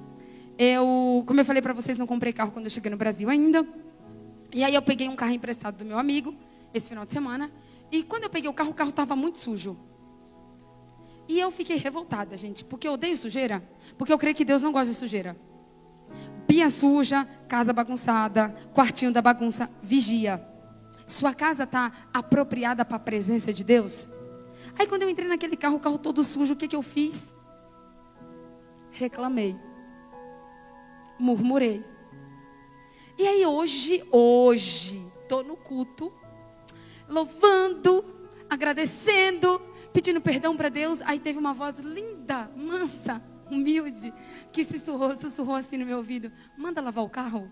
Eu, 0.59 1.23
como 1.27 1.41
eu 1.41 1.45
falei 1.45 1.61
para 1.61 1.73
vocês, 1.73 1.99
não 1.99 2.07
comprei 2.07 2.33
carro 2.33 2.53
quando 2.53 2.67
eu 2.67 2.71
cheguei 2.71 2.91
no 2.91 2.97
Brasil 2.97 3.29
ainda. 3.29 3.67
E 4.53 4.65
aí 4.65 4.75
eu 4.75 4.83
peguei 4.83 5.09
um 5.09 5.17
carro 5.17 5.33
emprestado 5.33 5.77
do 5.77 5.85
meu 5.85 5.99
amigo 5.99 6.35
esse 6.73 6.89
final 6.89 7.05
de 7.05 7.13
semana. 7.13 7.51
E 7.93 8.03
quando 8.03 8.25
eu 8.25 8.31
peguei 8.31 8.49
o 8.49 8.53
carro, 8.53 8.71
o 8.71 8.75
carro 8.75 8.91
estava 8.91 9.15
muito 9.15 9.39
sujo. 9.39 9.77
E 11.31 11.39
eu 11.39 11.49
fiquei 11.53 11.77
revoltada, 11.77 12.37
gente, 12.37 12.65
porque 12.65 12.89
eu 12.89 12.95
odeio 12.95 13.17
sujeira, 13.17 13.63
porque 13.97 14.13
eu 14.13 14.19
creio 14.19 14.35
que 14.35 14.45
Deus 14.45 14.63
não 14.63 14.73
gosta 14.73 14.93
de 14.93 14.99
sujeira. 14.99 15.37
Pia 16.45 16.69
suja, 16.69 17.25
casa 17.47 17.73
bagunçada, 17.73 18.49
quartinho 18.75 19.13
da 19.13 19.23
bagunça, 19.23 19.71
vigia. 19.81 20.45
Sua 21.07 21.33
casa 21.33 21.63
está 21.63 21.93
apropriada 22.13 22.85
para 22.85 22.97
a 22.97 22.99
presença 22.99 23.53
de 23.53 23.63
Deus? 23.63 24.09
Aí 24.77 24.89
quando 24.89 25.05
eu 25.05 25.09
entrei 25.09 25.29
naquele 25.29 25.57
carro, 25.57 25.77
o 25.77 25.79
carro 25.79 25.99
todo 25.99 26.21
sujo, 26.25 26.55
o 26.55 26.57
que, 26.57 26.67
que 26.67 26.75
eu 26.75 26.83
fiz? 26.83 27.37
Reclamei. 28.91 29.57
Murmurei. 31.17 31.85
E 33.17 33.25
aí 33.25 33.47
hoje, 33.47 34.03
hoje, 34.11 35.01
estou 35.23 35.45
no 35.45 35.57
culto, 35.57 36.13
louvando, 37.09 38.05
agradecendo, 38.51 39.70
pedindo 39.93 40.21
perdão 40.21 40.57
para 40.57 40.69
Deus. 40.69 41.01
Aí 41.03 41.19
teve 41.19 41.39
uma 41.39 41.53
voz 41.53 41.81
linda, 41.81 42.51
mansa, 42.57 43.23
humilde, 43.51 44.13
que 44.53 44.65
sussurrou, 44.65 45.15
sussurrou 45.17 45.57
assim 45.57 45.77
no 45.77 45.87
meu 45.87 45.99
ouvido: 45.99 46.31
Manda 46.57 46.81
lavar 46.81 47.05
o 47.05 47.09
carro. 47.09 47.51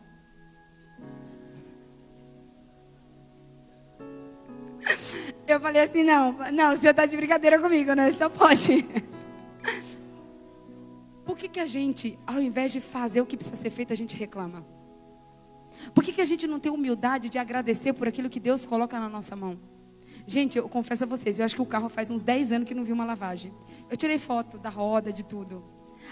Eu 5.47 5.61
falei 5.61 5.83
assim: 5.83 6.03
Não, 6.03 6.33
não, 6.53 6.73
o 6.73 6.77
senhor 6.77 6.91
está 6.93 7.07
de 7.07 7.17
brincadeira 7.17 7.61
comigo, 7.61 7.95
não, 7.95 8.11
só 8.13 8.29
pode. 8.29 8.85
Por 11.25 11.37
que, 11.37 11.49
que 11.49 11.61
a 11.61 11.67
gente, 11.67 12.19
ao 12.27 12.41
invés 12.41 12.73
de 12.73 12.81
fazer 12.81 13.21
o 13.21 13.27
que 13.27 13.37
precisa 13.37 13.57
ser 13.57 13.69
feito, 13.71 13.93
a 13.93 13.97
gente 13.97 14.17
reclama? 14.17 14.65
Por 15.95 16.03
que, 16.03 16.13
que 16.13 16.21
a 16.21 16.25
gente 16.25 16.47
não 16.47 16.59
tem 16.59 16.73
humildade 16.73 17.29
de 17.29 17.39
agradecer 17.39 17.93
por 17.93 18.09
aquilo 18.09 18.31
que 18.31 18.41
Deus 18.41 18.65
coloca 18.65 18.99
na 18.99 19.09
nossa 19.09 19.37
mão? 19.37 19.59
Gente, 20.29 20.59
eu 20.59 20.69
confesso 20.69 21.05
a 21.05 21.07
vocês, 21.07 21.39
eu 21.39 21.45
acho 21.47 21.57
que 21.57 21.63
o 21.63 21.65
carro 21.65 21.89
faz 21.89 22.11
uns 22.11 22.23
10 22.23 22.53
anos 22.53 22.69
que 22.69 22.75
não 22.75 22.85
viu 22.85 22.95
uma 22.95 23.07
lavagem. 23.07 23.51
Eu 23.89 23.97
tirei 23.97 24.19
foto 24.19 24.59
da 24.59 24.69
roda, 24.69 25.11
de 25.11 25.25
tudo. 25.25 25.65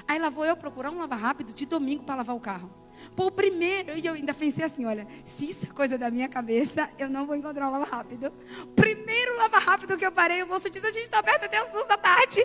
Aí 0.08 0.18
lá 0.18 0.30
vou 0.30 0.42
eu 0.46 0.56
procurar 0.56 0.90
um 0.90 0.98
lava 0.98 1.14
rápido 1.14 1.52
de 1.52 1.66
domingo 1.66 2.02
para 2.02 2.14
lavar 2.14 2.34
o 2.34 2.40
carro. 2.40 2.70
Pô, 3.14 3.26
o 3.26 3.30
primeiro, 3.30 3.94
e 3.94 4.06
eu 4.06 4.14
ainda 4.14 4.32
pensei 4.32 4.64
assim: 4.64 4.86
olha, 4.86 5.06
se 5.22 5.50
isso 5.50 5.66
é 5.66 5.68
coisa 5.68 5.98
da 5.98 6.10
minha 6.10 6.30
cabeça, 6.30 6.90
eu 6.98 7.10
não 7.10 7.26
vou 7.26 7.36
encontrar 7.36 7.68
um 7.68 7.70
lava 7.70 7.84
rápido. 7.84 8.32
Primeiro 8.74 9.36
lava 9.36 9.58
rápido 9.58 9.98
que 9.98 10.06
eu 10.06 10.10
parei, 10.10 10.42
o 10.42 10.46
moço 10.46 10.70
disse: 10.70 10.86
a 10.86 10.90
gente 10.90 11.02
está 11.04 11.18
aberto 11.18 11.44
até 11.44 11.58
as 11.58 11.70
duas 11.70 11.86
da 11.86 11.98
tarde. 11.98 12.42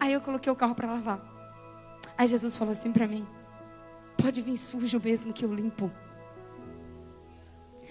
Aí 0.00 0.14
eu 0.14 0.22
coloquei 0.22 0.50
o 0.50 0.56
carro 0.56 0.74
para 0.74 0.90
lavar. 0.90 1.20
Aí 2.16 2.26
Jesus 2.26 2.56
falou 2.56 2.72
assim 2.72 2.92
para 2.92 3.06
mim: 3.06 3.28
pode 4.16 4.40
vir 4.40 4.56
sujo 4.56 4.98
mesmo 5.04 5.34
que 5.34 5.44
eu 5.44 5.54
limpo. 5.54 5.92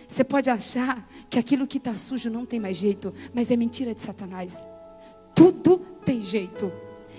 Você 0.07 0.23
pode 0.23 0.49
achar 0.49 1.07
que 1.29 1.37
aquilo 1.37 1.67
que 1.67 1.77
está 1.77 1.95
sujo 1.95 2.29
não 2.29 2.45
tem 2.45 2.59
mais 2.59 2.77
jeito, 2.77 3.13
mas 3.33 3.51
é 3.51 3.55
mentira 3.55 3.93
de 3.93 4.01
Satanás. 4.01 4.65
Tudo 5.35 5.79
tem 6.05 6.21
jeito. 6.21 6.71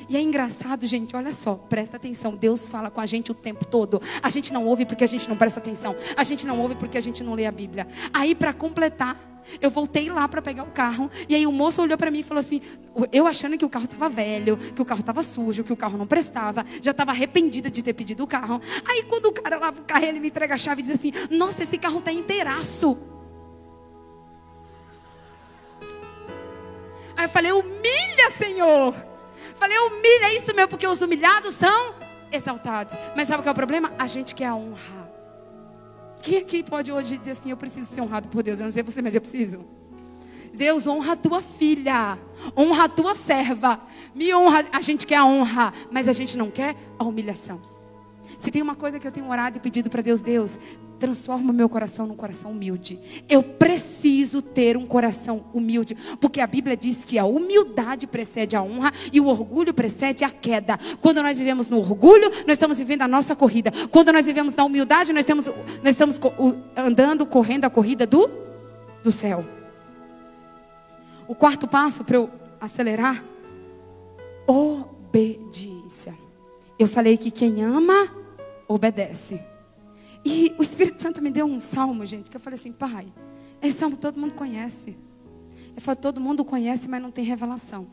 E 0.08 0.16
é 0.16 0.20
engraçado, 0.20 0.86
gente, 0.86 1.16
olha 1.16 1.32
só, 1.32 1.54
presta 1.54 1.96
atenção. 1.96 2.36
Deus 2.36 2.68
fala 2.68 2.90
com 2.90 3.00
a 3.00 3.06
gente 3.06 3.30
o 3.30 3.34
tempo 3.34 3.66
todo. 3.66 4.00
A 4.22 4.28
gente 4.28 4.52
não 4.52 4.66
ouve 4.66 4.84
porque 4.84 5.04
a 5.04 5.08
gente 5.08 5.28
não 5.28 5.36
presta 5.36 5.60
atenção. 5.60 5.96
A 6.16 6.22
gente 6.22 6.46
não 6.46 6.60
ouve 6.60 6.74
porque 6.74 6.98
a 6.98 7.00
gente 7.00 7.22
não 7.22 7.34
lê 7.34 7.46
a 7.46 7.52
Bíblia. 7.52 7.86
Aí, 8.12 8.34
para 8.34 8.52
completar, 8.52 9.16
eu 9.60 9.70
voltei 9.70 10.10
lá 10.10 10.28
para 10.28 10.42
pegar 10.42 10.62
o 10.62 10.70
carro. 10.70 11.10
E 11.28 11.34
aí 11.34 11.46
o 11.46 11.52
moço 11.52 11.80
olhou 11.80 11.96
para 11.96 12.10
mim 12.10 12.20
e 12.20 12.22
falou 12.22 12.40
assim: 12.40 12.60
eu 13.12 13.26
achando 13.26 13.56
que 13.56 13.64
o 13.64 13.68
carro 13.68 13.86
estava 13.86 14.08
velho, 14.08 14.56
que 14.56 14.82
o 14.82 14.84
carro 14.84 15.00
estava 15.00 15.22
sujo, 15.22 15.64
que 15.64 15.72
o 15.72 15.76
carro 15.76 15.96
não 15.96 16.06
prestava, 16.06 16.64
já 16.82 16.90
estava 16.90 17.12
arrependida 17.12 17.70
de 17.70 17.82
ter 17.82 17.94
pedido 17.94 18.24
o 18.24 18.26
carro. 18.26 18.60
Aí 18.86 19.04
quando 19.04 19.26
o 19.26 19.32
cara 19.32 19.58
lava 19.58 19.80
o 19.80 19.84
carro, 19.84 20.04
ele 20.04 20.20
me 20.20 20.28
entrega 20.28 20.54
a 20.54 20.58
chave 20.58 20.80
e 20.80 20.84
diz 20.84 20.92
assim: 20.92 21.12
Nossa, 21.30 21.62
esse 21.62 21.78
carro 21.78 21.98
está 21.98 22.12
inteiraço. 22.12 22.98
Aí 27.16 27.24
eu 27.24 27.28
falei: 27.28 27.52
Humilha, 27.52 28.30
Senhor. 28.36 29.07
Falei, 29.58 29.78
humilha, 29.78 30.26
é 30.26 30.36
isso 30.36 30.54
mesmo, 30.54 30.68
porque 30.68 30.86
os 30.86 31.02
humilhados 31.02 31.54
são 31.54 31.94
exaltados. 32.30 32.94
Mas 33.16 33.28
sabe 33.28 33.42
qual 33.42 33.50
é 33.50 33.52
o 33.52 33.54
problema? 33.54 33.92
A 33.98 34.06
gente 34.06 34.34
quer 34.34 34.46
a 34.46 34.54
honra. 34.54 35.08
Quem 36.22 36.38
aqui 36.38 36.62
pode 36.62 36.92
hoje 36.92 37.16
dizer 37.16 37.32
assim: 37.32 37.50
Eu 37.50 37.56
preciso 37.56 37.86
ser 37.86 38.00
honrado 38.00 38.28
por 38.28 38.42
Deus? 38.42 38.58
Eu 38.60 38.64
não 38.64 38.70
sei 38.70 38.82
você, 38.82 39.02
mas 39.02 39.14
eu 39.14 39.20
preciso. 39.20 39.64
Deus 40.52 40.86
honra 40.86 41.12
a 41.12 41.16
tua 41.16 41.40
filha, 41.40 42.18
honra 42.56 42.84
a 42.84 42.88
tua 42.88 43.14
serva, 43.14 43.80
me 44.14 44.34
honra. 44.34 44.66
A 44.72 44.82
gente 44.82 45.06
quer 45.06 45.16
a 45.16 45.24
honra, 45.24 45.72
mas 45.90 46.08
a 46.08 46.12
gente 46.12 46.36
não 46.36 46.50
quer 46.50 46.74
a 46.98 47.04
humilhação. 47.04 47.60
Se 48.36 48.50
tem 48.50 48.62
uma 48.62 48.74
coisa 48.74 48.98
que 48.98 49.06
eu 49.06 49.12
tenho 49.12 49.28
orado 49.28 49.56
e 49.56 49.60
pedido 49.60 49.88
para 49.88 50.02
Deus, 50.02 50.20
Deus, 50.20 50.58
transforma 50.98 51.50
o 51.50 51.54
meu 51.54 51.68
coração 51.68 52.06
num 52.06 52.16
coração 52.16 52.50
humilde. 52.50 52.98
Eu 53.28 53.42
preciso 53.42 54.42
ter 54.42 54.76
um 54.76 54.86
coração 54.86 55.44
humilde, 55.54 55.96
porque 56.20 56.40
a 56.40 56.46
Bíblia 56.46 56.76
diz 56.76 57.04
que 57.04 57.18
a 57.18 57.24
humildade 57.24 58.06
precede 58.06 58.56
a 58.56 58.62
honra 58.62 58.92
e 59.12 59.20
o 59.20 59.26
orgulho 59.26 59.72
precede 59.72 60.24
a 60.24 60.30
queda. 60.30 60.78
Quando 61.00 61.22
nós 61.22 61.38
vivemos 61.38 61.68
no 61.68 61.78
orgulho, 61.78 62.30
nós 62.46 62.52
estamos 62.52 62.78
vivendo 62.78 63.02
a 63.02 63.08
nossa 63.08 63.34
corrida. 63.34 63.72
Quando 63.90 64.12
nós 64.12 64.26
vivemos 64.26 64.54
na 64.54 64.64
humildade, 64.64 65.12
nós, 65.12 65.24
temos, 65.24 65.46
nós 65.46 65.90
estamos 65.90 66.18
andando, 66.76 67.24
correndo 67.24 67.64
a 67.64 67.70
corrida 67.70 68.06
do, 68.06 68.28
do 69.02 69.12
céu. 69.12 69.44
O 71.26 71.34
quarto 71.34 71.68
passo 71.68 72.04
para 72.04 72.16
eu 72.16 72.30
acelerar, 72.60 73.22
obediência. 74.46 76.14
Eu 76.78 76.86
falei 76.86 77.16
que 77.16 77.30
quem 77.30 77.62
ama 77.62 78.08
obedece. 78.66 79.40
E 80.30 80.54
o 80.58 80.62
Espírito 80.62 81.00
Santo 81.00 81.22
me 81.22 81.30
deu 81.30 81.46
um 81.46 81.58
salmo, 81.58 82.04
gente, 82.04 82.30
que 82.30 82.36
eu 82.36 82.40
falei 82.40 82.58
assim, 82.58 82.70
pai, 82.70 83.10
esse 83.62 83.78
salmo 83.78 83.96
todo 83.96 84.20
mundo 84.20 84.34
conhece. 84.34 84.94
Eu 85.74 85.80
falo, 85.80 85.96
todo 85.96 86.20
mundo 86.20 86.44
conhece, 86.44 86.86
mas 86.86 87.00
não 87.00 87.10
tem 87.10 87.24
revelação. 87.24 87.86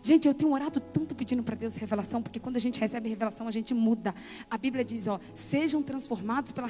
Gente, 0.00 0.26
eu 0.26 0.32
tenho 0.32 0.50
orado 0.50 0.80
tanto 0.80 1.14
pedindo 1.14 1.42
para 1.42 1.54
Deus 1.54 1.76
revelação, 1.76 2.22
porque 2.22 2.40
quando 2.40 2.56
a 2.56 2.58
gente 2.58 2.80
recebe 2.80 3.10
revelação, 3.10 3.46
a 3.46 3.50
gente 3.50 3.74
muda. 3.74 4.14
A 4.50 4.56
Bíblia 4.56 4.82
diz, 4.82 5.08
ó, 5.08 5.20
sejam 5.34 5.82
transformados 5.82 6.52
pela, 6.52 6.68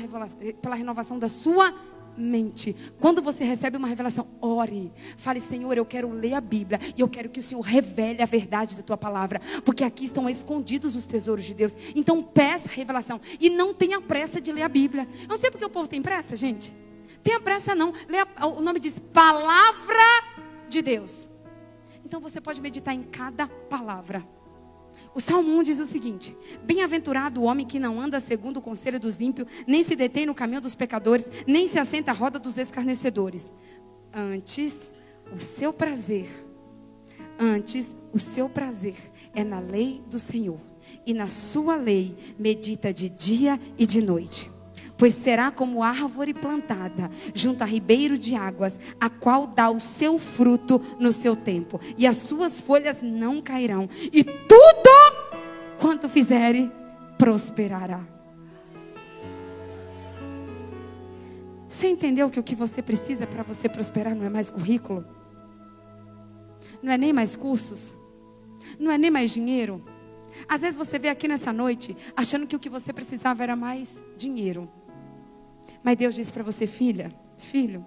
pela 0.60 0.74
renovação 0.74 1.16
da 1.16 1.28
sua 1.28 1.72
mente. 2.18 2.74
Quando 2.98 3.22
você 3.22 3.44
recebe 3.44 3.76
uma 3.76 3.88
revelação, 3.88 4.26
ore. 4.40 4.92
Fale, 5.16 5.40
Senhor, 5.40 5.76
eu 5.76 5.86
quero 5.86 6.10
ler 6.10 6.34
a 6.34 6.40
Bíblia 6.40 6.80
e 6.96 7.00
eu 7.00 7.08
quero 7.08 7.28
que 7.28 7.40
o 7.40 7.42
Senhor 7.42 7.60
revele 7.60 8.22
a 8.22 8.26
verdade 8.26 8.76
da 8.76 8.82
tua 8.82 8.96
palavra, 8.96 9.40
porque 9.64 9.84
aqui 9.84 10.04
estão 10.04 10.28
escondidos 10.28 10.96
os 10.96 11.06
tesouros 11.06 11.44
de 11.44 11.54
Deus. 11.54 11.76
Então 11.94 12.22
peça 12.22 12.68
revelação 12.68 13.20
e 13.40 13.48
não 13.48 13.72
tenha 13.72 14.00
pressa 14.00 14.40
de 14.40 14.52
ler 14.52 14.62
a 14.62 14.68
Bíblia. 14.68 15.06
Eu 15.22 15.28
não 15.28 15.36
sei 15.36 15.50
porque 15.50 15.64
o 15.64 15.70
povo 15.70 15.88
tem 15.88 16.02
pressa, 16.02 16.36
gente. 16.36 16.72
Tenha 17.22 17.40
pressa 17.40 17.74
não. 17.74 17.92
A, 18.36 18.46
o 18.46 18.60
nome 18.60 18.80
diz 18.80 18.98
palavra 18.98 19.94
de 20.68 20.82
Deus. 20.82 21.28
Então 22.04 22.20
você 22.20 22.40
pode 22.40 22.60
meditar 22.60 22.94
em 22.94 23.02
cada 23.02 23.46
palavra. 23.46 24.26
O 25.14 25.20
Salmo 25.20 25.56
1 25.58 25.62
diz 25.62 25.80
o 25.80 25.84
seguinte: 25.84 26.36
Bem-aventurado 26.64 27.40
o 27.40 27.44
homem 27.44 27.66
que 27.66 27.78
não 27.78 28.00
anda 28.00 28.20
segundo 28.20 28.58
o 28.58 28.62
conselho 28.62 29.00
dos 29.00 29.20
ímpios, 29.20 29.48
nem 29.66 29.82
se 29.82 29.96
detém 29.96 30.26
no 30.26 30.34
caminho 30.34 30.60
dos 30.60 30.74
pecadores, 30.74 31.30
nem 31.46 31.66
se 31.66 31.78
assenta 31.78 32.10
à 32.10 32.14
roda 32.14 32.38
dos 32.38 32.58
escarnecedores. 32.58 33.52
Antes, 34.12 34.92
o 35.34 35.38
seu 35.38 35.72
prazer, 35.72 36.28
antes, 37.38 37.98
o 38.12 38.18
seu 38.18 38.48
prazer 38.48 38.96
é 39.34 39.44
na 39.44 39.60
lei 39.60 40.02
do 40.08 40.18
Senhor, 40.18 40.60
e 41.06 41.12
na 41.12 41.28
sua 41.28 41.76
lei 41.76 42.16
medita 42.38 42.92
de 42.92 43.08
dia 43.08 43.60
e 43.78 43.86
de 43.86 44.00
noite 44.00 44.57
pois 44.98 45.14
será 45.14 45.50
como 45.52 45.82
árvore 45.82 46.34
plantada 46.34 47.08
junto 47.32 47.62
a 47.62 47.66
ribeiro 47.66 48.18
de 48.18 48.34
águas, 48.34 48.78
a 49.00 49.08
qual 49.08 49.46
dá 49.46 49.70
o 49.70 49.78
seu 49.78 50.18
fruto 50.18 50.82
no 50.98 51.12
seu 51.12 51.36
tempo, 51.36 51.80
e 51.96 52.06
as 52.06 52.16
suas 52.16 52.60
folhas 52.60 53.00
não 53.00 53.40
cairão, 53.40 53.88
e 54.12 54.24
tudo 54.24 54.90
quanto 55.78 56.08
fizere 56.08 56.70
prosperará. 57.16 58.04
Você 61.68 61.86
entendeu 61.86 62.28
que 62.28 62.40
o 62.40 62.42
que 62.42 62.56
você 62.56 62.82
precisa 62.82 63.24
para 63.26 63.44
você 63.44 63.68
prosperar 63.68 64.14
não 64.14 64.24
é 64.24 64.28
mais 64.28 64.50
currículo? 64.50 65.06
Não 66.82 66.92
é 66.92 66.98
nem 66.98 67.12
mais 67.12 67.36
cursos? 67.36 67.96
Não 68.80 68.90
é 68.90 68.98
nem 68.98 69.10
mais 69.10 69.30
dinheiro? 69.32 69.84
Às 70.48 70.62
vezes 70.62 70.76
você 70.76 70.98
vê 70.98 71.08
aqui 71.08 71.28
nessa 71.28 71.52
noite 71.52 71.96
achando 72.16 72.46
que 72.46 72.56
o 72.56 72.58
que 72.58 72.68
você 72.68 72.92
precisava 72.92 73.42
era 73.42 73.54
mais 73.54 74.02
dinheiro. 74.16 74.68
Mas 75.82 75.96
Deus 75.96 76.14
disse 76.14 76.32
para 76.32 76.42
você, 76.42 76.66
filha, 76.66 77.10
filho, 77.36 77.84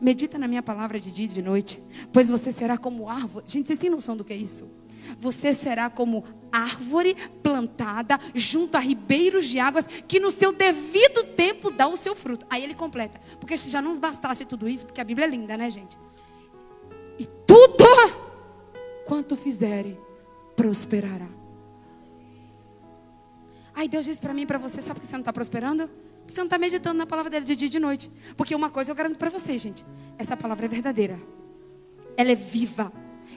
medita 0.00 0.38
na 0.38 0.48
minha 0.48 0.62
palavra 0.62 0.98
de 0.98 1.12
dia 1.12 1.26
e 1.26 1.28
de 1.28 1.42
noite, 1.42 1.82
pois 2.12 2.28
você 2.28 2.50
será 2.50 2.76
como 2.76 3.08
árvore. 3.08 3.44
Gente, 3.48 3.66
vocês 3.66 3.78
têm 3.78 3.90
noção 3.90 4.16
do 4.16 4.24
que 4.24 4.32
é 4.32 4.36
isso? 4.36 4.68
Você 5.18 5.52
será 5.52 5.90
como 5.90 6.24
árvore 6.50 7.16
plantada 7.42 8.18
junto 8.34 8.76
a 8.76 8.80
ribeiros 8.80 9.46
de 9.46 9.58
águas, 9.58 9.86
que 9.86 10.20
no 10.20 10.30
seu 10.30 10.52
devido 10.52 11.24
tempo 11.36 11.70
dá 11.70 11.88
o 11.88 11.96
seu 11.96 12.14
fruto. 12.14 12.46
Aí 12.50 12.62
ele 12.62 12.74
completa, 12.74 13.20
porque 13.38 13.56
se 13.56 13.70
já 13.70 13.80
não 13.80 13.96
bastasse 13.98 14.44
tudo 14.44 14.68
isso, 14.68 14.86
porque 14.86 15.00
a 15.00 15.04
Bíblia 15.04 15.26
é 15.26 15.30
linda, 15.30 15.56
né, 15.56 15.70
gente? 15.70 15.96
E 17.18 17.26
tudo 17.46 17.84
quanto 19.06 19.36
fizerem 19.36 19.98
prosperará. 20.56 21.28
Aí 23.74 23.88
Deus 23.88 24.04
disse 24.04 24.20
para 24.20 24.34
mim 24.34 24.42
e 24.42 24.46
para 24.46 24.58
você, 24.58 24.80
sabe 24.80 24.94
por 24.94 25.00
que 25.00 25.06
você 25.06 25.14
não 25.14 25.20
está 25.20 25.32
prosperando? 25.32 25.90
Você 26.32 26.40
não 26.40 26.46
está 26.46 26.56
meditando 26.56 26.96
na 26.96 27.04
palavra 27.04 27.30
dele 27.30 27.44
de 27.44 27.54
dia 27.54 27.68
e 27.68 27.70
de 27.70 27.78
noite. 27.78 28.10
Porque 28.38 28.54
uma 28.54 28.70
coisa 28.70 28.90
eu 28.90 28.94
garanto 28.94 29.18
para 29.18 29.28
vocês, 29.28 29.60
gente: 29.60 29.84
essa 30.16 30.34
palavra 30.34 30.64
é 30.64 30.68
verdadeira. 30.68 31.20
Ela 32.16 32.32
é 32.32 32.34
viva. 32.34 32.90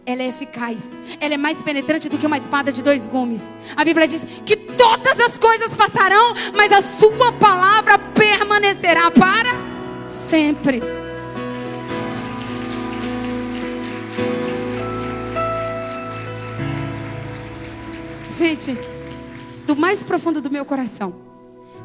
Ela 0.05 0.23
é 0.23 0.27
eficaz. 0.27 0.97
Ela 1.19 1.33
é 1.33 1.37
mais 1.37 1.61
penetrante 1.61 2.07
do 2.07 2.17
que 2.17 2.25
uma 2.25 2.37
espada 2.37 2.71
de 2.71 2.81
dois 2.81 3.05
gumes. 3.05 3.43
A 3.75 3.83
Bíblia 3.83 4.07
diz 4.07 4.21
que 4.45 4.55
todas 4.55 5.19
as 5.19 5.37
coisas 5.37 5.73
passarão, 5.73 6.33
mas 6.55 6.71
a 6.71 6.79
sua 6.79 7.33
palavra 7.33 7.99
permanecerá 7.99 9.11
para 9.11 9.51
sempre. 10.07 10.79
Gente, 18.29 18.77
do 19.65 19.75
mais 19.75 20.01
profundo 20.01 20.39
do 20.39 20.49
meu 20.49 20.63
coração, 20.63 21.24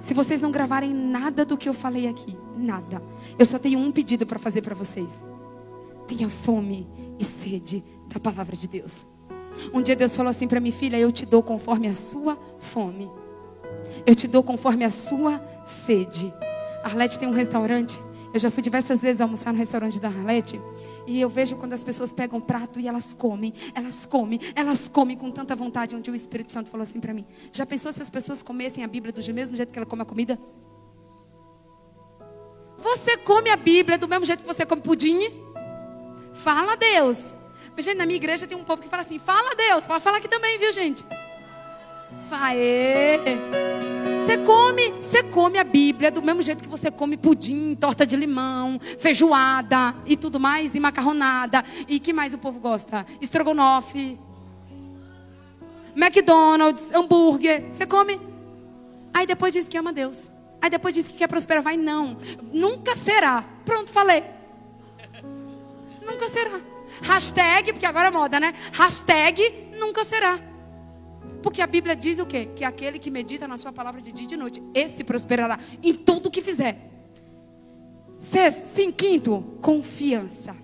se 0.00 0.14
vocês 0.14 0.40
não 0.40 0.50
gravarem 0.50 0.92
nada 0.92 1.44
do 1.44 1.56
que 1.56 1.68
eu 1.68 1.74
falei 1.74 2.08
aqui, 2.08 2.36
nada, 2.56 3.02
eu 3.38 3.44
só 3.44 3.58
tenho 3.58 3.78
um 3.78 3.92
pedido 3.92 4.26
para 4.26 4.38
fazer 4.38 4.62
para 4.62 4.74
vocês. 4.74 5.24
tenha 6.08 6.28
fome 6.28 6.88
e 7.18 7.24
sede 7.24 7.84
da 8.08 8.18
palavra 8.18 8.56
de 8.56 8.66
Deus. 8.66 9.06
Um 9.72 9.82
dia 9.82 9.94
Deus 9.94 10.16
falou 10.16 10.30
assim 10.30 10.48
para 10.48 10.58
mim, 10.58 10.72
filha, 10.72 10.98
eu 10.98 11.12
te 11.12 11.24
dou 11.24 11.42
conforme 11.42 11.86
a 11.86 11.94
sua 11.94 12.38
fome. 12.58 13.10
Eu 14.06 14.14
te 14.14 14.26
dou 14.26 14.42
conforme 14.42 14.84
a 14.84 14.90
sua 14.90 15.40
sede. 15.64 16.32
Arlete 16.82 17.18
tem 17.18 17.28
um 17.28 17.32
restaurante. 17.32 18.00
Eu 18.32 18.40
já 18.40 18.50
fui 18.50 18.62
diversas 18.62 19.02
vezes 19.02 19.20
almoçar 19.20 19.52
no 19.52 19.58
restaurante 19.58 20.00
da 20.00 20.08
Arlete. 20.08 20.60
E 21.06 21.20
eu 21.20 21.28
vejo 21.28 21.56
quando 21.56 21.72
as 21.72 21.82
pessoas 21.82 22.12
pegam 22.12 22.38
um 22.38 22.42
prato 22.42 22.78
e 22.78 22.86
elas 22.86 23.14
comem, 23.14 23.52
elas 23.74 24.06
comem, 24.06 24.40
elas 24.54 24.88
comem 24.88 25.16
com 25.16 25.30
tanta 25.30 25.56
vontade. 25.56 25.96
Onde 25.96 26.10
o 26.10 26.14
Espírito 26.14 26.52
Santo 26.52 26.70
falou 26.70 26.82
assim 26.82 27.00
para 27.00 27.14
mim: 27.14 27.26
Já 27.52 27.66
pensou 27.66 27.92
se 27.92 28.02
as 28.02 28.10
pessoas 28.10 28.42
comessem 28.42 28.84
a 28.84 28.88
Bíblia 28.88 29.12
do 29.12 29.34
mesmo 29.34 29.56
jeito 29.56 29.72
que 29.72 29.78
ela 29.78 29.86
come 29.86 30.02
a 30.02 30.04
comida? 30.04 30.38
Você 32.78 33.16
come 33.18 33.50
a 33.50 33.56
Bíblia 33.56 33.98
do 33.98 34.08
mesmo 34.08 34.24
jeito 34.24 34.40
que 34.40 34.46
você 34.46 34.64
come 34.64 34.80
pudim? 34.80 35.30
Fala 36.32 36.72
a 36.72 36.76
Deus. 36.76 37.34
Gente, 37.78 37.96
na 37.96 38.04
minha 38.04 38.16
igreja 38.16 38.46
tem 38.46 38.58
um 38.58 38.64
povo 38.64 38.82
que 38.82 38.88
fala 38.88 39.02
assim: 39.02 39.18
Fala 39.18 39.52
a 39.52 39.54
Deus. 39.54 39.86
Pode 39.86 40.02
falar 40.02 40.18
aqui 40.18 40.28
também, 40.28 40.58
viu, 40.58 40.72
gente? 40.72 41.04
Faê. 42.28 43.18
Você 44.24 44.38
come, 44.38 44.90
você 45.00 45.22
come 45.24 45.58
a 45.58 45.64
Bíblia 45.64 46.10
do 46.10 46.22
mesmo 46.22 46.42
jeito 46.42 46.62
que 46.62 46.68
você 46.68 46.90
come 46.90 47.16
pudim, 47.16 47.74
torta 47.74 48.06
de 48.06 48.16
limão, 48.16 48.78
feijoada 48.98 49.94
e 50.06 50.16
tudo 50.16 50.38
mais, 50.38 50.74
e 50.74 50.80
macarronada. 50.80 51.64
E 51.88 51.98
que 51.98 52.12
mais 52.12 52.32
o 52.34 52.38
povo 52.38 52.60
gosta? 52.60 53.04
Estrogonofe, 53.20 54.18
McDonald's, 55.96 56.92
hambúrguer. 56.92 57.64
Você 57.70 57.86
come. 57.86 58.20
Aí 59.12 59.26
depois 59.26 59.52
diz 59.52 59.68
que 59.68 59.76
ama 59.76 59.92
Deus. 59.92 60.30
Aí 60.62 60.70
depois 60.70 60.94
diz 60.94 61.08
que 61.08 61.14
quer 61.14 61.26
prosperar. 61.26 61.62
Vai, 61.62 61.76
não. 61.76 62.16
Nunca 62.52 62.94
será. 62.94 63.44
Pronto, 63.64 63.92
falei. 63.92 64.22
Nunca 66.06 66.28
será. 66.28 66.60
Hashtag, 67.02 67.72
porque 67.72 67.86
agora 67.86 68.08
é 68.08 68.10
moda, 68.10 68.38
né? 68.38 68.54
Hashtag 68.72 69.70
nunca 69.78 70.04
será. 70.04 70.49
Porque 71.42 71.62
a 71.62 71.66
Bíblia 71.66 71.96
diz 71.96 72.18
o 72.18 72.26
quê? 72.26 72.46
Que 72.54 72.64
aquele 72.64 72.98
que 72.98 73.10
medita 73.10 73.48
na 73.48 73.56
sua 73.56 73.72
palavra 73.72 74.00
de 74.00 74.12
dia 74.12 74.24
e 74.24 74.26
de 74.26 74.36
noite, 74.36 74.62
esse 74.74 75.02
prosperará 75.02 75.58
em 75.82 75.94
tudo 75.94 76.26
o 76.26 76.30
que 76.30 76.42
fizer. 76.42 76.90
Sexto, 78.18 78.66
sim, 78.68 78.92
quinto, 78.92 79.42
confiança. 79.60 80.54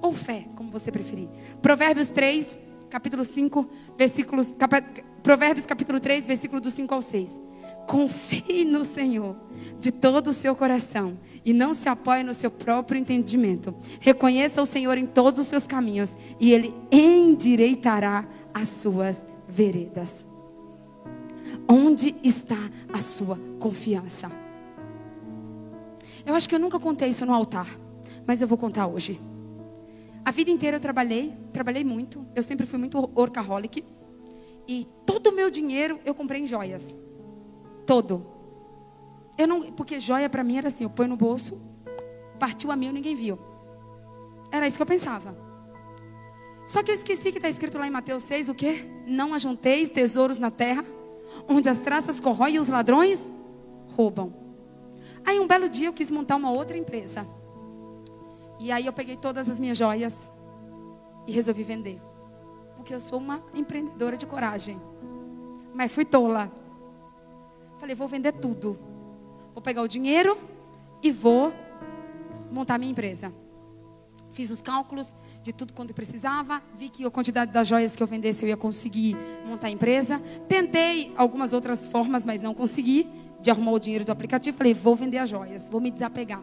Ou 0.00 0.12
fé, 0.12 0.46
como 0.56 0.70
você 0.70 0.90
preferir. 0.90 1.28
Provérbios 1.60 2.10
3, 2.10 2.58
capítulo 2.88 3.24
5, 3.24 3.68
versículos. 3.96 4.52
Cap, 4.52 4.82
Provérbios 5.22 5.66
capítulo 5.66 6.00
3, 6.00 6.26
versículo 6.26 6.60
do 6.60 6.70
5 6.70 6.94
ao 6.94 7.02
6. 7.02 7.40
Confie 7.86 8.64
no 8.64 8.84
Senhor 8.84 9.36
de 9.78 9.92
todo 9.92 10.28
o 10.28 10.32
seu 10.32 10.56
coração 10.56 11.18
e 11.44 11.52
não 11.52 11.72
se 11.74 11.88
apoie 11.88 12.22
no 12.22 12.34
seu 12.34 12.50
próprio 12.50 12.98
entendimento. 12.98 13.74
Reconheça 14.00 14.62
o 14.62 14.66
Senhor 14.66 14.96
em 14.96 15.06
todos 15.06 15.38
os 15.38 15.46
seus 15.46 15.66
caminhos 15.66 16.16
e 16.40 16.52
Ele 16.52 16.74
endireitará 16.90 18.26
as 18.52 18.68
suas 18.68 19.24
veredas. 19.56 20.26
Onde 21.66 22.14
está 22.22 22.58
a 22.92 23.00
sua 23.00 23.38
confiança? 23.58 24.30
Eu 26.26 26.34
acho 26.34 26.46
que 26.48 26.54
eu 26.54 26.58
nunca 26.58 26.78
contei 26.78 27.08
isso 27.08 27.24
no 27.24 27.32
altar, 27.32 27.66
mas 28.26 28.42
eu 28.42 28.48
vou 28.48 28.58
contar 28.58 28.86
hoje. 28.86 29.18
A 30.24 30.30
vida 30.30 30.50
inteira 30.50 30.76
eu 30.76 30.80
trabalhei, 30.80 31.34
trabalhei 31.52 31.84
muito. 31.84 32.26
Eu 32.34 32.42
sempre 32.42 32.66
fui 32.66 32.78
muito 32.78 32.98
workaholic. 33.16 33.82
E 34.68 34.86
todo 35.06 35.28
o 35.28 35.32
meu 35.32 35.48
dinheiro 35.50 36.00
eu 36.04 36.14
comprei 36.14 36.42
em 36.42 36.46
joias. 36.46 36.94
Todo. 37.86 38.26
Eu 39.38 39.46
não, 39.46 39.72
porque 39.72 39.98
joia 39.98 40.28
para 40.28 40.44
mim 40.44 40.58
era 40.58 40.68
assim, 40.68 40.84
eu 40.84 40.90
ponho 40.90 41.10
no 41.10 41.16
bolso, 41.16 41.60
partiu 42.38 42.70
a 42.72 42.76
mil, 42.76 42.92
ninguém 42.92 43.14
viu. 43.14 43.38
Era 44.50 44.66
isso 44.66 44.76
que 44.76 44.82
eu 44.82 44.86
pensava. 44.86 45.45
Só 46.66 46.82
que 46.82 46.90
eu 46.90 46.94
esqueci 46.94 47.30
que 47.30 47.38
está 47.38 47.48
escrito 47.48 47.78
lá 47.78 47.86
em 47.86 47.90
Mateus 47.90 48.24
6 48.24 48.48
o 48.48 48.54
quê? 48.54 48.90
Não 49.06 49.32
ajunteis 49.32 49.88
tesouros 49.88 50.36
na 50.36 50.50
terra, 50.50 50.84
onde 51.48 51.68
as 51.68 51.80
traças 51.80 52.20
corroem 52.20 52.56
e 52.56 52.58
os 52.58 52.68
ladrões 52.68 53.32
roubam. 53.94 54.34
Aí 55.24 55.38
um 55.38 55.46
belo 55.46 55.68
dia 55.68 55.86
eu 55.86 55.92
quis 55.92 56.10
montar 56.10 56.34
uma 56.34 56.50
outra 56.50 56.76
empresa. 56.76 57.26
E 58.58 58.72
aí 58.72 58.84
eu 58.84 58.92
peguei 58.92 59.16
todas 59.16 59.48
as 59.48 59.60
minhas 59.60 59.78
joias 59.78 60.28
e 61.26 61.32
resolvi 61.32 61.62
vender. 61.62 62.00
Porque 62.74 62.92
eu 62.92 63.00
sou 63.00 63.18
uma 63.18 63.42
empreendedora 63.54 64.16
de 64.16 64.26
coragem. 64.26 64.80
Mas 65.72 65.92
fui 65.92 66.04
tola. 66.04 66.50
Falei, 67.78 67.94
vou 67.94 68.08
vender 68.08 68.32
tudo. 68.32 68.78
Vou 69.54 69.62
pegar 69.62 69.82
o 69.82 69.88
dinheiro 69.88 70.36
e 71.02 71.12
vou 71.12 71.52
montar 72.50 72.78
minha 72.78 72.90
empresa. 72.90 73.32
Fiz 74.30 74.50
os 74.50 74.62
cálculos, 74.62 75.14
de 75.46 75.52
tudo 75.52 75.72
quanto 75.72 75.94
precisava, 75.94 76.60
vi 76.76 76.88
que 76.88 77.04
a 77.04 77.10
quantidade 77.10 77.52
das 77.52 77.68
joias 77.68 77.94
que 77.94 78.02
eu 78.02 78.06
vendesse 78.06 78.44
eu 78.44 78.48
ia 78.48 78.56
conseguir 78.56 79.16
montar 79.46 79.68
a 79.68 79.70
empresa. 79.70 80.18
Tentei 80.48 81.14
algumas 81.16 81.52
outras 81.52 81.86
formas, 81.86 82.26
mas 82.26 82.40
não 82.40 82.52
consegui, 82.52 83.06
de 83.40 83.48
arrumar 83.48 83.70
o 83.70 83.78
dinheiro 83.78 84.04
do 84.04 84.10
aplicativo. 84.10 84.56
Falei, 84.56 84.74
vou 84.74 84.96
vender 84.96 85.18
as 85.18 85.30
joias, 85.30 85.70
vou 85.70 85.80
me 85.80 85.92
desapegar. 85.92 86.42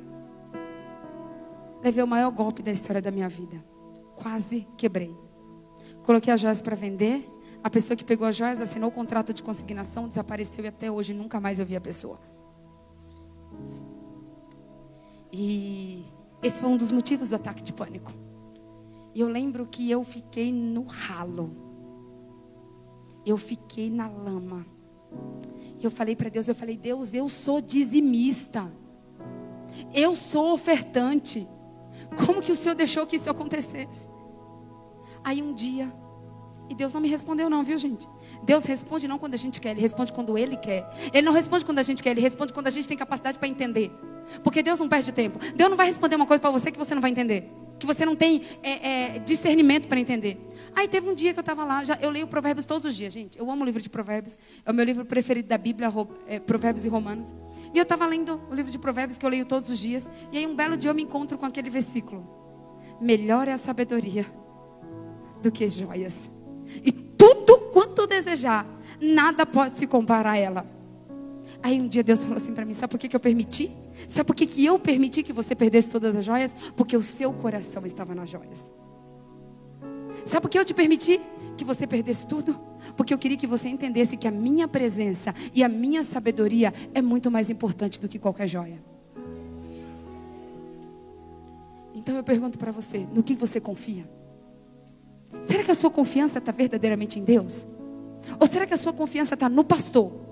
Levei 1.84 2.01
o 2.01 2.08
maior 2.08 2.32
golpe 2.32 2.64
da 2.64 2.72
história 2.72 3.01
da 3.01 3.12
minha 3.12 3.28
vida. 3.28 3.62
Quase 4.16 4.66
quebrei. 4.78 5.14
Coloquei 6.04 6.34
as 6.34 6.39
joias 6.39 6.62
para 6.62 6.76
vender. 6.78 7.30
A 7.62 7.70
pessoa 7.70 7.97
que 7.97 8.06
pegou 8.06 8.26
as 8.26 8.38
joias 8.38 8.62
assinou 8.62 8.88
o 8.88 8.91
contrato 8.91 9.34
de 9.34 9.43
consignação, 9.43 10.08
desapareceu 10.08 10.64
e 10.64 10.70
até 10.70 10.89
hoje 10.89 11.14
nunca 11.14 11.41
mais 11.41 11.60
eu 11.60 11.66
vi 11.66 11.76
a 11.76 11.82
pessoa. 11.82 12.22
E 15.30 16.06
esse 16.41 16.62
foi 16.62 16.70
um 16.70 16.78
dos 16.78 16.89
motivos 16.89 17.32
do 17.32 17.36
ataque 17.36 17.62
de 17.62 17.74
pânico. 17.74 18.14
E 19.16 19.22
eu 19.22 19.28
lembro 19.28 19.66
que 19.68 19.89
eu 19.89 20.03
fiquei 20.03 20.51
no 20.51 20.84
ralo. 20.84 21.55
Eu 23.26 23.38
fiquei 23.38 23.89
na 23.89 24.07
lama. 24.07 24.66
E 25.80 25.86
eu 25.86 25.91
falei 25.91 26.16
para 26.16 26.30
Deus, 26.30 26.47
eu 26.47 26.55
falei, 26.55 26.76
Deus, 26.76 27.14
eu 27.14 27.30
sou 27.30 27.61
dizimista. 27.61 28.72
Eu 29.93 30.16
sou 30.16 30.53
ofertante. 30.53 31.47
Como 32.26 32.41
que 32.41 32.51
o 32.51 32.55
Senhor 32.55 32.76
deixou 32.76 33.05
que 33.05 33.16
isso 33.16 33.30
acontecesse? 33.30 34.07
Aí 35.24 35.41
um 35.41 35.53
dia, 35.53 35.91
e 36.70 36.76
Deus 36.76 36.93
não 36.93 36.99
me 36.99 37.07
respondeu 37.07 37.49
não, 37.49 37.64
viu 37.64 37.78
gente? 37.78 38.09
Deus 38.43 38.66
responde 38.66 39.07
não 39.07 39.18
quando 39.18 39.36
a 39.36 39.38
gente 39.38 39.61
quer, 39.61 39.72
Ele 39.72 39.82
responde 39.82 40.11
quando 40.11 40.38
Ele 40.38 40.57
quer. 40.57 40.89
Ele 41.14 41.22
não 41.22 41.34
responde 41.34 41.64
quando 41.64 41.80
a 41.80 41.84
gente 41.84 42.03
quer, 42.03 42.11
Ele 42.11 42.22
responde 42.22 42.51
quando 42.51 42.68
a 42.68 42.72
gente 42.72 42.88
tem 42.88 42.97
capacidade 42.97 43.38
para 43.38 43.47
entender. 43.47 43.91
Porque 44.43 44.64
Deus 44.64 44.80
não 44.80 44.89
perde 44.89 45.11
tempo. 45.11 45.39
Deus 45.55 45.70
não 45.70 45.78
vai 45.78 45.86
responder 45.86 46.16
uma 46.16 46.26
coisa 46.26 46.41
para 46.41 46.51
você 46.51 46.72
que 46.72 46.78
você 46.78 46.93
não 46.95 47.01
vai 47.01 47.11
entender 47.11 47.62
que 47.80 47.86
você 47.86 48.05
não 48.05 48.15
tem 48.15 48.43
é, 48.61 49.15
é, 49.15 49.19
discernimento 49.19 49.88
para 49.88 49.99
entender. 49.99 50.39
Aí 50.76 50.88
teve 50.88 51.07
um 51.07 51.13
dia 51.13 51.34
que 51.34 51.39
eu 51.39 51.41
estava 51.41 51.63
lá, 51.63 51.84
já, 51.84 51.97
eu 52.01 52.09
leio 52.09 52.28
Provérbios 52.28 52.65
todos 52.65 52.86
os 52.86 52.95
dias, 52.95 53.13
gente. 53.13 53.38
Eu 53.38 53.49
amo 53.49 53.61
o 53.61 53.65
livro 53.65 53.82
de 53.82 53.89
Provérbios, 53.89 54.39
é 54.65 54.71
o 54.71 54.74
meu 54.74 54.86
livro 54.86 55.05
preferido 55.05 55.47
da 55.47 55.57
Bíblia, 55.57 55.91
é, 56.28 56.39
Provérbios 56.39 56.86
e 56.86 56.89
Romanos. 56.89 57.34
E 57.74 57.78
eu 57.78 57.84
estava 57.84 58.05
lendo 58.05 58.41
o 58.49 58.55
livro 58.55 58.71
de 58.71 58.80
Provérbios 58.80 59.17
que 59.17 59.26
eu 59.26 59.30
leio 59.30 59.45
todos 59.45 59.69
os 59.69 59.80
dias. 59.80 60.09
E 60.32 60.38
aí 60.38 60.47
um 60.47 60.55
belo 60.55 60.78
dia 60.78 60.89
eu 60.89 60.95
me 60.95 61.03
encontro 61.03 61.38
com 61.38 61.45
aquele 61.45 61.69
versículo: 61.69 62.28
Melhor 63.01 63.47
é 63.47 63.51
a 63.51 63.57
sabedoria 63.57 64.26
do 65.41 65.51
que 65.51 65.67
joias. 65.67 66.30
E 66.84 66.91
tudo 66.91 67.57
quanto 67.71 68.07
desejar, 68.07 68.65
nada 69.01 69.45
pode 69.45 69.78
se 69.78 69.86
comparar 69.86 70.32
a 70.32 70.38
ela. 70.38 70.65
Aí 71.61 71.80
um 71.80 71.88
dia 71.88 72.03
Deus 72.03 72.24
falou 72.24 72.38
assim 72.38 72.53
para 72.53 72.65
mim: 72.65 72.74
Sabe 72.74 72.91
por 72.91 72.99
que, 72.99 73.09
que 73.09 73.15
eu 73.15 73.19
permiti? 73.19 73.82
Sabe 74.07 74.25
por 74.25 74.35
que, 74.35 74.45
que 74.45 74.65
eu 74.65 74.79
permiti 74.79 75.23
que 75.23 75.33
você 75.33 75.55
perdesse 75.55 75.89
todas 75.89 76.15
as 76.15 76.25
joias? 76.25 76.55
Porque 76.75 76.95
o 76.95 77.01
seu 77.01 77.31
coração 77.33 77.85
estava 77.85 78.13
nas 78.13 78.29
joias. 78.29 78.71
Sabe 80.25 80.41
por 80.41 80.49
que 80.49 80.57
eu 80.57 80.65
te 80.65 80.73
permiti 80.73 81.19
que 81.57 81.63
você 81.63 81.85
perdesse 81.85 82.25
tudo? 82.25 82.59
Porque 82.95 83.13
eu 83.13 83.17
queria 83.17 83.37
que 83.37 83.47
você 83.47 83.69
entendesse 83.69 84.17
que 84.17 84.27
a 84.27 84.31
minha 84.31 84.67
presença 84.67 85.33
e 85.53 85.63
a 85.63 85.69
minha 85.69 86.03
sabedoria 86.03 86.73
é 86.93 87.01
muito 87.01 87.29
mais 87.29 87.49
importante 87.49 87.99
do 87.99 88.07
que 88.07 88.19
qualquer 88.19 88.47
joia. 88.47 88.83
Então 91.93 92.15
eu 92.15 92.23
pergunto 92.23 92.57
para 92.57 92.71
você: 92.71 93.07
no 93.13 93.23
que 93.23 93.35
você 93.35 93.59
confia? 93.59 94.09
Será 95.41 95.63
que 95.63 95.71
a 95.71 95.75
sua 95.75 95.89
confiança 95.89 96.39
está 96.39 96.51
verdadeiramente 96.51 97.19
em 97.19 97.23
Deus? 97.23 97.65
Ou 98.39 98.47
será 98.47 98.65
que 98.65 98.73
a 98.73 98.77
sua 98.77 98.93
confiança 98.93 99.33
está 99.33 99.49
no 99.49 99.63
pastor? 99.63 100.23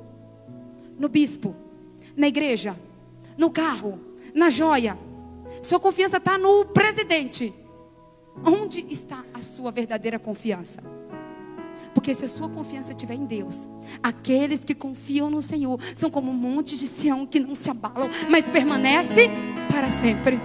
no 1.02 1.10
bispo, 1.10 1.56
na 2.16 2.28
igreja, 2.28 2.78
no 3.38 3.50
carro, 3.50 4.00
na 4.34 4.50
joia. 4.50 4.98
Sua 5.62 5.80
confiança 5.80 6.18
está 6.18 6.38
no 6.38 6.66
presidente. 6.66 7.54
Onde 8.46 8.86
está 8.90 9.24
a 9.34 9.42
sua 9.42 9.72
verdadeira 9.72 10.18
confiança? 10.18 10.82
Porque 11.94 12.14
se 12.14 12.24
a 12.24 12.28
sua 12.28 12.48
confiança 12.48 12.92
estiver 12.92 13.16
em 13.16 13.26
Deus, 13.26 13.68
aqueles 14.02 14.64
que 14.64 14.74
confiam 14.74 15.30
no 15.30 15.42
Senhor 15.42 15.80
são 15.94 16.10
como 16.10 16.32
um 16.32 16.34
monte 16.34 16.78
de 16.78 16.88
Sião 16.88 17.26
que 17.26 17.40
não 17.40 17.54
se 17.54 17.70
abalam, 17.70 18.10
mas 18.30 18.48
permanece 18.48 19.30
para 19.70 19.90
sempre. 19.90 20.40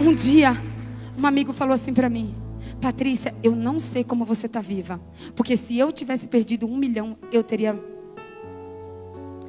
Um 0.00 0.14
dia 0.14 0.56
um 1.16 1.26
amigo 1.26 1.52
falou 1.52 1.74
assim 1.74 1.92
para 1.92 2.08
mim: 2.08 2.34
Patrícia, 2.82 3.32
eu 3.44 3.54
não 3.54 3.78
sei 3.78 4.02
como 4.02 4.24
você 4.24 4.46
está 4.46 4.60
viva. 4.60 5.00
Porque 5.36 5.56
se 5.56 5.78
eu 5.78 5.92
tivesse 5.92 6.26
perdido 6.26 6.66
um 6.66 6.76
milhão, 6.76 7.16
eu 7.30 7.44
teria 7.44 7.80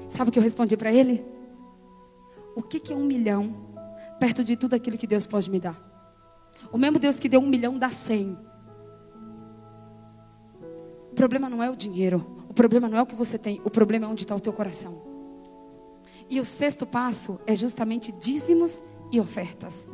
Sabe 0.07 0.29
o 0.29 0.31
que 0.31 0.37
eu 0.37 0.43
respondi 0.43 0.77
para 0.77 0.93
ele? 0.93 1.25
O 2.55 2.61
que, 2.61 2.79
que 2.79 2.93
é 2.93 2.95
um 2.95 3.03
milhão 3.03 3.55
perto 4.19 4.43
de 4.43 4.55
tudo 4.55 4.75
aquilo 4.75 4.95
que 4.95 5.07
Deus 5.07 5.25
pode 5.25 5.49
me 5.49 5.59
dar? 5.59 5.75
O 6.71 6.77
mesmo 6.77 6.99
Deus 6.99 7.17
que 7.17 7.27
deu 7.27 7.39
um 7.39 7.47
milhão 7.47 7.79
dá 7.79 7.89
cem. 7.89 8.37
O 11.11 11.15
problema 11.15 11.49
não 11.49 11.63
é 11.63 11.71
o 11.71 11.75
dinheiro. 11.75 12.45
O 12.47 12.53
problema 12.53 12.87
não 12.87 12.99
é 12.99 13.01
o 13.01 13.07
que 13.07 13.15
você 13.15 13.39
tem. 13.39 13.59
O 13.65 13.71
problema 13.71 14.05
é 14.05 14.09
onde 14.09 14.21
está 14.21 14.35
o 14.35 14.39
teu 14.39 14.53
coração. 14.53 15.01
E 16.29 16.39
o 16.39 16.45
sexto 16.45 16.85
passo 16.85 17.39
é 17.47 17.55
justamente 17.55 18.11
dízimos 18.11 18.83
e 19.11 19.19
ofertas. 19.19 19.87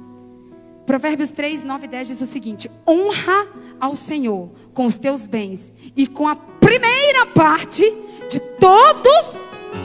Provérbios 0.89 1.31
3, 1.33 1.61
9 1.61 1.85
e 1.85 1.87
10 1.87 2.07
diz 2.07 2.21
o 2.21 2.25
seguinte: 2.25 2.67
honra 2.87 3.47
ao 3.79 3.95
Senhor 3.95 4.49
com 4.73 4.87
os 4.87 4.97
teus 4.97 5.27
bens 5.27 5.71
e 5.95 6.07
com 6.07 6.27
a 6.27 6.35
primeira 6.35 7.27
parte 7.27 7.83
de 8.27 8.39
todos, 8.39 9.37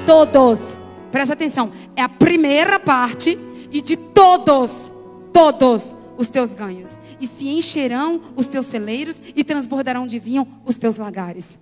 todos. 0.07 0.79
Presta 1.13 1.35
atenção, 1.35 1.71
é 1.95 2.01
a 2.01 2.09
primeira 2.09 2.81
parte 2.81 3.39
e 3.71 3.83
de 3.83 3.99
todos, 3.99 4.95
todos 5.31 5.95
os 6.17 6.29
teus 6.29 6.55
ganhos. 6.55 6.99
E 7.21 7.27
se 7.27 7.49
encherão 7.49 8.23
os 8.35 8.49
teus 8.49 8.65
celeiros 8.65 9.21
e 9.37 9.45
transbordarão 9.45 10.07
de 10.07 10.19
vinho 10.19 10.49
os 10.65 10.79
teus 10.79 10.97
lagares. 10.97 11.59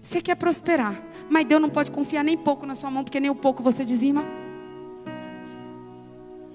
Você 0.00 0.22
quer 0.22 0.36
prosperar, 0.36 0.98
mas 1.28 1.44
Deus 1.44 1.60
não 1.60 1.68
pode 1.68 1.90
confiar 1.90 2.24
nem 2.24 2.38
pouco 2.38 2.64
na 2.64 2.74
sua 2.74 2.90
mão, 2.90 3.04
porque 3.04 3.20
nem 3.20 3.28
o 3.28 3.34
pouco 3.34 3.62
você 3.62 3.84
dizima. 3.84 4.41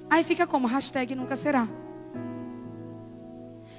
Aí 0.10 0.24
fica 0.24 0.48
como? 0.48 0.68
Hashtag 0.68 1.16
nunca 1.16 1.36
será. 1.36 1.68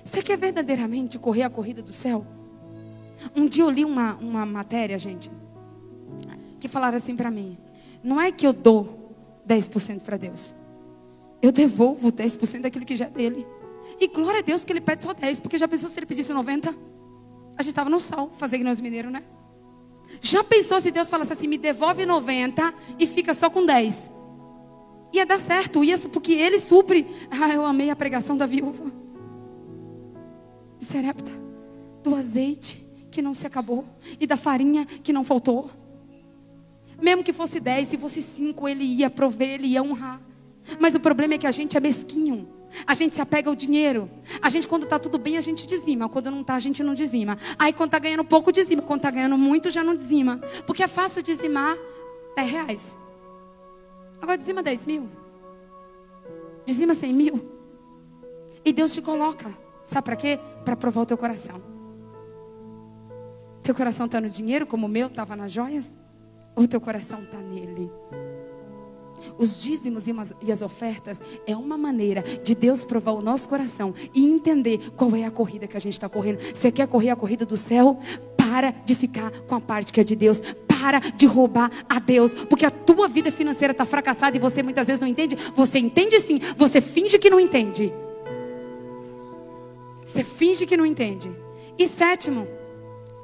Você 0.04 0.22
quer 0.22 0.38
verdadeiramente 0.38 1.18
correr 1.18 1.42
a 1.42 1.50
corrida 1.50 1.82
do 1.82 1.92
céu? 1.92 2.26
Um 3.34 3.46
dia 3.46 3.64
eu 3.64 3.70
li 3.70 3.84
uma, 3.84 4.14
uma 4.16 4.46
matéria, 4.46 4.98
gente, 4.98 5.30
que 6.58 6.68
falaram 6.68 6.96
assim 6.96 7.16
para 7.16 7.30
mim: 7.30 7.58
não 8.02 8.20
é 8.20 8.30
que 8.32 8.46
eu 8.46 8.52
dou 8.52 9.14
10% 9.46 10.02
para 10.02 10.16
Deus, 10.16 10.54
eu 11.42 11.52
devolvo 11.52 12.12
10% 12.12 12.60
daquilo 12.60 12.84
que 12.84 12.96
já 12.96 13.06
é 13.06 13.10
dele. 13.10 13.46
E 14.00 14.06
glória 14.08 14.40
a 14.40 14.42
Deus 14.42 14.64
que 14.64 14.72
ele 14.72 14.80
pede 14.80 15.02
só 15.04 15.12
10, 15.12 15.40
porque 15.40 15.58
já 15.58 15.66
pensou 15.66 15.88
se 15.88 15.98
ele 15.98 16.06
pedisse 16.06 16.32
90? 16.32 16.70
A 17.56 17.62
gente 17.62 17.72
estava 17.72 17.90
no 17.90 17.98
sal, 17.98 18.30
fazer 18.34 18.58
que 18.58 18.64
nem 18.64 18.72
os 18.72 18.80
mineiros, 18.80 19.10
né? 19.10 19.22
Já 20.20 20.42
pensou 20.44 20.80
se 20.80 20.90
Deus 20.90 21.10
falasse 21.10 21.32
assim, 21.32 21.48
me 21.48 21.58
devolve 21.58 22.06
90 22.06 22.72
e 22.98 23.06
fica 23.06 23.34
só 23.34 23.50
com 23.50 23.64
10? 23.64 24.10
Ia 25.18 25.26
dar 25.26 25.40
certo, 25.40 25.82
ia, 25.82 25.98
porque 25.98 26.32
ele 26.32 26.60
supre. 26.60 27.04
Ah, 27.28 27.52
eu 27.52 27.66
amei 27.66 27.90
a 27.90 27.96
pregação 27.96 28.36
da 28.36 28.46
viúva. 28.46 28.84
Serepta, 30.78 31.32
do 32.04 32.14
azeite 32.14 32.86
que 33.10 33.20
não 33.20 33.34
se 33.34 33.44
acabou 33.44 33.84
e 34.20 34.28
da 34.28 34.36
farinha 34.36 34.86
que 34.86 35.12
não 35.12 35.24
faltou. 35.24 35.70
Mesmo 37.02 37.24
que 37.24 37.32
fosse 37.32 37.58
10, 37.58 37.88
se 37.88 37.98
fosse 37.98 38.22
5, 38.22 38.68
ele 38.68 38.84
ia 38.84 39.10
prover, 39.10 39.54
ele 39.54 39.66
ia 39.66 39.82
honrar. 39.82 40.22
Mas 40.78 40.94
o 40.94 41.00
problema 41.00 41.34
é 41.34 41.38
que 41.38 41.48
a 41.48 41.50
gente 41.50 41.76
é 41.76 41.80
mesquinho. 41.80 42.48
A 42.86 42.94
gente 42.94 43.16
se 43.16 43.20
apega 43.20 43.50
ao 43.50 43.56
dinheiro. 43.56 44.08
A 44.40 44.48
gente, 44.48 44.68
quando 44.68 44.84
está 44.84 45.00
tudo 45.00 45.18
bem, 45.18 45.36
a 45.36 45.40
gente 45.40 45.66
dizima. 45.66 46.08
Quando 46.08 46.30
não 46.30 46.42
está, 46.42 46.54
a 46.54 46.60
gente 46.60 46.80
não 46.84 46.94
dizima. 46.94 47.36
Aí, 47.58 47.72
quando 47.72 47.88
está 47.88 47.98
ganhando 47.98 48.22
pouco, 48.22 48.52
dizima. 48.52 48.82
Quando 48.82 49.00
está 49.00 49.10
ganhando 49.10 49.36
muito, 49.36 49.68
já 49.68 49.82
não 49.82 49.96
dizima. 49.96 50.36
Porque 50.64 50.84
é 50.84 50.86
fácil 50.86 51.24
dizimar 51.24 51.76
10 52.36 52.50
reais. 52.52 53.07
Agora, 54.20 54.36
dizima 54.36 54.62
10 54.62 54.86
mil. 54.86 55.08
Dizima 56.64 56.94
100 56.94 57.12
mil. 57.14 57.50
E 58.64 58.72
Deus 58.72 58.92
te 58.92 59.00
coloca. 59.00 59.46
Sabe 59.84 60.04
para 60.04 60.16
quê? 60.16 60.38
Para 60.64 60.76
provar 60.76 61.02
o 61.02 61.06
teu 61.06 61.16
coração. 61.16 61.60
Teu 63.62 63.74
coração 63.74 64.06
está 64.06 64.20
no 64.20 64.28
dinheiro, 64.28 64.66
como 64.66 64.86
o 64.86 64.88
meu 64.88 65.08
estava 65.08 65.36
nas 65.36 65.52
joias? 65.52 65.96
Ou 66.54 66.66
teu 66.66 66.80
coração 66.80 67.22
está 67.22 67.38
nele? 67.38 67.90
Os 69.38 69.60
dízimos 69.60 70.06
e 70.42 70.50
as 70.50 70.62
ofertas 70.62 71.22
é 71.46 71.56
uma 71.56 71.78
maneira 71.78 72.22
de 72.22 72.54
Deus 72.54 72.84
provar 72.84 73.12
o 73.12 73.22
nosso 73.22 73.48
coração 73.48 73.94
e 74.14 74.26
entender 74.26 74.90
qual 74.96 75.14
é 75.14 75.24
a 75.24 75.30
corrida 75.30 75.66
que 75.66 75.76
a 75.76 75.80
gente 75.80 75.92
está 75.92 76.08
correndo. 76.08 76.38
Você 76.54 76.72
quer 76.72 76.88
correr 76.88 77.10
a 77.10 77.16
corrida 77.16 77.46
do 77.46 77.56
céu? 77.56 77.98
Para 78.36 78.70
de 78.70 78.94
ficar 78.94 79.30
com 79.42 79.54
a 79.54 79.60
parte 79.60 79.92
que 79.92 80.00
é 80.00 80.04
de 80.04 80.16
Deus. 80.16 80.42
Para 80.78 81.00
de 81.00 81.26
roubar 81.26 81.70
a 81.88 81.98
Deus. 81.98 82.34
Porque 82.34 82.64
a 82.64 82.70
tua 82.70 83.08
vida 83.08 83.30
financeira 83.30 83.72
está 83.72 83.84
fracassada 83.84 84.36
e 84.36 84.40
você 84.40 84.62
muitas 84.62 84.86
vezes 84.86 85.00
não 85.00 85.08
entende. 85.08 85.36
Você 85.54 85.78
entende 85.78 86.18
sim, 86.20 86.40
você 86.56 86.80
finge 86.80 87.18
que 87.18 87.30
não 87.30 87.40
entende. 87.40 87.92
Você 90.04 90.24
finge 90.24 90.66
que 90.66 90.76
não 90.76 90.86
entende. 90.86 91.30
E 91.78 91.86
sétimo, 91.86 92.46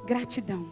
gratidão. 0.05 0.67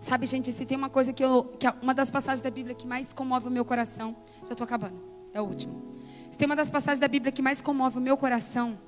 Sabe, 0.00 0.26
gente, 0.26 0.50
se 0.50 0.66
tem 0.66 0.76
uma 0.76 0.90
coisa 0.90 1.12
que 1.12 1.24
eu. 1.24 1.44
Que 1.58 1.66
é 1.66 1.74
uma 1.80 1.94
das 1.94 2.10
passagens 2.10 2.40
da 2.40 2.50
Bíblia 2.50 2.74
que 2.74 2.86
mais 2.86 3.12
comove 3.12 3.48
o 3.48 3.50
meu 3.50 3.64
coração. 3.64 4.16
Já 4.44 4.52
estou 4.52 4.64
acabando. 4.64 5.00
É 5.32 5.40
o 5.40 5.44
último. 5.44 5.82
Se 6.30 6.36
tem 6.36 6.46
uma 6.46 6.56
das 6.56 6.70
passagens 6.70 6.98
da 6.98 7.08
Bíblia 7.08 7.30
que 7.30 7.40
mais 7.40 7.60
comove 7.60 7.98
o 7.98 8.00
meu 8.00 8.16
coração, 8.16 8.78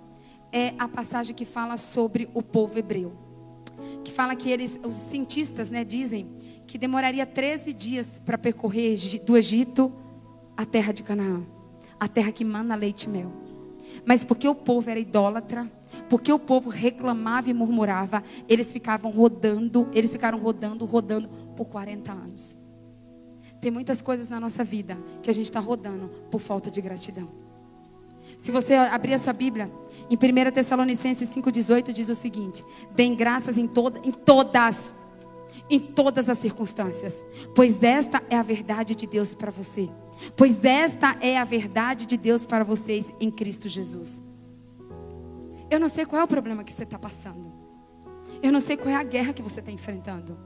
é 0.52 0.74
a 0.78 0.88
passagem 0.88 1.34
que 1.34 1.44
fala 1.44 1.76
sobre 1.76 2.28
o 2.34 2.42
povo 2.42 2.78
hebreu. 2.78 3.12
Que 4.02 4.12
fala 4.12 4.34
que 4.34 4.50
eles, 4.50 4.78
os 4.84 4.94
cientistas, 4.94 5.70
né, 5.70 5.84
dizem 5.84 6.28
que 6.66 6.78
demoraria 6.78 7.26
13 7.26 7.72
dias 7.72 8.20
para 8.24 8.38
percorrer 8.38 8.96
do 9.24 9.36
Egito 9.36 9.92
à 10.56 10.64
terra 10.64 10.92
de 10.92 11.02
Canaã. 11.02 11.42
A 11.98 12.08
terra 12.08 12.32
que 12.32 12.44
mana 12.44 12.74
leite 12.74 13.04
e 13.04 13.08
mel. 13.08 13.32
Mas 14.04 14.24
porque 14.24 14.48
o 14.48 14.54
povo 14.54 14.90
era 14.90 14.98
idólatra, 14.98 15.70
porque 16.08 16.32
o 16.32 16.38
povo 16.38 16.68
reclamava 16.70 17.50
e 17.50 17.54
murmurava, 17.54 18.22
eles 18.48 18.72
ficavam 18.72 19.10
rodando, 19.10 19.88
eles 19.92 20.12
ficaram 20.12 20.38
rodando, 20.38 20.84
rodando 20.84 21.28
por 21.56 21.66
40 21.66 22.12
anos. 22.12 22.58
Tem 23.60 23.70
muitas 23.70 24.02
coisas 24.02 24.28
na 24.28 24.40
nossa 24.40 24.64
vida 24.64 24.98
que 25.22 25.30
a 25.30 25.34
gente 25.34 25.46
está 25.46 25.60
rodando 25.60 26.08
por 26.30 26.40
falta 26.40 26.70
de 26.70 26.80
gratidão. 26.80 27.28
Se 28.38 28.50
você 28.50 28.74
abrir 28.74 29.14
a 29.14 29.18
sua 29.18 29.32
Bíblia, 29.32 29.70
em 30.10 30.16
1 30.16 30.50
Tessalonicenses 30.50 31.30
5,18 31.30 31.92
diz 31.92 32.08
o 32.08 32.14
seguinte: 32.14 32.64
Deem 32.94 33.14
graças 33.14 33.56
em, 33.56 33.66
toda, 33.66 34.00
em 34.06 34.12
todas, 34.12 34.94
em 35.68 35.80
todas 35.80 36.28
as 36.28 36.38
circunstâncias, 36.38 37.24
pois 37.54 37.82
esta 37.82 38.22
é 38.28 38.36
a 38.36 38.42
verdade 38.42 38.94
de 38.94 39.06
Deus 39.06 39.34
para 39.34 39.50
você. 39.50 39.88
Pois 40.36 40.64
esta 40.64 41.16
é 41.20 41.38
a 41.38 41.44
verdade 41.44 42.06
de 42.06 42.16
Deus 42.16 42.46
para 42.46 42.64
vocês 42.64 43.12
em 43.20 43.30
Cristo 43.30 43.68
Jesus. 43.68 44.22
Eu 45.70 45.80
não 45.80 45.88
sei 45.88 46.06
qual 46.06 46.20
é 46.20 46.24
o 46.24 46.28
problema 46.28 46.62
que 46.62 46.72
você 46.72 46.84
está 46.84 46.98
passando. 46.98 47.52
Eu 48.42 48.52
não 48.52 48.60
sei 48.60 48.76
qual 48.76 48.90
é 48.90 48.94
a 48.94 49.02
guerra 49.02 49.32
que 49.32 49.42
você 49.42 49.60
está 49.60 49.72
enfrentando. 49.72 50.38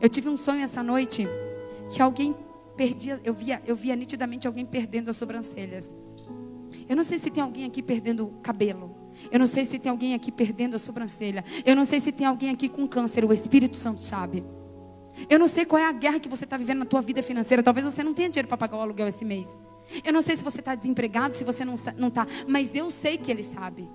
Eu 0.00 0.08
tive 0.08 0.28
um 0.28 0.36
sonho 0.36 0.62
essa 0.62 0.82
noite 0.82 1.26
que 1.88 2.02
alguém 2.02 2.34
perdia, 2.76 3.20
eu 3.24 3.32
via, 3.32 3.62
eu 3.66 3.74
via 3.74 3.96
nitidamente 3.96 4.46
alguém 4.46 4.66
perdendo 4.66 5.08
as 5.08 5.16
sobrancelhas. 5.16 5.96
Eu 6.88 6.96
não 6.96 7.02
sei 7.02 7.18
se 7.18 7.30
tem 7.30 7.42
alguém 7.42 7.64
aqui 7.64 7.82
perdendo 7.82 8.26
o 8.26 8.32
cabelo. 8.40 8.97
Eu 9.30 9.38
não 9.38 9.46
sei 9.46 9.64
se 9.64 9.78
tem 9.78 9.90
alguém 9.90 10.14
aqui 10.14 10.30
perdendo 10.30 10.76
a 10.76 10.78
sobrancelha. 10.78 11.44
Eu 11.64 11.74
não 11.74 11.84
sei 11.84 12.00
se 12.00 12.12
tem 12.12 12.26
alguém 12.26 12.50
aqui 12.50 12.68
com 12.68 12.86
câncer. 12.86 13.24
O 13.24 13.32
Espírito 13.32 13.76
Santo 13.76 14.02
sabe. 14.02 14.44
Eu 15.28 15.38
não 15.38 15.48
sei 15.48 15.64
qual 15.64 15.80
é 15.80 15.86
a 15.86 15.92
guerra 15.92 16.20
que 16.20 16.28
você 16.28 16.44
está 16.44 16.56
vivendo 16.56 16.78
na 16.78 16.84
tua 16.84 17.00
vida 17.00 17.22
financeira. 17.22 17.62
Talvez 17.62 17.86
você 17.86 18.02
não 18.02 18.14
tenha 18.14 18.28
dinheiro 18.28 18.48
para 18.48 18.56
pagar 18.56 18.76
o 18.76 18.80
aluguel 18.80 19.08
esse 19.08 19.24
mês. 19.24 19.62
Eu 20.04 20.12
não 20.12 20.22
sei 20.22 20.36
se 20.36 20.44
você 20.44 20.60
está 20.60 20.74
desempregado, 20.74 21.34
se 21.34 21.44
você 21.44 21.64
não 21.64 21.74
está. 21.74 22.26
Mas 22.46 22.74
eu 22.74 22.90
sei 22.90 23.16
que 23.16 23.30
Ele 23.30 23.42
sabe. 23.42 23.88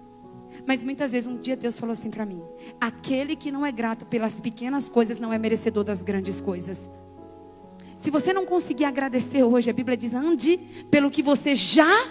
Mas 0.68 0.84
muitas 0.84 1.12
vezes 1.12 1.28
um 1.28 1.38
dia 1.38 1.56
Deus 1.56 1.80
falou 1.80 1.94
assim 1.94 2.10
para 2.10 2.26
mim: 2.26 2.42
aquele 2.80 3.36
que 3.36 3.52
não 3.52 3.66
é 3.66 3.72
grato 3.72 4.06
pelas 4.06 4.40
pequenas 4.40 4.90
coisas 4.90 5.20
não 5.20 5.32
é 5.32 5.38
merecedor 5.38 5.84
das 5.84 6.04
grandes 6.04 6.42
coisas. 6.42 6.90
Se 7.96 8.12
você 8.12 8.34
não 8.34 8.46
conseguir 8.46 8.86
agradecer 8.86 9.44
hoje, 9.44 9.70
a 9.70 9.74
Bíblia 9.74 9.98
diz: 9.98 10.14
ande 10.14 10.58
pelo 10.92 11.10
que 11.10 11.24
você 11.24 11.56
já 11.56 12.08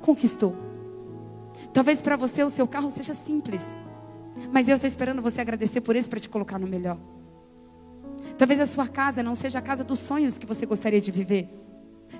conquistou. 0.00 0.69
Talvez 1.72 2.02
para 2.02 2.16
você 2.16 2.42
o 2.42 2.50
seu 2.50 2.66
carro 2.66 2.90
seja 2.90 3.14
simples, 3.14 3.74
mas 4.52 4.66
Deus 4.66 4.78
está 4.78 4.86
esperando 4.86 5.22
você 5.22 5.40
agradecer 5.40 5.80
por 5.80 5.94
isso 5.94 6.10
para 6.10 6.18
te 6.18 6.28
colocar 6.28 6.58
no 6.58 6.66
melhor. 6.66 6.98
Talvez 8.36 8.60
a 8.60 8.66
sua 8.66 8.88
casa 8.88 9.22
não 9.22 9.34
seja 9.34 9.58
a 9.58 9.62
casa 9.62 9.84
dos 9.84 9.98
sonhos 9.98 10.38
que 10.38 10.46
você 10.46 10.66
gostaria 10.66 11.00
de 11.00 11.12
viver. 11.12 11.48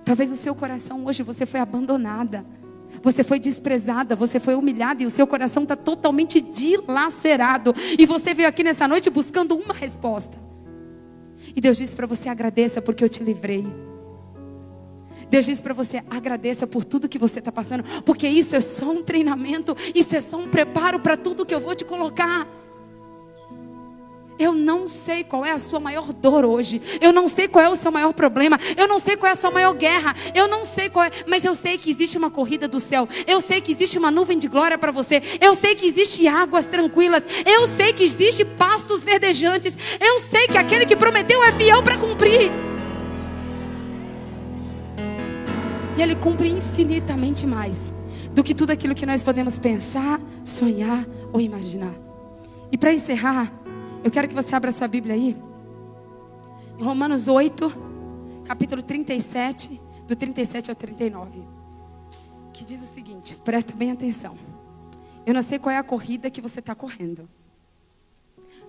Talvez 0.05 0.31
o 0.31 0.37
seu 0.37 0.55
coração 0.55 1.05
hoje 1.07 1.23
você 1.23 1.47
foi 1.47 1.61
abandonada. 1.61 2.45
Você 3.03 3.23
foi 3.23 3.39
desprezada, 3.39 4.17
você 4.17 4.41
foi 4.41 4.55
humilhada 4.55 5.03
e 5.03 5.07
o 5.07 5.11
seu 5.11 5.27
coração 5.27 5.63
está 5.63 5.77
totalmente 5.77 6.41
dilacerado. 6.41 7.75
E 7.99 8.05
você 8.05 8.35
veio 8.35 8.49
aqui 8.49 8.65
nessa 8.65 8.87
noite 8.89 9.09
buscando 9.09 9.57
uma 9.57 9.73
resposta. 9.73 10.37
E 11.55 11.61
Deus 11.61 11.79
disse 11.79 11.95
para 11.95 12.07
você: 12.07 12.29
agradeça 12.29 12.83
porque 12.83 13.03
eu 13.03 13.09
te 13.09 13.23
livrei. 13.23 13.67
Deus 15.31 15.47
disse 15.47 15.63
para 15.63 15.73
você: 15.73 16.03
agradeça 16.11 16.67
por 16.67 16.85
tudo 16.85 17.09
que 17.09 17.19
você 17.19 17.39
está 17.39 17.53
passando, 17.53 17.85
porque 18.03 18.27
isso 18.27 18.55
é 18.57 18.61
só 18.61 18.91
um 18.91 19.03
treinamento, 19.03 19.77
isso 19.95 20.15
é 20.15 20.21
só 20.21 20.37
um 20.37 20.49
preparo 20.49 21.01
para 21.01 21.17
tudo 21.17 21.47
que 21.47 21.55
eu 21.55 21.61
vou 21.61 21.75
te 21.75 21.85
colocar. 21.85 22.47
Eu 24.41 24.55
não 24.55 24.89
sei 24.89 25.23
qual 25.23 25.45
é 25.45 25.53
a 25.53 25.59
sua 25.59 25.79
maior 25.79 26.15
dor 26.15 26.47
hoje. 26.47 26.81
Eu 26.99 27.13
não 27.13 27.29
sei 27.29 27.47
qual 27.47 27.63
é 27.63 27.69
o 27.69 27.77
seu 27.77 27.93
maior 27.93 28.15
problema. 28.15 28.59
Eu 28.75 28.89
não 28.89 28.99
sei 28.99 29.15
qual 29.15 29.29
é 29.29 29.33
a 29.33 29.37
sua 29.37 29.51
maior 29.51 29.75
guerra. 29.75 30.17
Eu 30.35 30.49
não 30.49 30.65
sei 30.65 30.89
qual 30.89 31.05
é, 31.05 31.11
mas 31.27 31.45
eu 31.45 31.55
sei 31.55 31.77
que 31.77 31.91
existe 31.91 32.17
uma 32.17 32.31
corrida 32.31 32.67
do 32.67 32.81
céu. 32.81 33.07
Eu 33.27 33.43
sei 33.43 33.61
que 33.61 33.71
existe 33.71 33.99
uma 33.99 34.11
nuvem 34.11 34.39
de 34.39 34.49
glória 34.49 34.79
para 34.79 34.91
você. 34.91 35.23
Eu 35.43 35.55
sei 35.55 35.75
que 35.75 35.85
existe 35.85 36.27
águas 36.27 36.65
tranquilas. 36.65 37.27
Eu 37.45 37.67
sei 37.67 37.93
que 37.93 38.03
existe 38.03 38.43
pastos 38.43 39.05
verdejantes. 39.05 39.77
Eu 40.01 40.21
sei 40.21 40.49
que 40.49 40.57
aquele 40.57 40.87
que 40.87 40.97
prometeu 40.97 41.45
é 41.45 41.53
fiel 41.53 41.83
para 41.83 41.99
cumprir. 41.99 42.70
E 46.01 46.03
ele 46.03 46.17
cumpre 46.17 46.49
infinitamente 46.49 47.47
mais 47.47 47.93
do 48.35 48.43
que 48.43 48.55
tudo 48.55 48.71
aquilo 48.71 48.95
que 48.95 49.05
nós 49.05 49.23
podemos 49.23 49.59
pensar, 49.59 50.19
sonhar 50.43 51.07
ou 51.31 51.43
imaginar. 51.43 51.93
E 52.73 52.79
para 52.79 52.91
encerrar, 52.91 53.53
eu 54.03 54.11
quero 54.11 54.27
que 54.27 54.35
você 54.35 54.55
abra 54.55 54.71
sua 54.71 54.89
Bíblia 54.89 55.15
aí. 55.15 55.37
Em 56.79 56.83
Romanos 56.83 57.29
8, 57.29 57.71
capítulo 58.47 58.83
37, 58.83 59.79
do 60.09 60.17
37 60.17 60.71
ao 60.71 60.75
39. 60.75 61.43
Que 62.51 62.65
diz 62.65 62.81
o 62.81 62.87
seguinte: 62.87 63.37
presta 63.45 63.75
bem 63.75 63.91
atenção. 63.91 64.39
Eu 65.27 65.35
não 65.35 65.43
sei 65.43 65.59
qual 65.59 65.75
é 65.75 65.77
a 65.77 65.85
corrida 65.85 66.31
que 66.31 66.41
você 66.41 66.61
está 66.61 66.75
correndo, 66.75 67.29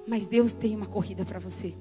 mas 0.05 0.27
Deus 0.27 0.53
tem 0.53 0.75
uma 0.75 0.86
corrida 0.86 1.23
para 1.23 1.39
você. 1.39 1.73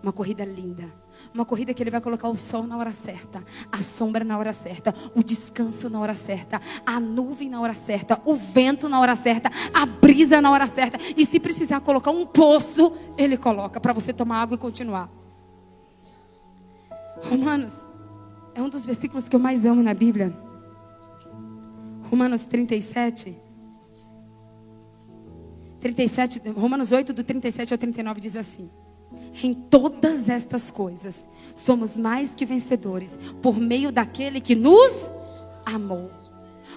Uma 0.00 0.12
corrida 0.12 0.44
linda. 0.44 1.03
Uma 1.32 1.44
corrida 1.44 1.74
que 1.74 1.82
Ele 1.82 1.90
vai 1.90 2.00
colocar 2.00 2.28
o 2.28 2.36
sol 2.36 2.64
na 2.64 2.76
hora 2.76 2.92
certa, 2.92 3.42
a 3.70 3.80
sombra 3.80 4.24
na 4.24 4.38
hora 4.38 4.52
certa, 4.52 4.94
o 5.14 5.22
descanso 5.22 5.88
na 5.90 6.00
hora 6.00 6.14
certa, 6.14 6.60
a 6.84 7.00
nuvem 7.00 7.48
na 7.48 7.60
hora 7.60 7.74
certa, 7.74 8.20
o 8.24 8.34
vento 8.34 8.88
na 8.88 9.00
hora 9.00 9.14
certa, 9.14 9.50
a 9.72 9.86
brisa 9.86 10.40
na 10.40 10.50
hora 10.50 10.66
certa. 10.66 10.98
E 11.16 11.26
se 11.26 11.40
precisar 11.40 11.80
colocar 11.80 12.10
um 12.10 12.24
poço, 12.24 12.92
Ele 13.16 13.36
coloca 13.36 13.80
para 13.80 13.92
você 13.92 14.12
tomar 14.12 14.42
água 14.42 14.54
e 14.54 14.58
continuar. 14.58 15.08
Romanos 17.28 17.86
é 18.54 18.62
um 18.62 18.68
dos 18.68 18.86
versículos 18.86 19.28
que 19.28 19.34
eu 19.34 19.40
mais 19.40 19.64
amo 19.64 19.82
na 19.82 19.94
Bíblia. 19.94 20.36
Romanos 22.10 22.44
37. 22.44 23.36
37, 25.80 26.40
Romanos 26.50 26.92
8, 26.92 27.12
do 27.12 27.22
37 27.22 27.74
ao 27.74 27.78
39 27.78 28.20
diz 28.20 28.36
assim. 28.36 28.70
Em 29.42 29.52
todas 29.52 30.28
estas 30.28 30.70
coisas, 30.70 31.26
somos 31.54 31.96
mais 31.96 32.34
que 32.34 32.46
vencedores 32.46 33.18
por 33.42 33.58
meio 33.58 33.90
daquele 33.90 34.40
que 34.40 34.54
nos 34.54 35.10
amou. 35.64 36.10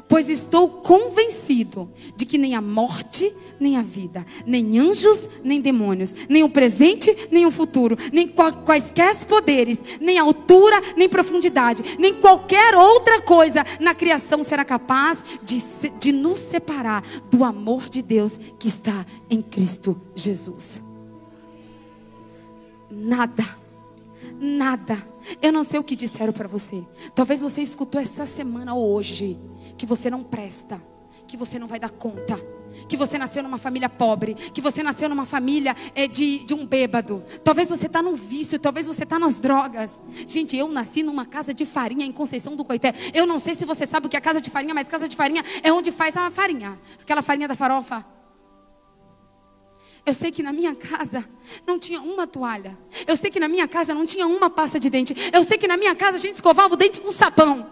Pois 0.07 0.29
estou 0.29 0.69
convencido 0.69 1.91
de 2.15 2.25
que 2.25 2.37
nem 2.37 2.55
a 2.55 2.61
morte, 2.61 3.33
nem 3.59 3.75
a 3.77 3.81
vida, 3.81 4.25
nem 4.45 4.79
anjos, 4.79 5.29
nem 5.43 5.59
demônios, 5.59 6.13
nem 6.29 6.43
o 6.43 6.49
presente, 6.49 7.27
nem 7.31 7.45
o 7.45 7.51
futuro, 7.51 7.97
nem 8.13 8.27
quaisquer 8.27 9.15
poderes, 9.25 9.79
nem 9.99 10.19
altura, 10.19 10.81
nem 10.95 11.09
profundidade, 11.09 11.83
nem 11.97 12.13
qualquer 12.13 12.75
outra 12.75 13.21
coisa 13.21 13.65
na 13.79 13.93
criação 13.95 14.43
será 14.43 14.63
capaz 14.63 15.23
de, 15.43 15.61
de 15.99 16.11
nos 16.11 16.39
separar 16.39 17.03
do 17.29 17.43
amor 17.43 17.89
de 17.89 18.01
Deus 18.01 18.39
que 18.59 18.67
está 18.67 19.05
em 19.29 19.41
Cristo 19.41 19.99
Jesus 20.15 20.86
nada. 22.89 23.43
Nada. 24.39 24.97
Eu 25.41 25.51
não 25.51 25.63
sei 25.63 25.79
o 25.79 25.83
que 25.83 25.95
disseram 25.95 26.33
para 26.33 26.47
você. 26.47 26.85
Talvez 27.13 27.41
você 27.41 27.61
escutou 27.61 27.99
essa 27.99 28.25
semana 28.25 28.73
ou 28.73 28.93
hoje 28.93 29.39
que 29.77 29.85
você 29.85 30.09
não 30.09 30.23
presta, 30.23 30.81
que 31.27 31.37
você 31.37 31.59
não 31.59 31.67
vai 31.67 31.79
dar 31.79 31.89
conta, 31.89 32.39
que 32.87 32.97
você 32.97 33.17
nasceu 33.17 33.43
numa 33.43 33.57
família 33.57 33.89
pobre, 33.89 34.33
que 34.33 34.61
você 34.61 34.81
nasceu 34.81 35.09
numa 35.09 35.25
família 35.25 35.75
é, 35.93 36.07
de, 36.07 36.39
de 36.39 36.53
um 36.53 36.65
bêbado. 36.65 37.23
Talvez 37.43 37.69
você 37.69 37.87
está 37.87 38.01
no 38.01 38.15
vício, 38.15 38.59
talvez 38.59 38.87
você 38.87 39.03
está 39.03 39.19
nas 39.19 39.39
drogas. 39.39 39.99
Gente, 40.27 40.55
eu 40.55 40.67
nasci 40.67 41.03
numa 41.03 41.25
casa 41.25 41.53
de 41.53 41.65
farinha 41.65 42.05
em 42.05 42.11
Conceição 42.11 42.55
do 42.55 42.63
Coité. 42.63 42.93
Eu 43.13 43.25
não 43.25 43.39
sei 43.39 43.55
se 43.55 43.65
você 43.65 43.85
sabe 43.85 44.07
o 44.07 44.09
que 44.09 44.17
é 44.17 44.21
casa 44.21 44.41
de 44.41 44.49
farinha, 44.49 44.73
mas 44.73 44.87
casa 44.87 45.07
de 45.07 45.15
farinha 45.15 45.43
é 45.61 45.71
onde 45.71 45.91
faz 45.91 46.15
a 46.15 46.29
farinha, 46.29 46.79
aquela 47.01 47.21
farinha 47.21 47.47
da 47.47 47.55
farofa. 47.55 48.16
Eu 50.07 50.13
sei 50.13 50.31
que 50.31 50.41
na 50.41 50.53
minha 50.53 50.73
casa 50.73 51.27
não 51.65 51.77
tinha 51.77 51.99
uma 51.99 52.25
toalha. 52.25 52.77
Eu 53.05 53.17
sei 53.17 53.29
que 53.29 53.41
na 53.41 53.49
minha 53.49 53.67
casa 53.67 53.93
não 53.93 54.05
tinha 54.05 54.25
uma 54.25 54.49
pasta 54.49 54.79
de 54.79 54.89
dente. 54.89 55.13
Eu 55.33 55.43
sei 55.43 55.57
que 55.57 55.67
na 55.67 55.75
minha 55.75 55.93
casa 55.93 56.15
a 56.15 56.19
gente 56.19 56.35
escovava 56.35 56.73
o 56.73 56.77
dente 56.77 56.97
com 57.01 57.11
sabão. 57.11 57.69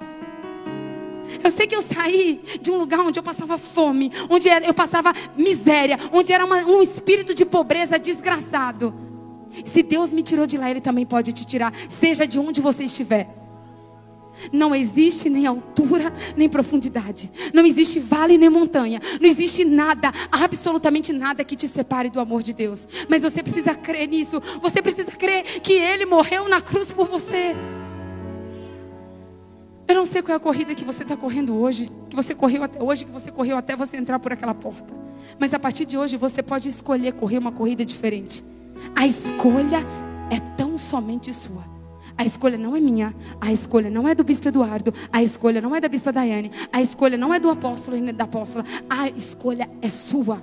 Eu 1.41 1.49
sei 1.49 1.65
que 1.65 1.73
eu 1.73 1.81
saí 1.81 2.41
de 2.61 2.69
um 2.69 2.77
lugar 2.77 2.99
onde 2.99 3.17
eu 3.17 3.23
passava 3.23 3.57
fome, 3.57 4.11
onde 4.29 4.49
eu 4.49 4.73
passava 4.73 5.13
miséria, 5.37 5.97
onde 6.11 6.33
era 6.33 6.43
uma, 6.43 6.57
um 6.57 6.81
espírito 6.81 7.33
de 7.33 7.45
pobreza 7.45 7.97
desgraçado. 7.97 8.93
Se 9.63 9.81
Deus 9.81 10.11
me 10.11 10.21
tirou 10.21 10.45
de 10.45 10.57
lá, 10.57 10.69
Ele 10.69 10.81
também 10.81 11.05
pode 11.05 11.31
te 11.31 11.45
tirar, 11.45 11.73
seja 11.87 12.27
de 12.27 12.37
onde 12.37 12.59
você 12.59 12.83
estiver. 12.83 13.44
Não 14.51 14.73
existe 14.75 15.29
nem 15.29 15.45
altura 15.45 16.13
nem 16.35 16.49
profundidade. 16.49 17.31
Não 17.53 17.65
existe 17.65 17.99
vale 17.99 18.37
nem 18.37 18.49
montanha. 18.49 18.99
Não 19.19 19.27
existe 19.27 19.63
nada, 19.63 20.11
absolutamente 20.31 21.13
nada 21.13 21.43
que 21.43 21.55
te 21.55 21.67
separe 21.67 22.09
do 22.09 22.19
amor 22.19 22.43
de 22.43 22.53
Deus. 22.53 22.87
Mas 23.09 23.21
você 23.21 23.41
precisa 23.41 23.73
crer 23.73 24.07
nisso. 24.07 24.41
Você 24.61 24.81
precisa 24.81 25.11
crer 25.11 25.43
que 25.61 25.73
Ele 25.73 26.05
morreu 26.05 26.47
na 26.49 26.61
cruz 26.61 26.91
por 26.91 27.07
você. 27.07 27.55
Eu 29.87 29.95
não 29.95 30.05
sei 30.05 30.21
qual 30.21 30.33
é 30.33 30.37
a 30.37 30.39
corrida 30.39 30.73
que 30.73 30.83
você 30.83 31.03
está 31.03 31.15
correndo 31.15 31.55
hoje, 31.55 31.91
que 32.09 32.15
você 32.15 32.33
correu 32.33 32.63
até 32.63 32.81
hoje, 32.81 33.05
que 33.05 33.11
você 33.11 33.31
correu 33.31 33.55
até 33.55 33.75
você 33.75 33.97
entrar 33.97 34.17
por 34.17 34.33
aquela 34.33 34.53
porta. 34.53 34.93
Mas 35.39 35.53
a 35.53 35.59
partir 35.59 35.85
de 35.85 35.97
hoje 35.97 36.17
você 36.17 36.41
pode 36.41 36.67
escolher 36.67 37.13
correr 37.13 37.37
uma 37.37 37.51
corrida 37.51 37.85
diferente. 37.85 38.43
A 38.95 39.05
escolha 39.05 39.79
é 40.31 40.39
tão 40.57 40.77
somente 40.77 41.31
sua. 41.31 41.74
A 42.17 42.23
escolha 42.23 42.57
não 42.57 42.75
é 42.75 42.79
minha, 42.79 43.13
a 43.41 43.51
escolha 43.51 43.89
não 43.89 44.07
é 44.07 44.15
do 44.15 44.23
bispo 44.23 44.47
Eduardo, 44.47 44.93
a 45.11 45.21
escolha 45.21 45.59
não 45.59 45.75
é 45.75 45.81
da 45.81 45.89
bispa 45.89 46.13
Daiane, 46.13 46.49
a 46.71 46.81
escolha 46.81 47.17
não 47.17 47.33
é 47.33 47.39
do 47.39 47.49
apóstolo 47.49 47.97
e 47.97 48.11
da 48.13 48.23
apóstola, 48.23 48.63
a 48.89 49.09
escolha 49.09 49.69
é 49.81 49.89
sua. 49.89 50.41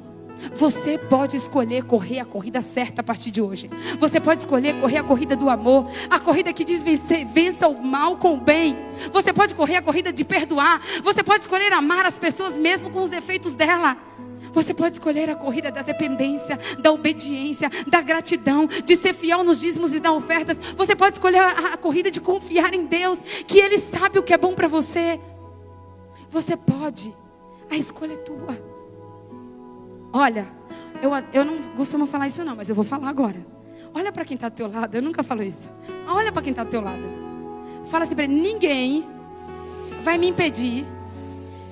Você 0.54 0.98
pode 0.98 1.36
escolher 1.36 1.84
correr 1.84 2.18
a 2.18 2.24
corrida 2.24 2.60
certa 2.60 3.00
a 3.00 3.04
partir 3.04 3.30
de 3.30 3.40
hoje. 3.40 3.70
Você 3.98 4.20
pode 4.20 4.40
escolher 4.40 4.78
correr 4.80 4.98
a 4.98 5.04
corrida 5.04 5.36
do 5.36 5.48
amor, 5.48 5.88
a 6.10 6.18
corrida 6.18 6.52
que 6.52 6.64
diz 6.64 6.82
vencer, 6.82 7.24
vença 7.24 7.68
o 7.68 7.82
mal 7.82 8.16
com 8.16 8.34
o 8.34 8.40
bem. 8.40 8.76
Você 9.12 9.32
pode 9.32 9.54
correr 9.54 9.76
a 9.76 9.82
corrida 9.82 10.12
de 10.12 10.24
perdoar. 10.24 10.80
Você 11.02 11.22
pode 11.22 11.42
escolher 11.42 11.72
amar 11.72 12.04
as 12.04 12.18
pessoas 12.18 12.58
mesmo 12.58 12.90
com 12.90 13.02
os 13.02 13.10
defeitos 13.10 13.54
dela. 13.54 13.96
Você 14.52 14.74
pode 14.74 14.94
escolher 14.94 15.30
a 15.30 15.34
corrida 15.34 15.70
da 15.70 15.82
dependência, 15.82 16.58
da 16.78 16.92
obediência, 16.92 17.70
da 17.86 18.02
gratidão, 18.02 18.66
de 18.66 18.96
ser 18.96 19.14
fiel 19.14 19.42
nos 19.42 19.60
dízimos 19.60 19.94
e 19.94 20.00
dar 20.00 20.12
ofertas. 20.12 20.58
Você 20.76 20.94
pode 20.94 21.16
escolher 21.16 21.38
a, 21.38 21.74
a 21.74 21.76
corrida 21.76 22.10
de 22.10 22.20
confiar 22.20 22.74
em 22.74 22.84
Deus, 22.84 23.20
que 23.46 23.58
Ele 23.58 23.78
sabe 23.78 24.18
o 24.18 24.22
que 24.22 24.32
é 24.32 24.38
bom 24.38 24.54
para 24.54 24.68
você. 24.68 25.18
Você 26.30 26.56
pode, 26.56 27.14
a 27.70 27.76
escolha 27.76 28.14
é 28.14 28.16
tua. 28.16 28.72
Olha, 30.12 30.46
eu, 31.00 31.10
eu 31.32 31.44
não 31.44 31.62
costumo 31.74 32.06
falar 32.06 32.26
isso 32.26 32.44
não, 32.44 32.56
mas 32.56 32.68
eu 32.68 32.74
vou 32.74 32.84
falar 32.84 33.08
agora. 33.08 33.44
Olha 33.94 34.12
para 34.12 34.24
quem 34.24 34.34
está 34.34 34.48
do 34.48 34.54
teu 34.54 34.70
lado, 34.70 34.94
eu 34.94 35.02
nunca 35.02 35.22
falo 35.22 35.42
isso. 35.42 35.68
Olha 36.06 36.32
para 36.32 36.42
quem 36.42 36.50
está 36.50 36.64
do 36.64 36.70
teu 36.70 36.80
lado. 36.80 37.02
Fala 37.86 38.04
assim 38.04 38.14
para 38.14 38.26
ninguém 38.26 39.06
vai 40.02 40.18
me 40.18 40.28
impedir 40.28 40.86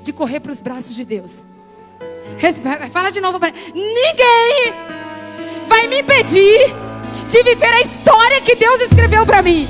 de 0.02 0.12
correr 0.12 0.40
para 0.40 0.52
os 0.52 0.60
braços 0.60 0.94
de 0.94 1.04
Deus. 1.04 1.42
Fala 2.92 3.10
de 3.10 3.20
novo 3.20 3.38
para 3.38 3.52
Ninguém 3.74 4.72
vai 5.66 5.86
me 5.86 6.00
impedir 6.00 6.74
de 7.28 7.42
viver 7.42 7.72
a 7.72 7.80
história 7.80 8.40
que 8.40 8.56
Deus 8.56 8.80
escreveu 8.80 9.24
para 9.24 9.40
mim. 9.40 9.68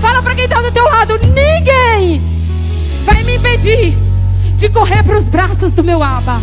Fala 0.00 0.22
para 0.22 0.34
quem 0.34 0.44
está 0.44 0.60
do 0.62 0.72
teu 0.72 0.84
lado. 0.84 1.18
Ninguém 1.18 2.20
vai 3.04 3.22
me 3.22 3.36
impedir 3.36 3.94
de 4.56 4.68
correr 4.70 5.02
para 5.02 5.18
os 5.18 5.24
braços 5.24 5.72
do 5.72 5.84
meu 5.84 6.02
aba. 6.02 6.40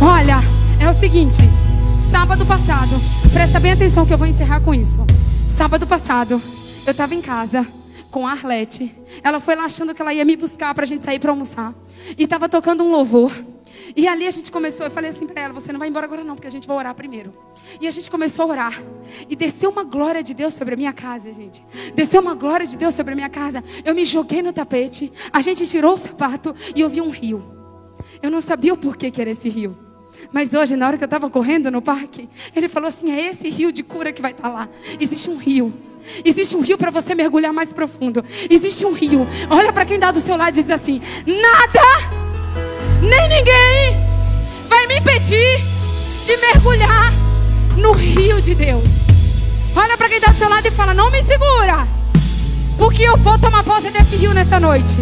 Olha, 0.00 0.40
é 0.80 0.88
o 0.88 0.92
seguinte. 0.92 1.42
Sábado 2.10 2.44
passado, 2.44 3.00
presta 3.32 3.60
bem 3.60 3.72
atenção 3.72 4.04
que 4.04 4.12
eu 4.12 4.18
vou 4.18 4.26
encerrar 4.26 4.60
com 4.60 4.74
isso. 4.74 5.04
Sábado 5.56 5.86
passado, 5.86 6.40
eu 6.84 6.90
estava 6.90 7.14
em 7.14 7.20
casa 7.20 7.66
com 8.10 8.26
a 8.26 8.32
Arlete. 8.32 8.92
Ela 9.22 9.40
foi 9.40 9.54
lá 9.56 9.64
achando 9.64 9.94
que 9.94 10.02
ela 10.02 10.12
ia 10.12 10.24
me 10.24 10.36
buscar 10.36 10.74
para 10.74 10.84
a 10.84 10.86
gente 10.86 11.04
sair 11.04 11.18
para 11.18 11.30
almoçar. 11.30 11.72
E 12.18 12.24
estava 12.24 12.48
tocando 12.48 12.84
um 12.84 12.90
louvor. 12.90 13.32
E 13.96 14.08
ali 14.08 14.26
a 14.26 14.30
gente 14.30 14.50
começou, 14.50 14.86
eu 14.86 14.90
falei 14.90 15.10
assim 15.10 15.26
para 15.26 15.42
ela: 15.42 15.52
você 15.52 15.72
não 15.72 15.78
vai 15.78 15.88
embora 15.88 16.06
agora 16.06 16.24
não, 16.24 16.34
porque 16.34 16.48
a 16.48 16.50
gente 16.50 16.66
vai 16.66 16.76
orar 16.76 16.94
primeiro. 16.94 17.32
E 17.80 17.86
a 17.86 17.90
gente 17.90 18.10
começou 18.10 18.44
a 18.44 18.48
orar. 18.48 18.82
E 19.28 19.36
desceu 19.36 19.70
uma 19.70 19.84
glória 19.84 20.22
de 20.22 20.34
Deus 20.34 20.54
sobre 20.54 20.74
a 20.74 20.76
minha 20.76 20.92
casa, 20.92 21.32
gente. 21.32 21.64
Desceu 21.94 22.20
uma 22.20 22.34
glória 22.34 22.66
de 22.66 22.76
Deus 22.76 22.94
sobre 22.94 23.12
a 23.12 23.16
minha 23.16 23.28
casa. 23.28 23.62
Eu 23.84 23.94
me 23.94 24.04
joguei 24.04 24.42
no 24.42 24.52
tapete, 24.52 25.12
a 25.32 25.40
gente 25.40 25.66
tirou 25.66 25.94
o 25.94 25.96
sapato 25.96 26.54
e 26.74 26.80
eu 26.80 26.88
vi 26.88 27.00
um 27.00 27.10
rio. 27.10 27.44
Eu 28.20 28.30
não 28.30 28.40
sabia 28.40 28.72
o 28.72 28.76
porquê 28.76 29.10
que 29.10 29.20
era 29.20 29.30
esse 29.30 29.48
rio. 29.48 29.78
Mas 30.32 30.52
hoje, 30.52 30.76
na 30.76 30.86
hora 30.86 30.96
que 30.96 31.04
eu 31.04 31.06
estava 31.06 31.30
correndo 31.30 31.70
no 31.70 31.80
parque, 31.80 32.28
ele 32.54 32.68
falou 32.68 32.88
assim: 32.88 33.12
é 33.12 33.28
esse 33.28 33.48
rio 33.48 33.70
de 33.70 33.84
cura 33.84 34.12
que 34.12 34.20
vai 34.20 34.32
estar 34.32 34.48
tá 34.48 34.48
lá. 34.48 34.68
Existe 34.98 35.30
um 35.30 35.36
rio. 35.36 35.72
Existe 36.24 36.54
um 36.56 36.60
rio 36.60 36.76
para 36.76 36.90
você 36.90 37.14
mergulhar 37.14 37.52
mais 37.52 37.72
profundo. 37.72 38.24
Existe 38.50 38.84
um 38.84 38.92
rio. 38.92 39.26
Olha 39.48 39.72
para 39.72 39.86
quem 39.86 39.98
dá 39.98 40.10
do 40.10 40.20
seu 40.20 40.36
lado 40.36 40.58
e 40.58 40.62
diz 40.62 40.70
assim: 40.70 41.00
nada 41.26 42.23
nem 43.04 43.28
ninguém 43.28 43.96
vai 44.68 44.86
me 44.86 44.98
impedir 44.98 45.60
de 46.24 46.36
mergulhar 46.38 47.12
no 47.76 47.92
rio 47.92 48.40
de 48.40 48.54
Deus. 48.54 48.88
Olha 49.76 49.96
para 49.96 50.08
quem 50.08 50.18
está 50.18 50.30
do 50.30 50.38
seu 50.38 50.48
lado 50.48 50.66
e 50.66 50.70
fala: 50.70 50.94
Não 50.94 51.10
me 51.10 51.22
segura, 51.22 51.86
porque 52.78 53.02
eu 53.02 53.16
vou 53.18 53.38
tomar 53.38 53.62
posse 53.62 53.90
desse 53.90 54.16
rio 54.16 54.32
nessa 54.32 54.58
noite. 54.58 54.94